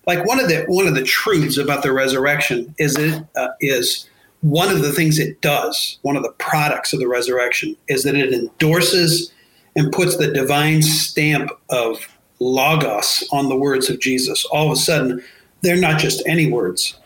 like 0.07 0.25
one 0.25 0.41
of 0.41 0.49
the 0.49 0.65
one 0.69 0.87
of 0.87 0.95
the 0.95 1.03
truths 1.03 1.57
about 1.57 1.83
the 1.83 1.93
resurrection 1.93 2.75
is 2.79 2.97
it 2.97 3.23
uh, 3.37 3.49
is 3.61 4.09
one 4.51 4.69
of 4.71 4.83
the 4.83 4.93
things 4.93 5.19
it 5.19 5.41
does, 5.41 5.99
one 6.03 6.17
of 6.17 6.23
the 6.23 6.33
products 6.33 6.93
of 6.93 7.01
the 7.01 7.09
resurrection 7.09 7.77
is 7.89 8.05
that 8.05 8.15
it 8.15 8.33
endorses 8.33 9.33
and 9.75 9.93
puts 9.93 10.17
the 10.17 10.29
divine 10.29 10.83
stamp 10.83 11.51
of 11.71 12.09
logos 12.39 13.27
on 13.33 13.49
the 13.49 13.57
words 13.57 13.91
of 13.91 14.01
Jesus. 14.01 14.45
All 14.47 14.67
of 14.67 14.73
a 14.73 14.77
sudden, 14.77 15.23
they're 15.63 15.77
not 15.77 15.99
just 15.99 16.23
any 16.27 16.51
words 16.51 16.97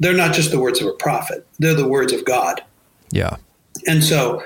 they're 0.00 0.14
not 0.14 0.32
just 0.34 0.50
the 0.50 0.58
words 0.58 0.80
of 0.80 0.88
a 0.88 0.92
prophet, 0.92 1.46
they're 1.58 1.74
the 1.74 1.86
words 1.86 2.12
of 2.12 2.24
God. 2.24 2.64
Yeah. 3.12 3.36
And 3.86 4.02
so, 4.02 4.42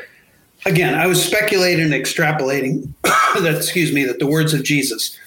again, 0.66 0.94
I 0.94 1.07
was 1.07 1.24
speculating 1.24 1.84
and 1.84 1.94
extrapolating 1.94 2.92
that, 3.02 3.55
excuse 3.57 3.92
me, 3.92 4.05
that 4.05 4.18
the 4.18 4.26
words 4.26 4.52
of 4.52 4.64
Jesus 4.64 5.18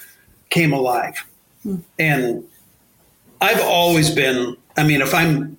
came 0.50 0.74
alive. 0.74 1.26
Hmm. 1.64 1.78
And 1.98 2.44
I've 3.42 3.62
always 3.62 4.10
been, 4.10 4.58
I 4.76 4.86
mean, 4.86 5.02
if 5.02 5.14
I'm 5.14 5.58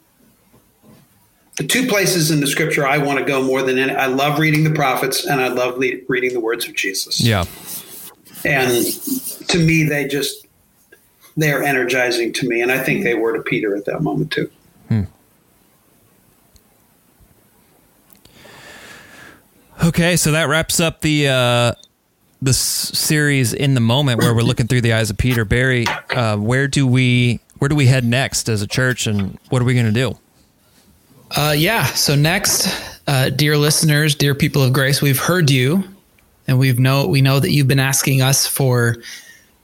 the 1.58 1.64
two 1.64 1.88
places 1.88 2.30
in 2.30 2.38
the 2.40 2.46
scripture 2.46 2.86
I 2.86 2.98
want 2.98 3.18
to 3.18 3.24
go 3.24 3.42
more 3.42 3.62
than 3.62 3.78
any, 3.78 3.92
I 3.92 4.06
love 4.06 4.38
reading 4.38 4.62
the 4.62 4.70
prophets 4.70 5.26
and 5.26 5.40
I 5.40 5.48
love 5.48 5.76
le- 5.76 5.98
reading 6.06 6.32
the 6.32 6.40
words 6.40 6.68
of 6.68 6.74
Jesus. 6.74 7.20
Yeah. 7.20 7.44
And 8.44 8.86
to 9.48 9.58
me, 9.58 9.82
they 9.82 10.06
just, 10.06 10.46
they're 11.36 11.64
energizing 11.64 12.32
to 12.34 12.48
me. 12.48 12.62
And 12.62 12.70
I 12.70 12.78
think 12.78 13.02
they 13.02 13.14
were 13.14 13.32
to 13.32 13.42
Peter 13.42 13.76
at 13.76 13.86
that 13.86 14.02
moment 14.02 14.30
too. 14.30 14.48
Hmm. 14.88 15.02
Okay, 19.82 20.14
so 20.14 20.30
that 20.30 20.48
wraps 20.48 20.78
up 20.78 21.00
the 21.00 21.28
uh, 21.28 21.72
the 22.40 22.52
series 22.52 23.52
in 23.52 23.74
the 23.74 23.80
moment 23.80 24.20
where 24.20 24.32
we're 24.32 24.42
looking 24.42 24.68
through 24.68 24.82
the 24.82 24.92
eyes 24.92 25.10
of 25.10 25.18
Peter 25.18 25.44
Barry. 25.44 25.86
Uh, 26.10 26.36
where 26.36 26.68
do 26.68 26.86
we 26.86 27.40
where 27.58 27.68
do 27.68 27.74
we 27.74 27.86
head 27.86 28.04
next 28.04 28.48
as 28.48 28.62
a 28.62 28.66
church, 28.66 29.08
and 29.08 29.38
what 29.48 29.60
are 29.60 29.64
we 29.64 29.74
going 29.74 29.86
to 29.86 29.92
do? 29.92 30.16
Uh, 31.36 31.54
yeah. 31.56 31.84
So 31.84 32.14
next, 32.14 32.68
uh, 33.06 33.30
dear 33.30 33.56
listeners, 33.56 34.14
dear 34.14 34.34
people 34.34 34.62
of 34.62 34.72
grace, 34.72 35.02
we've 35.02 35.18
heard 35.18 35.50
you, 35.50 35.84
and 36.46 36.58
we've 36.58 36.78
know 36.78 37.06
we 37.06 37.20
know 37.20 37.38
that 37.38 37.50
you've 37.50 37.68
been 37.68 37.80
asking 37.80 38.22
us 38.22 38.46
for 38.46 38.96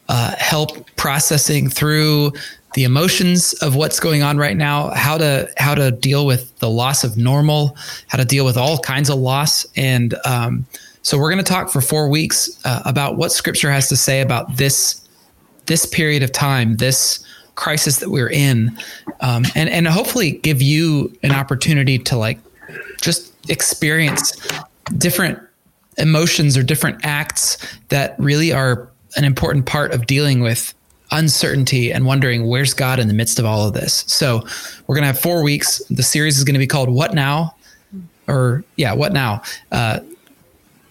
uh, 0.09 0.35
help 0.37 0.95
processing 0.97 1.71
through 1.71 2.33
the 2.75 2.85
emotions 2.85 3.55
of 3.55 3.77
what's 3.77 4.01
going 4.01 4.23
on 4.23 4.37
right 4.37 4.57
now, 4.57 4.91
how 4.91 5.17
to 5.17 5.51
how 5.57 5.75
to 5.75 5.91
deal 5.91 6.27
with 6.27 6.57
the 6.59 6.69
loss 6.69 7.03
of 7.03 7.17
normal, 7.17 7.77
how 8.09 8.19
to 8.19 8.25
deal 8.25 8.45
with 8.45 8.57
all 8.57 8.79
kinds 8.79 9.09
of 9.09 9.19
loss, 9.19 9.65
and 9.77 10.15
um, 10.27 10.67
so 11.03 11.19
we're 11.19 11.31
going 11.31 11.43
to 11.43 11.51
talk 11.51 11.71
for 11.71 11.81
four 11.81 12.09
weeks 12.09 12.51
uh, 12.65 12.83
about 12.85 13.17
what 13.17 13.33
Scripture 13.33 13.71
has 13.71 13.89
to 13.89 13.97
say 13.97 14.21
about 14.21 14.57
this 14.57 15.01
this 15.67 15.87
period 15.87 16.23
of 16.23 16.31
time, 16.31 16.77
this 16.77 17.24
crisis 17.55 17.99
that 18.01 18.11
we're 18.11 18.31
in, 18.31 18.77
um, 19.21 19.45
and 19.55 19.69
and 19.69 19.87
hopefully 19.87 20.33
give 20.33 20.61
you 20.61 21.17
an 21.23 21.33
opportunity 21.33 21.99
to 21.99 22.17
like 22.17 22.39
just 23.01 23.33
experience 23.51 24.33
different 24.99 25.39
emotions 25.99 26.57
or 26.57 26.63
different 26.63 27.05
acts 27.05 27.59
that 27.89 28.15
really 28.19 28.53
are 28.53 28.89
an 29.17 29.25
important 29.25 29.67
part 29.67 29.93
of 29.93 30.07
dealing 30.07 30.41
with 30.41 30.75
uncertainty 31.11 31.93
and 31.93 32.07
wondering 32.07 32.49
where's 32.49 32.75
God 32.75 32.99
in 32.99 33.09
the 33.09 33.15
midst 33.15 33.39
of 33.39 33.45
all 33.45 33.67
of 33.67 33.75
this. 33.75 34.05
So 34.09 34.45
we're 34.87 34.97
going 34.97 35.03
to 35.03 35.07
have 35.07 35.19
four 35.19 35.43
weeks. 35.43 35.83
The 35.91 36.03
series 36.03 36.39
is 36.39 36.45
going 36.45 36.55
to 36.55 36.59
be 36.59 36.67
called 36.67 36.89
What 36.89 37.15
Now? 37.15 37.55
Or, 38.27 38.65
yeah, 38.77 38.95
What 38.95 39.13
Now? 39.13 39.43
Uh, 39.71 40.01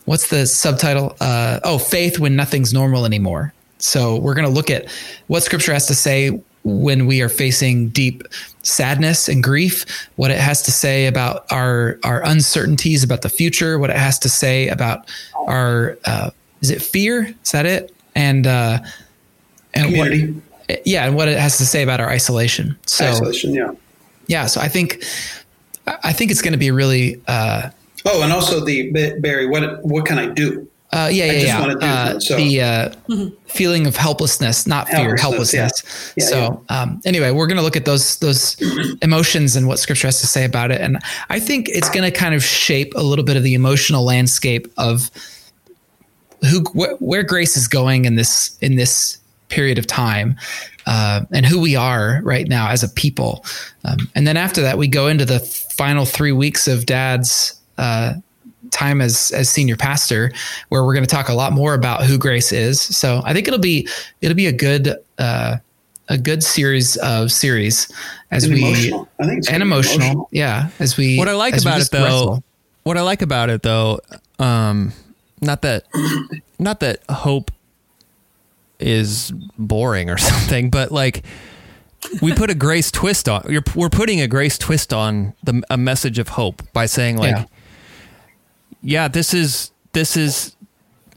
what's 0.05 0.29
the 0.29 0.45
subtitle? 0.45 1.17
Uh, 1.19 1.59
oh, 1.63 1.77
Faith 1.77 2.19
When 2.19 2.35
Nothing's 2.35 2.73
Normal 2.73 3.05
Anymore. 3.05 3.53
So 3.79 4.17
we're 4.17 4.35
going 4.35 4.47
to 4.47 4.53
look 4.53 4.69
at 4.69 4.89
what 5.27 5.43
scripture 5.43 5.73
has 5.73 5.87
to 5.87 5.95
say 5.95 6.39
when 6.63 7.05
we 7.05 7.21
are 7.21 7.29
facing 7.29 7.89
deep 7.89 8.23
sadness 8.63 9.27
and 9.27 9.43
grief, 9.43 9.85
what 10.15 10.31
it 10.31 10.39
has 10.39 10.61
to 10.63 10.71
say 10.71 11.07
about 11.07 11.45
our 11.51 11.99
our 12.03 12.23
uncertainties 12.25 13.03
about 13.03 13.21
the 13.21 13.29
future, 13.29 13.77
what 13.79 13.89
it 13.89 13.97
has 13.97 14.17
to 14.19 14.29
say 14.29 14.67
about 14.69 15.09
our 15.47 15.97
uh, 16.05 16.29
is 16.61 16.71
it 16.71 16.81
fear? 16.81 17.33
Is 17.43 17.51
that 17.51 17.65
it? 17.65 17.93
And 18.15 18.47
uh, 18.47 18.79
and 19.73 19.85
Community. 19.85 20.31
what, 20.67 20.87
yeah, 20.87 21.05
and 21.05 21.15
what 21.15 21.27
it 21.27 21.37
has 21.37 21.57
to 21.57 21.65
say 21.65 21.83
about 21.83 21.99
our 21.99 22.09
isolation. 22.09 22.77
So 22.85 23.05
Isolation, 23.05 23.53
yeah. 23.53 23.71
yeah, 24.27 24.45
so 24.45 24.61
I 24.61 24.67
think 24.69 25.03
I 25.87 26.13
think 26.13 26.31
it's 26.31 26.41
going 26.41 26.53
to 26.53 26.59
be 26.59 26.71
really 26.71 27.21
uh, 27.27 27.69
Oh, 28.05 28.21
and 28.21 28.33
also 28.33 28.63
the 28.63 28.91
Barry. 29.19 29.47
What 29.47 29.83
what 29.83 30.05
can 30.05 30.19
I 30.19 30.27
do? 30.27 30.67
Uh, 30.93 31.09
yeah, 31.11 31.25
yeah, 31.25 31.31
just 31.33 31.45
yeah. 31.47 31.59
wanna 31.59 31.73
do 31.73 31.85
Uh, 31.85 32.13
that, 32.13 32.21
so- 32.21 32.35
the 32.37 32.61
uh, 32.61 32.89
feeling 33.47 33.87
of 33.87 33.95
helplessness, 33.95 34.67
not 34.67 34.87
fear, 34.87 35.15
Helplessness, 35.17 35.81
helplessness. 35.81 36.13
yeah. 36.15 36.23
Yeah, 36.23 36.29
so, 36.29 36.63
Um, 36.69 37.01
anyway, 37.05 37.31
we're 37.31 37.47
going 37.47 37.57
to 37.57 37.63
look 37.63 37.75
at 37.75 37.85
those 37.85 38.17
those 38.17 38.55
emotions 39.01 39.55
and 39.55 39.67
what 39.67 39.79
Scripture 39.79 40.07
has 40.07 40.21
to 40.21 40.27
say 40.27 40.43
about 40.45 40.69
it, 40.71 40.81
and 40.81 40.97
I 41.29 41.39
think 41.39 41.67
it's 41.69 41.89
going 41.89 42.03
to 42.09 42.17
kind 42.17 42.35
of 42.35 42.43
shape 42.43 42.93
a 42.95 43.01
little 43.03 43.25
bit 43.25 43.37
of 43.37 43.43
the 43.43 43.53
emotional 43.55 44.03
landscape 44.05 44.71
of 44.77 45.09
who 46.49 46.61
wh- 46.61 47.01
where 47.01 47.23
grace 47.23 47.55
is 47.57 47.67
going 47.67 48.05
in 48.05 48.15
this 48.15 48.57
in 48.61 48.75
this 48.75 49.17
period 49.49 49.77
of 49.77 49.87
time. 49.87 50.35
Uh, 50.85 51.21
and 51.31 51.45
who 51.45 51.61
we 51.61 51.77
are 51.77 52.19
right 52.23 52.49
now 52.49 52.67
as 52.69 52.83
a 52.83 52.89
people, 52.89 53.45
um, 53.85 53.95
and 54.15 54.27
then 54.27 54.35
after 54.35 54.61
that, 54.61 54.77
we 54.77 54.85
go 54.85 55.07
into 55.07 55.23
the 55.23 55.39
final 55.39 56.03
three 56.03 56.33
weeks 56.33 56.67
of 56.67 56.85
Dad's 56.85 57.53
uh, 57.77 58.15
time 58.73 58.99
as 59.01 59.31
as 59.31 59.49
senior 59.49 59.77
pastor 59.77 60.31
where 60.69 60.83
we're 60.83 60.93
going 60.93 61.05
to 61.05 61.09
talk 61.15 61.29
a 61.29 61.33
lot 61.33 61.53
more 61.53 61.73
about 61.73 62.03
who 62.03 62.17
grace 62.17 62.51
is 62.51 62.81
so 62.81 63.21
i 63.23 63.33
think 63.33 63.47
it'll 63.47 63.59
be 63.59 63.87
it'll 64.21 64.35
be 64.35 64.47
a 64.47 64.51
good 64.51 64.95
uh 65.19 65.55
a 66.09 66.17
good 66.17 66.43
series 66.43 66.97
of 66.97 67.31
series 67.31 67.89
as 68.31 68.43
And 68.43 68.53
we 68.53 68.59
emotional. 68.67 69.09
I 69.21 69.25
think 69.25 69.43
and 69.49 69.63
emotional, 69.63 70.01
emotional. 70.05 70.29
yeah 70.31 70.69
as 70.79 70.97
we 70.97 71.17
What 71.17 71.29
I 71.29 71.33
like 71.33 71.55
about 71.55 71.79
it 71.79 71.89
though, 71.91 72.03
wrestle. 72.03 72.43
what 72.83 72.97
I 72.97 73.01
like 73.01 73.21
about 73.21 73.49
it 73.49 73.61
though, 73.63 74.01
um, 74.37 74.91
not 75.41 75.61
that, 75.61 75.85
not 76.59 76.81
that 76.81 76.99
hope 77.09 77.51
is 78.79 79.31
boring 79.57 80.09
or 80.09 80.17
something, 80.31 80.69
but 80.69 80.91
like 80.91 81.23
we 82.21 82.33
put 82.33 82.49
a 82.49 82.55
grace 82.55 82.91
twist 82.91 83.29
on. 83.29 83.45
You're, 83.49 83.63
we're 83.75 83.89
putting 83.89 84.19
a 84.19 84.27
grace 84.27 84.57
twist 84.57 84.93
on 84.93 85.33
the 85.43 85.63
a 85.69 85.77
message 85.77 86.19
of 86.19 86.27
hope 86.29 86.61
by 86.73 86.85
saying 86.85 87.17
like, 87.17 87.31
Yeah. 87.35 87.45
Yeah, 88.83 89.07
this 89.07 89.33
is 89.33 89.71
this 89.93 90.15
is 90.17 90.55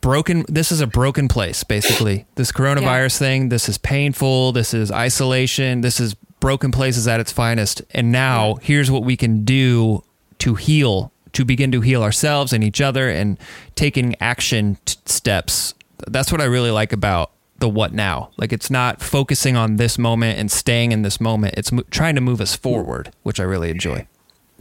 broken. 0.00 0.44
This 0.48 0.70
is 0.72 0.80
a 0.80 0.86
broken 0.86 1.28
place, 1.28 1.64
basically. 1.64 2.26
This 2.36 2.52
coronavirus 2.52 3.18
thing. 3.18 3.48
This 3.48 3.68
is 3.68 3.76
painful. 3.76 4.52
This 4.52 4.72
is 4.72 4.90
isolation. 4.92 5.80
This 5.80 6.00
is 6.00 6.14
broken 6.40 6.70
places 6.70 7.08
at 7.08 7.18
its 7.20 7.32
finest. 7.32 7.82
And 7.90 8.12
now 8.12 8.54
here's 8.62 8.90
what 8.90 9.02
we 9.02 9.16
can 9.16 9.44
do 9.44 10.04
to 10.38 10.54
heal, 10.54 11.12
to 11.32 11.44
begin 11.44 11.72
to 11.72 11.80
heal 11.80 12.02
ourselves 12.02 12.52
and 12.52 12.62
each 12.62 12.80
other, 12.80 13.08
and 13.08 13.38
taking 13.74 14.14
action 14.20 14.78
t- 14.84 14.96
steps. 15.06 15.74
That's 16.06 16.30
what 16.30 16.40
I 16.40 16.44
really 16.44 16.70
like 16.70 16.92
about 16.92 17.32
the 17.58 17.68
what 17.68 17.92
now. 17.92 18.30
Like 18.36 18.52
it's 18.52 18.70
not 18.70 19.00
focusing 19.00 19.56
on 19.56 19.76
this 19.76 19.98
moment 19.98 20.38
and 20.38 20.52
staying 20.52 20.92
in 20.92 21.02
this 21.02 21.20
moment. 21.20 21.54
It's 21.56 21.72
mo- 21.72 21.84
trying 21.90 22.14
to 22.14 22.20
move 22.20 22.40
us 22.40 22.54
forward, 22.54 23.12
which 23.22 23.40
I 23.40 23.44
really 23.44 23.70
enjoy. 23.70 24.06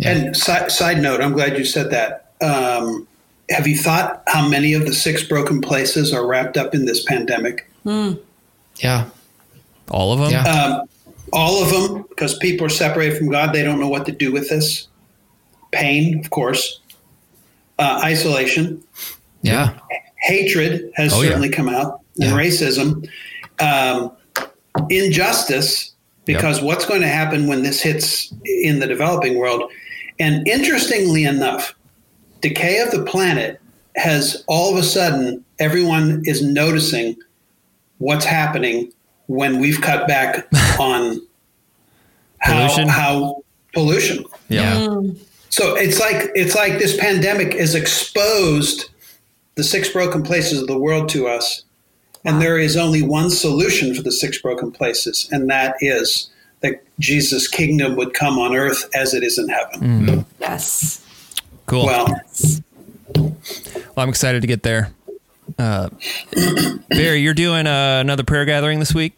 And 0.04 0.36
side, 0.36 0.72
side 0.72 1.02
note, 1.02 1.22
I'm 1.22 1.34
glad 1.34 1.58
you 1.58 1.66
said 1.66 1.92
that. 1.92 2.25
Um, 2.42 3.08
have 3.50 3.68
you 3.68 3.78
thought 3.78 4.24
how 4.28 4.48
many 4.48 4.74
of 4.74 4.86
the 4.86 4.94
six 4.94 5.24
broken 5.24 5.62
places 5.62 6.14
are 6.14 6.26
wrapped 6.26 6.58
up 6.58 6.74
in 6.74 6.86
this 6.86 7.04
pandemic? 7.04 7.70
yeah 8.78 9.06
All 9.92 10.12
of 10.14 10.20
them. 10.20 10.32
Yeah. 10.32 10.44
Um, 10.44 10.90
all 11.34 11.62
of 11.64 11.70
them, 11.72 12.06
because 12.10 12.38
people 12.38 12.66
are 12.66 12.70
separated 12.70 13.18
from 13.18 13.30
God. 13.30 13.54
They 13.54 13.64
don't 13.64 13.80
know 13.80 13.88
what 13.90 14.06
to 14.08 14.12
do 14.12 14.32
with 14.32 14.50
this. 14.50 14.88
Pain, 15.72 16.20
of 16.20 16.30
course. 16.30 16.80
Uh, 17.78 18.00
isolation. 18.04 18.82
yeah 19.42 19.78
Hatred 20.22 20.92
has 20.96 21.14
Oh, 21.14 21.22
yeah. 21.22 21.30
certainly 21.30 21.50
come 21.50 21.70
out, 21.70 22.00
and 22.20 22.32
Yeah. 22.32 22.38
racism. 22.38 23.08
Um, 23.60 24.12
injustice, 24.90 25.92
because 26.26 26.62
what's 26.62 26.86
going 26.86 27.02
to 27.02 27.08
happen 27.08 27.48
when 27.48 27.62
this 27.64 27.82
hits 27.82 28.34
in 28.46 28.80
the 28.80 28.88
developing 28.88 29.36
world? 29.38 29.72
And 30.20 30.48
interestingly 30.48 31.26
enough, 31.26 31.76
decay 32.50 32.80
of 32.80 32.92
the 32.92 33.04
planet 33.04 33.60
has 33.96 34.44
all 34.48 34.72
of 34.72 34.78
a 34.78 34.84
sudden 34.84 35.44
everyone 35.60 36.22
is 36.26 36.44
noticing 36.44 37.16
what's 37.98 38.26
happening 38.26 38.92
when 39.28 39.60
we've 39.60 39.82
cut 39.82 40.08
back 40.08 40.48
on 40.80 41.22
how 42.40 42.68
Pollution? 42.68 42.88
how 42.88 43.44
pollution. 43.74 44.26
yeah. 44.50 44.76
Mm. 44.76 45.18
So 45.50 45.76
it's 45.76 46.00
like 46.00 46.30
it's 46.36 46.54
like 46.54 46.80
this 46.80 46.98
pandemic 46.98 47.54
has 47.54 47.74
exposed 47.74 48.90
the 49.56 49.64
six 49.64 49.90
broken 49.90 50.22
places 50.22 50.62
of 50.62 50.68
the 50.68 50.78
world 50.78 51.08
to 51.10 51.28
us, 51.28 51.64
and 52.26 52.42
there 52.42 52.60
is 52.60 52.76
only 52.76 53.02
one 53.02 53.30
solution 53.30 53.96
for 53.96 54.04
the 54.04 54.12
six 54.12 54.38
broken 54.40 54.72
places, 54.72 55.30
and 55.32 55.50
that 55.50 55.76
is 55.80 56.30
that 56.60 56.84
Jesus' 57.00 57.48
kingdom 57.48 57.96
would 57.96 58.14
come 58.14 58.38
on 58.38 58.54
earth 58.56 58.90
as 58.94 59.14
it 59.14 59.24
is 59.24 59.38
in 59.40 59.48
heaven. 59.50 59.80
Mm. 59.80 60.26
Yes. 60.40 61.05
Cool. 61.66 61.86
Well, 61.86 62.08
Well, 63.16 63.34
I'm 63.98 64.10
excited 64.10 64.42
to 64.42 64.48
get 64.48 64.64
there. 64.64 64.92
Uh, 65.58 65.90
Barry, 66.90 67.22
you're 67.22 67.34
doing 67.34 67.68
uh, 67.68 68.00
another 68.02 68.24
prayer 68.24 68.46
gathering 68.46 68.80
this 68.80 68.94
week. 68.94 69.14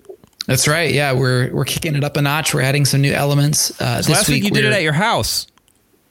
that's 0.45 0.67
right 0.67 0.93
yeah 0.93 1.11
we're 1.13 1.49
we're 1.53 1.65
kicking 1.65 1.95
it 1.95 2.03
up 2.03 2.15
a 2.17 2.21
notch 2.21 2.53
we're 2.53 2.61
adding 2.61 2.85
some 2.85 3.01
new 3.01 3.11
elements 3.13 3.71
uh, 3.81 4.01
So 4.01 4.09
this 4.09 4.17
last 4.19 4.29
week, 4.29 4.43
you 4.43 4.51
did 4.51 4.65
it 4.65 4.73
at 4.73 4.81
your 4.83 4.93
house. 4.93 5.47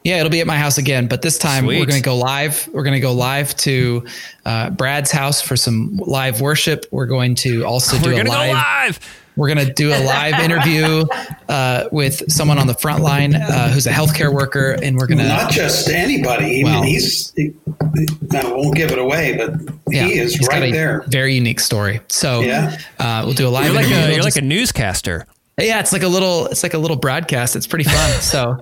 Yeah, 0.05 0.18
it'll 0.18 0.30
be 0.30 0.41
at 0.41 0.47
my 0.47 0.57
house 0.59 0.78
again, 0.78 1.09
but 1.09 1.20
this 1.22 1.37
time 1.37 1.64
Sweet. 1.64 1.80
we're 1.80 1.87
going 1.87 2.01
to 2.01 2.05
go 2.05 2.16
live. 2.16 2.68
We're 2.72 2.84
going 2.84 2.95
to 2.95 3.01
go 3.01 3.12
live 3.12 3.57
to 3.57 4.05
uh, 4.45 4.70
Brad's 4.70 5.11
house 5.11 5.43
for 5.43 5.57
some 5.57 5.97
live 5.97 6.41
worship. 6.41 6.87
We're 6.93 7.07
going 7.07 7.34
to 7.37 7.64
also 7.64 7.99
do 8.03 8.11
We're 8.14 8.22
a 8.22 8.24
live. 8.24 8.28
go 8.28 8.53
live. 8.53 9.01
We're 9.37 9.53
going 9.55 9.66
to 9.66 9.72
do 9.72 9.91
a 9.91 10.01
live 10.05 10.41
interview 10.43 11.05
uh, 11.49 11.89
with 11.93 12.30
someone 12.32 12.59
on 12.59 12.66
the 12.66 12.74
front 12.74 13.03
line 13.03 13.34
uh, 13.34 13.68
who's 13.70 13.87
a 13.87 13.91
healthcare 13.93 14.32
worker, 14.32 14.76
and 14.82 14.97
we're 14.97 15.07
going 15.07 15.18
to 15.18 15.28
not 15.28 15.51
just 15.51 15.89
anybody. 15.91 16.62
I 16.62 16.64
Well- 16.64 16.82
mean, 16.82 16.91
he's 16.93 17.32
he, 17.37 17.53
I 18.34 18.51
won't 18.51 18.74
give 18.74 18.91
it 18.93 18.99
away, 18.99 19.37
but 19.37 19.53
Yeah, 19.91 20.07
he 20.07 20.18
is 20.18 20.34
he's 20.34 20.49
got 20.49 20.61
right 20.61 20.70
a 20.70 20.72
there. 20.72 21.05
Very 21.09 21.34
unique 21.34 21.61
story. 21.61 22.01
So 22.09 22.41
Yeah. 22.41 22.78
uh, 22.99 23.22
we'll 23.24 23.34
do 23.34 23.47
a 23.47 23.51
live. 23.51 23.66
You're 23.66 23.74
like 23.74 23.87
a 23.91 24.14
you're 24.14 24.22
like 24.24 24.37
a 24.37 24.41
newscaster. 24.43 25.26
yeah, 25.61 25.80
it's 25.80 25.93
like 25.93 26.03
a 26.03 26.09
little 26.09 26.47
it's 26.47 26.62
like 26.62 26.74
a 26.74 26.78
little 26.78 26.97
broadcast. 26.97 27.57
It's 27.57 27.66
pretty 27.66 27.84
fun. 27.84 28.11
so 28.20 28.59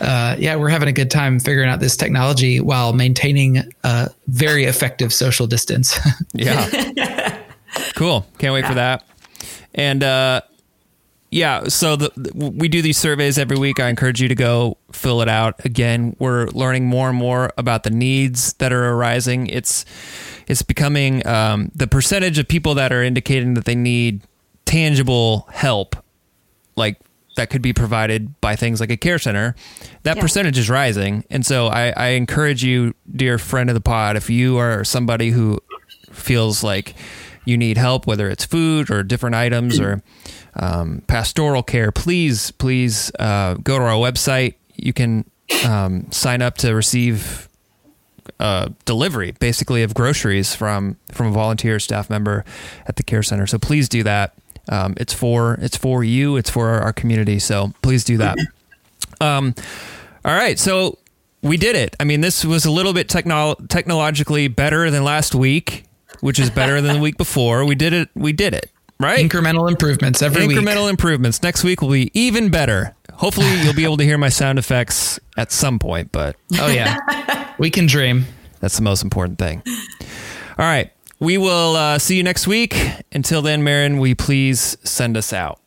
uh, 0.00 0.36
yeah, 0.38 0.56
we're 0.56 0.68
having 0.68 0.88
a 0.88 0.92
good 0.92 1.10
time 1.10 1.40
figuring 1.40 1.68
out 1.68 1.80
this 1.80 1.96
technology 1.96 2.60
while 2.60 2.92
maintaining 2.92 3.62
a 3.84 4.10
very 4.28 4.64
effective 4.64 5.12
social 5.12 5.46
distance. 5.46 5.98
Yeah. 6.34 7.36
cool. 7.96 8.26
Can't 8.38 8.54
wait 8.54 8.66
for 8.66 8.74
that. 8.74 9.04
And 9.78 10.02
uh, 10.02 10.40
yeah, 11.30 11.64
so 11.68 11.96
the, 11.96 12.10
we 12.34 12.68
do 12.68 12.82
these 12.82 12.98
surveys 12.98 13.38
every 13.38 13.56
week. 13.58 13.80
I 13.80 13.88
encourage 13.88 14.20
you 14.20 14.28
to 14.28 14.34
go 14.34 14.76
fill 14.92 15.22
it 15.22 15.28
out. 15.28 15.64
Again, 15.64 16.16
we're 16.18 16.46
learning 16.48 16.86
more 16.86 17.08
and 17.08 17.16
more 17.16 17.52
about 17.56 17.84
the 17.84 17.90
needs 17.90 18.54
that 18.54 18.72
are 18.72 18.88
arising. 18.92 19.46
It's 19.46 19.84
it's 20.46 20.62
becoming 20.62 21.26
um, 21.26 21.70
the 21.74 21.86
percentage 21.86 22.38
of 22.38 22.48
people 22.48 22.74
that 22.74 22.92
are 22.92 23.02
indicating 23.02 23.54
that 23.54 23.66
they 23.66 23.74
need 23.74 24.22
tangible 24.64 25.46
help, 25.52 25.96
like 26.76 26.98
that 27.36 27.50
could 27.50 27.62
be 27.62 27.72
provided 27.72 28.40
by 28.40 28.56
things 28.56 28.80
like 28.80 28.90
a 28.90 28.96
care 28.96 29.18
center. 29.18 29.54
That 30.02 30.16
Yeah. 30.16 30.22
percentage 30.22 30.58
is 30.58 30.68
rising, 30.68 31.24
and 31.30 31.44
so 31.46 31.68
I, 31.68 31.90
I 31.96 32.06
encourage 32.08 32.64
you, 32.64 32.94
dear 33.14 33.38
friend 33.38 33.70
of 33.70 33.74
the 33.74 33.80
pod, 33.80 34.16
if 34.16 34.28
you 34.30 34.56
are 34.56 34.82
somebody 34.82 35.30
who 35.30 35.60
feels 36.10 36.64
like 36.64 36.94
you 37.44 37.56
need 37.56 37.76
help, 37.76 38.06
whether 38.06 38.28
it's 38.28 38.44
food 38.44 38.90
or 38.90 39.02
different 39.02 39.34
items 39.34 39.80
or 39.80 40.02
um, 40.56 41.02
pastoral 41.06 41.62
care, 41.62 41.92
please, 41.92 42.50
please 42.52 43.10
uh, 43.18 43.54
go 43.54 43.78
to 43.78 43.84
our 43.84 43.92
website. 43.92 44.54
You 44.74 44.92
can 44.92 45.24
um, 45.66 46.10
sign 46.10 46.42
up 46.42 46.56
to 46.58 46.74
receive 46.74 47.48
uh, 48.40 48.68
delivery, 48.84 49.32
basically, 49.32 49.82
of 49.82 49.94
groceries 49.94 50.54
from 50.54 50.96
from 51.12 51.28
a 51.28 51.30
volunteer 51.30 51.80
staff 51.80 52.10
member 52.10 52.44
at 52.86 52.96
the 52.96 53.02
care 53.02 53.22
center. 53.22 53.46
So 53.46 53.58
please 53.58 53.88
do 53.88 54.02
that. 54.04 54.34
Um, 54.68 54.94
it's 54.98 55.14
for 55.14 55.54
it's 55.60 55.76
for 55.76 56.04
you. 56.04 56.36
It's 56.36 56.50
for 56.50 56.68
our, 56.68 56.92
community. 56.92 57.38
So 57.38 57.72
please 57.82 58.04
do 58.04 58.18
that. 58.18 58.38
Um, 59.20 59.54
all 60.24 60.34
right. 60.34 60.58
So 60.58 60.98
we 61.42 61.56
did 61.56 61.74
it. 61.74 61.96
I 61.98 62.04
mean, 62.04 62.20
this 62.20 62.44
was 62.44 62.64
a 62.64 62.70
little 62.70 62.92
bit 62.92 63.08
techno- 63.08 63.56
technologically 63.68 64.48
better 64.48 64.90
than 64.90 65.04
last 65.04 65.34
week, 65.34 65.84
which 66.20 66.38
is 66.38 66.50
better 66.50 66.80
than 66.80 66.96
the 66.96 67.00
week 67.02 67.16
before. 67.16 67.64
We 67.64 67.74
did 67.74 67.92
it. 67.92 68.08
We 68.14 68.32
did 68.32 68.54
it. 68.54 68.70
Right? 69.00 69.18
Incremental 69.24 69.70
improvements 69.70 70.22
every 70.22 70.46
week. 70.48 70.56
Incremental 70.58 70.90
improvements. 70.90 71.42
Next 71.42 71.62
week 71.62 71.80
will 71.82 71.90
be 71.90 72.10
even 72.14 72.50
better. 72.50 72.96
Hopefully, 73.12 73.46
you'll 73.62 73.74
be 73.74 73.84
able 73.84 73.96
to 73.96 74.04
hear 74.04 74.18
my 74.18 74.28
sound 74.28 74.58
effects 74.58 75.20
at 75.36 75.52
some 75.52 75.78
point, 75.78 76.10
but 76.12 76.36
Oh 76.58 76.66
yeah, 76.68 77.54
we 77.58 77.70
can 77.70 77.86
dream. 77.86 78.26
that's 78.60 78.76
the 78.76 78.82
most 78.82 79.02
important 79.02 79.38
thing. 79.38 79.62
All 80.58 80.64
right. 80.66 80.92
We 81.20 81.36
will 81.36 81.74
uh, 81.74 81.98
see 81.98 82.16
you 82.16 82.22
next 82.22 82.46
week. 82.46 82.76
Until 83.10 83.42
then, 83.42 83.64
Marin, 83.64 83.98
will 83.98 84.06
you 84.06 84.14
please 84.16 84.76
send 84.84 85.16
us 85.16 85.32
out? 85.32 85.60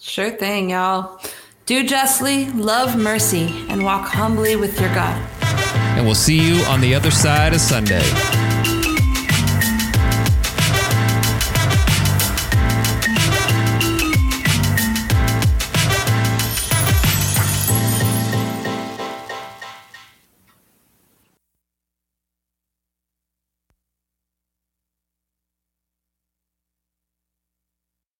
Sure 0.00 0.30
thing, 0.30 0.70
y'all. 0.70 1.20
Do 1.66 1.86
justly, 1.86 2.50
love 2.52 2.96
mercy, 2.96 3.66
and 3.68 3.84
walk 3.84 4.06
humbly 4.08 4.56
with 4.56 4.80
your 4.80 4.88
God. 4.94 5.16
And 5.96 6.06
we'll 6.06 6.14
see 6.14 6.38
you 6.40 6.62
on 6.64 6.80
the 6.80 6.94
other 6.94 7.10
side 7.10 7.52
of 7.54 7.60
Sunday. 7.60 8.02